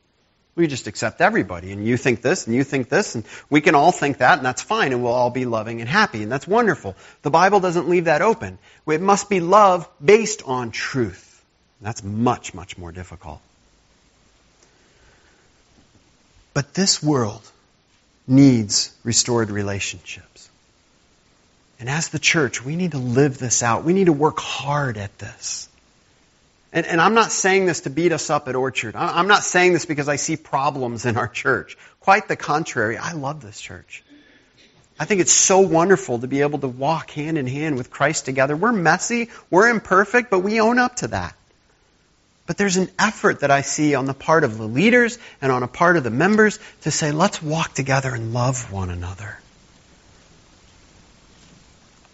We 0.56 0.68
just 0.68 0.88
accept 0.88 1.20
everybody, 1.20 1.72
and 1.74 1.86
you 1.86 1.97
think 1.97 2.22
this, 2.22 2.47
and 2.47 2.56
you 2.56 2.64
think 2.64 2.88
this, 2.88 3.16
and 3.16 3.26
we 3.49 3.60
can 3.60 3.76
all 3.76 3.91
think 3.91 4.20
that, 4.20 4.38
and 4.38 4.45
that's 4.45 4.62
fine, 4.62 4.93
and 4.93 5.03
we'll 5.03 5.12
all 5.12 5.30
be 5.30 5.45
loving 5.45 5.82
and 5.82 5.89
happy, 5.89 6.24
and 6.24 6.32
that's 6.32 6.47
wonderful. 6.47 6.95
The 7.24 7.30
Bible 7.30 7.60
doesn't 7.60 7.89
leave 7.89 8.06
that 8.06 8.22
open. 8.22 8.58
It 8.88 9.01
must 9.01 9.30
be 9.30 9.41
love 9.41 9.89
based 10.03 10.43
on 10.45 10.72
truth. 10.72 11.43
That's 11.82 12.03
much, 12.03 12.53
much 12.53 12.78
more 12.78 12.93
difficult. 12.93 13.41
But 16.53 16.74
this 16.74 17.03
world 17.03 17.41
needs 18.28 18.95
restored 19.03 19.51
relationships. 19.51 20.49
And 21.82 21.89
as 21.89 22.08
the 22.08 22.20
church, 22.20 22.64
we 22.64 22.78
need 22.78 22.91
to 22.91 22.97
live 22.97 23.38
this 23.38 23.62
out. 23.62 23.84
We 23.84 23.91
need 23.91 24.06
to 24.06 24.14
work 24.14 24.39
hard 24.39 24.97
at 24.97 25.18
this. 25.20 25.68
And, 26.74 26.86
and, 26.86 26.99
I'm 26.99 27.13
not 27.13 27.32
saying 27.32 27.68
this 27.68 27.82
to 27.82 27.89
beat 27.89 28.11
us 28.11 28.30
up 28.30 28.49
at 28.49 28.55
Orchard. 28.55 28.95
I'm 28.97 29.28
not 29.28 29.43
saying 29.43 29.74
this 29.74 29.86
because 29.86 30.09
I 30.09 30.18
see 30.18 30.36
problems 30.36 31.05
in 31.05 31.16
our 31.16 31.28
church. 31.28 31.78
Quite 32.01 32.28
the 32.28 32.36
contrary. 32.36 32.97
I 32.97 33.13
love 33.13 33.41
this 33.41 33.61
church. 33.61 34.03
I 34.99 35.05
think 35.05 35.22
it's 35.22 35.32
so 35.32 35.59
wonderful 35.59 36.20
to 36.20 36.28
be 36.28 36.41
able 36.41 36.59
to 36.59 36.68
walk 36.68 37.11
hand 37.11 37.38
in 37.38 37.47
hand 37.47 37.78
with 37.78 37.89
Christ 37.89 38.26
together. 38.26 38.55
We're 38.55 38.72
messy, 38.72 39.30
we're 39.49 39.70
imperfect, 39.70 40.30
but 40.30 40.39
we 40.39 40.61
own 40.61 40.80
up 40.80 40.97
to 40.97 41.07
that. 41.09 41.36
But 42.45 42.57
there's 42.57 42.78
an 42.78 42.89
effort 42.99 43.39
that 43.39 43.51
I 43.51 43.61
see 43.61 43.95
on 43.95 44.05
the 44.05 44.13
part 44.13 44.43
of 44.43 44.57
the 44.57 44.68
leaders 44.68 45.18
and 45.41 45.51
on 45.51 45.63
a 45.63 45.68
part 45.68 45.97
of 45.97 46.03
the 46.03 46.11
members 46.11 46.59
to 46.82 46.91
say, 46.91 47.11
let's 47.11 47.41
walk 47.41 47.74
together 47.74 48.13
and 48.13 48.34
love 48.34 48.72
one 48.72 48.89
another. 48.89 49.39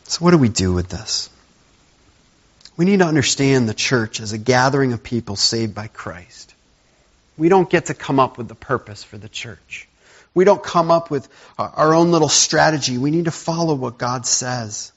So, 0.06 0.20
what 0.20 0.32
do 0.32 0.38
we 0.38 0.49
do 0.49 0.74
with 0.74 0.89
this? 0.89 1.30
We 2.78 2.86
need 2.86 2.99
to 2.99 3.05
understand 3.05 3.67
the 3.67 3.74
church 3.74 4.19
as 4.19 4.34
a 4.34 4.38
gathering 4.38 4.93
of 4.93 5.03
people 5.03 5.36
saved 5.36 5.76
by 5.76 5.88
Christ. 5.88 6.53
We 7.38 7.49
don't 7.49 7.69
get 7.69 7.88
to 7.88 7.93
come 7.93 8.19
up 8.19 8.38
with 8.38 8.47
the 8.47 8.55
purpose 8.55 9.03
for 9.03 9.17
the 9.17 9.30
church. 9.30 9.88
We 10.34 10.45
don't 10.45 10.63
come 10.63 10.91
up 10.91 11.11
with 11.11 11.28
our 11.57 11.93
own 11.93 12.11
little 12.11 12.30
strategy. 12.30 12.97
We 12.97 13.11
need 13.11 13.26
to 13.26 13.32
follow 13.32 13.76
what 13.76 13.97
God 13.97 14.26
says. 14.26 14.91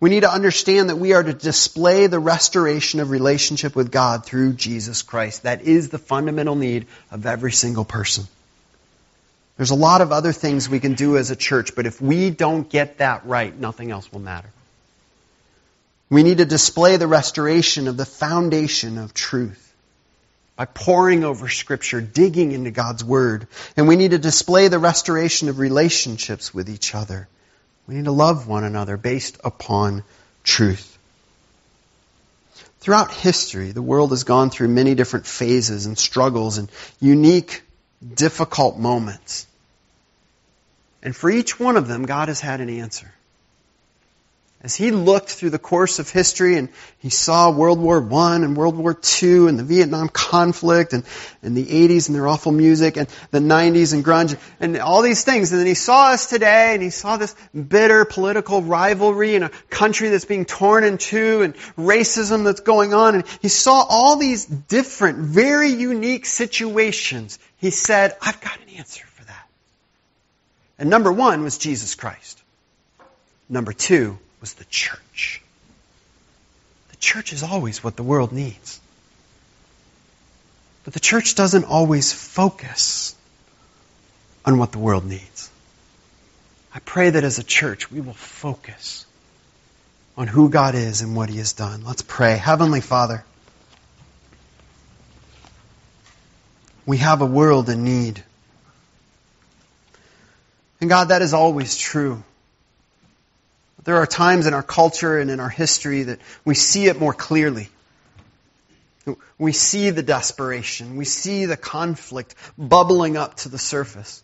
We 0.00 0.08
need 0.08 0.20
to 0.20 0.32
understand 0.32 0.88
that 0.88 0.96
we 0.96 1.12
are 1.12 1.22
to 1.22 1.34
display 1.34 2.06
the 2.06 2.18
restoration 2.18 3.00
of 3.00 3.10
relationship 3.10 3.76
with 3.76 3.92
God 3.92 4.24
through 4.24 4.54
Jesus 4.54 5.02
Christ. 5.02 5.42
That 5.42 5.60
is 5.60 5.90
the 5.90 5.98
fundamental 5.98 6.56
need 6.56 6.86
of 7.10 7.26
every 7.26 7.52
single 7.52 7.84
person. 7.84 8.26
There's 9.58 9.70
a 9.70 9.74
lot 9.74 10.00
of 10.00 10.10
other 10.10 10.32
things 10.32 10.70
we 10.70 10.80
can 10.80 10.94
do 10.94 11.18
as 11.18 11.30
a 11.30 11.36
church, 11.36 11.76
but 11.76 11.84
if 11.84 12.00
we 12.00 12.30
don't 12.30 12.66
get 12.70 12.98
that 12.98 13.26
right, 13.26 13.54
nothing 13.54 13.90
else 13.90 14.10
will 14.10 14.20
matter. 14.20 14.48
We 16.10 16.24
need 16.24 16.38
to 16.38 16.44
display 16.44 16.96
the 16.96 17.06
restoration 17.06 17.86
of 17.86 17.96
the 17.96 18.04
foundation 18.04 18.98
of 18.98 19.14
truth 19.14 19.72
by 20.56 20.64
poring 20.66 21.24
over 21.24 21.48
Scripture, 21.48 22.00
digging 22.00 22.52
into 22.52 22.72
God's 22.72 23.02
Word. 23.02 23.46
And 23.76 23.88
we 23.88 23.96
need 23.96 24.10
to 24.10 24.18
display 24.18 24.68
the 24.68 24.78
restoration 24.78 25.48
of 25.48 25.58
relationships 25.58 26.52
with 26.52 26.68
each 26.68 26.94
other. 26.94 27.28
We 27.86 27.94
need 27.94 28.04
to 28.04 28.12
love 28.12 28.46
one 28.46 28.64
another 28.64 28.96
based 28.96 29.38
upon 29.44 30.02
truth. 30.42 30.98
Throughout 32.80 33.12
history, 33.12 33.72
the 33.72 33.82
world 33.82 34.10
has 34.10 34.24
gone 34.24 34.50
through 34.50 34.68
many 34.68 34.94
different 34.94 35.26
phases 35.26 35.86
and 35.86 35.96
struggles 35.96 36.58
and 36.58 36.70
unique, 37.00 37.62
difficult 38.14 38.78
moments. 38.78 39.46
And 41.02 41.14
for 41.14 41.30
each 41.30 41.60
one 41.60 41.76
of 41.76 41.88
them, 41.88 42.04
God 42.04 42.28
has 42.28 42.40
had 42.40 42.60
an 42.60 42.68
answer. 42.68 43.12
As 44.62 44.76
he 44.76 44.90
looked 44.90 45.30
through 45.30 45.50
the 45.50 45.58
course 45.58 46.00
of 46.00 46.10
history 46.10 46.58
and 46.58 46.68
he 46.98 47.08
saw 47.08 47.50
World 47.50 47.80
War 47.80 48.06
I 48.12 48.34
and 48.36 48.54
World 48.54 48.76
War 48.76 48.94
II 49.22 49.48
and 49.48 49.58
the 49.58 49.64
Vietnam 49.64 50.10
conflict 50.10 50.92
and, 50.92 51.02
and 51.42 51.56
the 51.56 51.64
80s 51.64 52.08
and 52.08 52.14
their 52.14 52.28
awful 52.28 52.52
music 52.52 52.98
and 52.98 53.08
the 53.30 53.38
90s 53.38 53.94
and 53.94 54.04
grunge 54.04 54.38
and 54.60 54.76
all 54.76 55.00
these 55.00 55.24
things. 55.24 55.50
And 55.50 55.60
then 55.60 55.66
he 55.66 55.72
saw 55.72 56.08
us 56.10 56.26
today 56.26 56.74
and 56.74 56.82
he 56.82 56.90
saw 56.90 57.16
this 57.16 57.34
bitter 57.54 58.04
political 58.04 58.60
rivalry 58.60 59.34
in 59.34 59.44
a 59.44 59.48
country 59.70 60.10
that's 60.10 60.26
being 60.26 60.44
torn 60.44 60.84
in 60.84 60.98
two 60.98 61.40
and 61.40 61.54
racism 61.78 62.44
that's 62.44 62.60
going 62.60 62.92
on. 62.92 63.14
And 63.14 63.24
he 63.40 63.48
saw 63.48 63.86
all 63.88 64.16
these 64.16 64.44
different, 64.44 65.20
very 65.20 65.70
unique 65.70 66.26
situations. 66.26 67.38
He 67.56 67.70
said, 67.70 68.14
I've 68.20 68.42
got 68.42 68.60
an 68.60 68.76
answer 68.76 69.06
for 69.06 69.24
that. 69.24 69.48
And 70.78 70.90
number 70.90 71.10
one 71.10 71.44
was 71.44 71.56
Jesus 71.56 71.94
Christ. 71.94 72.42
Number 73.48 73.72
two 73.72 74.18
was 74.40 74.54
the 74.54 74.64
church. 74.66 75.42
The 76.90 76.96
church 76.96 77.32
is 77.32 77.42
always 77.42 77.84
what 77.84 77.96
the 77.96 78.02
world 78.02 78.32
needs. 78.32 78.80
But 80.84 80.94
the 80.94 81.00
church 81.00 81.34
doesn't 81.34 81.64
always 81.64 82.12
focus 82.12 83.14
on 84.44 84.58
what 84.58 84.72
the 84.72 84.78
world 84.78 85.04
needs. 85.04 85.50
I 86.74 86.78
pray 86.78 87.10
that 87.10 87.24
as 87.24 87.38
a 87.38 87.44
church 87.44 87.90
we 87.90 88.00
will 88.00 88.14
focus 88.14 89.04
on 90.16 90.26
who 90.26 90.48
God 90.48 90.74
is 90.74 91.02
and 91.02 91.16
what 91.16 91.28
He 91.28 91.38
has 91.38 91.52
done. 91.52 91.84
Let's 91.84 92.02
pray. 92.02 92.36
Heavenly 92.36 92.80
Father, 92.80 93.24
we 96.86 96.98
have 96.98 97.20
a 97.20 97.26
world 97.26 97.68
in 97.68 97.84
need. 97.84 98.22
And 100.80 100.88
God, 100.88 101.08
that 101.08 101.22
is 101.22 101.34
always 101.34 101.76
true. 101.76 102.22
There 103.84 103.96
are 103.96 104.06
times 104.06 104.46
in 104.46 104.54
our 104.54 104.62
culture 104.62 105.18
and 105.18 105.30
in 105.30 105.40
our 105.40 105.48
history 105.48 106.04
that 106.04 106.20
we 106.44 106.54
see 106.54 106.86
it 106.86 107.00
more 107.00 107.14
clearly. 107.14 107.68
We 109.38 109.52
see 109.52 109.90
the 109.90 110.02
desperation. 110.02 110.96
We 110.96 111.06
see 111.06 111.46
the 111.46 111.56
conflict 111.56 112.34
bubbling 112.58 113.16
up 113.16 113.36
to 113.36 113.48
the 113.48 113.58
surface. 113.58 114.22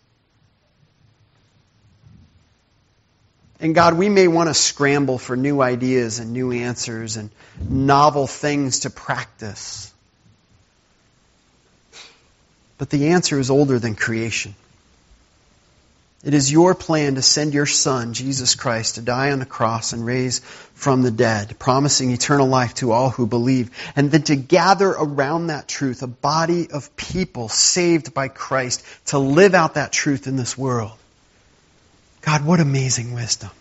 And 3.59 3.73
God, 3.73 3.95
we 3.95 4.07
may 4.07 4.27
want 4.27 4.49
to 4.49 4.53
scramble 4.53 5.17
for 5.17 5.35
new 5.35 5.61
ideas 5.61 6.19
and 6.19 6.31
new 6.31 6.51
answers 6.51 7.17
and 7.17 7.31
novel 7.67 8.27
things 8.27 8.81
to 8.81 8.91
practice. 8.91 9.91
But 12.77 12.91
the 12.91 13.07
answer 13.07 13.39
is 13.39 13.49
older 13.49 13.79
than 13.79 13.95
creation. 13.95 14.53
It 16.23 16.33
is 16.33 16.51
your 16.51 16.73
plan 16.73 17.15
to 17.15 17.21
send 17.21 17.53
your 17.53 17.67
Son, 17.67 18.13
Jesus 18.13 18.55
Christ, 18.55 18.95
to 18.95 19.01
die 19.01 19.31
on 19.31 19.39
the 19.39 19.45
cross 19.45 19.93
and 19.93 20.03
raise 20.03 20.39
from 20.73 21.03
the 21.03 21.11
dead, 21.11 21.59
promising 21.59 22.11
eternal 22.11 22.47
life 22.47 22.73
to 22.75 22.91
all 22.91 23.11
who 23.11 23.27
believe, 23.27 23.69
and 23.95 24.09
then 24.09 24.23
to 24.23 24.35
gather 24.35 24.89
around 24.89 25.47
that 25.47 25.67
truth 25.67 26.01
a 26.01 26.07
body 26.07 26.71
of 26.71 26.95
people 26.95 27.49
saved 27.49 28.15
by 28.15 28.29
Christ 28.29 28.83
to 29.07 29.19
live 29.19 29.53
out 29.53 29.75
that 29.75 29.91
truth 29.91 30.25
in 30.25 30.37
this 30.37 30.57
world. 30.57 30.97
God, 32.21 32.43
what 32.43 32.59
amazing 32.59 33.13
wisdom. 33.13 33.51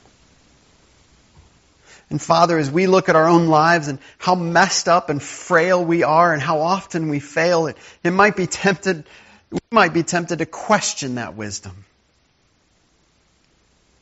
And 2.08 2.22
Father, 2.22 2.56
as 2.56 2.70
we 2.70 2.86
look 2.86 3.08
at 3.08 3.16
our 3.16 3.28
own 3.28 3.48
lives 3.48 3.88
and 3.88 3.98
how 4.16 4.34
messed 4.34 4.88
up 4.88 5.10
and 5.10 5.22
frail 5.22 5.84
we 5.84 6.04
are 6.04 6.32
and 6.32 6.40
how 6.40 6.60
often 6.60 7.10
we 7.10 7.20
fail, 7.20 7.66
it, 7.66 7.76
it 8.02 8.12
might 8.12 8.36
be 8.36 8.46
tempted, 8.46 9.04
we 9.50 9.58
might 9.70 9.92
be 9.92 10.04
tempted 10.04 10.38
to 10.38 10.46
question 10.46 11.16
that 11.16 11.34
wisdom. 11.34 11.84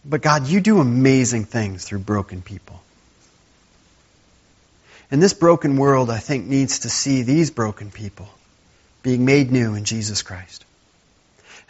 But 0.04 0.22
God, 0.22 0.46
you 0.46 0.60
do 0.60 0.80
amazing 0.80 1.44
things 1.44 1.84
through 1.84 2.00
broken 2.00 2.42
people. 2.42 2.80
And 5.10 5.22
this 5.22 5.32
broken 5.32 5.76
world, 5.76 6.10
I 6.10 6.18
think, 6.18 6.46
needs 6.46 6.80
to 6.80 6.90
see 6.90 7.22
these 7.22 7.50
broken 7.50 7.90
people 7.90 8.28
being 9.02 9.24
made 9.24 9.52
new 9.52 9.74
in 9.74 9.84
Jesus 9.84 10.22
Christ. 10.22 10.63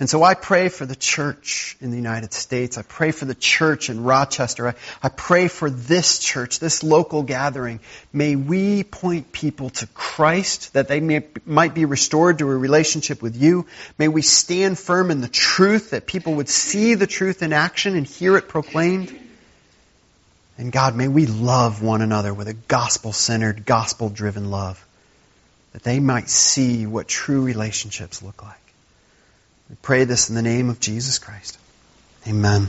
And 0.01 0.11
so 0.11 0.25
I 0.25 0.35
pray 0.35 0.71
for 0.71 0.87
the 0.87 0.97
church 0.97 1.77
in 1.81 1.91
the 1.91 1.97
United 1.97 2.33
States. 2.33 2.79
I 2.79 2.83
pray 2.83 3.13
for 3.13 3.27
the 3.27 3.35
church 3.35 3.91
in 3.91 4.03
Rochester. 4.03 4.69
I, 4.69 4.75
I, 5.01 5.09
pray 5.09 5.47
for 5.47 5.71
this 5.71 6.19
church, 6.19 6.59
this 6.59 6.83
local 6.83 7.23
gathering. 7.23 7.79
May 8.13 8.35
we 8.35 8.83
point 8.83 9.31
people 9.31 9.71
to 9.71 9.87
Christ, 9.89 10.73
that 10.73 10.89
they 10.89 10.99
may, 10.99 11.25
might 11.47 11.75
be 11.75 11.85
restored 11.85 12.39
to 12.39 12.51
a 12.51 12.57
relationship 12.57 13.23
with 13.23 13.37
you. 13.37 13.67
May 13.97 14.09
we 14.09 14.23
stand 14.23 14.81
firm 14.81 15.13
in 15.13 15.21
the 15.21 15.29
truth, 15.29 15.91
that 15.91 16.09
people 16.09 16.35
would 16.35 16.49
see 16.49 16.95
the 16.95 17.07
truth 17.07 17.43
in 17.43 17.53
action 17.53 17.97
and 17.97 18.05
hear 18.05 18.37
it 18.37 18.49
proclaimed. 18.49 19.17
And 20.59 20.73
God, 20.73 20.97
may 20.97 21.07
we 21.07 21.27
love 21.27 21.83
one 21.83 22.03
another 22.03 22.35
with 22.35 22.49
a 22.49 22.55
gospel 22.55 23.13
centered, 23.13 23.65
gospel 23.65 24.09
driven 24.09 24.51
love, 24.51 24.85
that 25.73 25.85
they 25.85 26.01
might 26.01 26.29
see 26.29 26.85
what 26.85 27.07
true 27.07 27.43
relationships 27.43 28.23
look 28.23 28.43
like. 28.43 28.64
We 29.69 29.77
pray 29.83 30.05
this 30.05 30.29
in 30.29 30.35
the 30.35 30.43
name 30.43 30.71
of 30.71 30.81
Jesus 30.81 31.19
Christ. 31.19 31.59
Amen. 32.29 32.63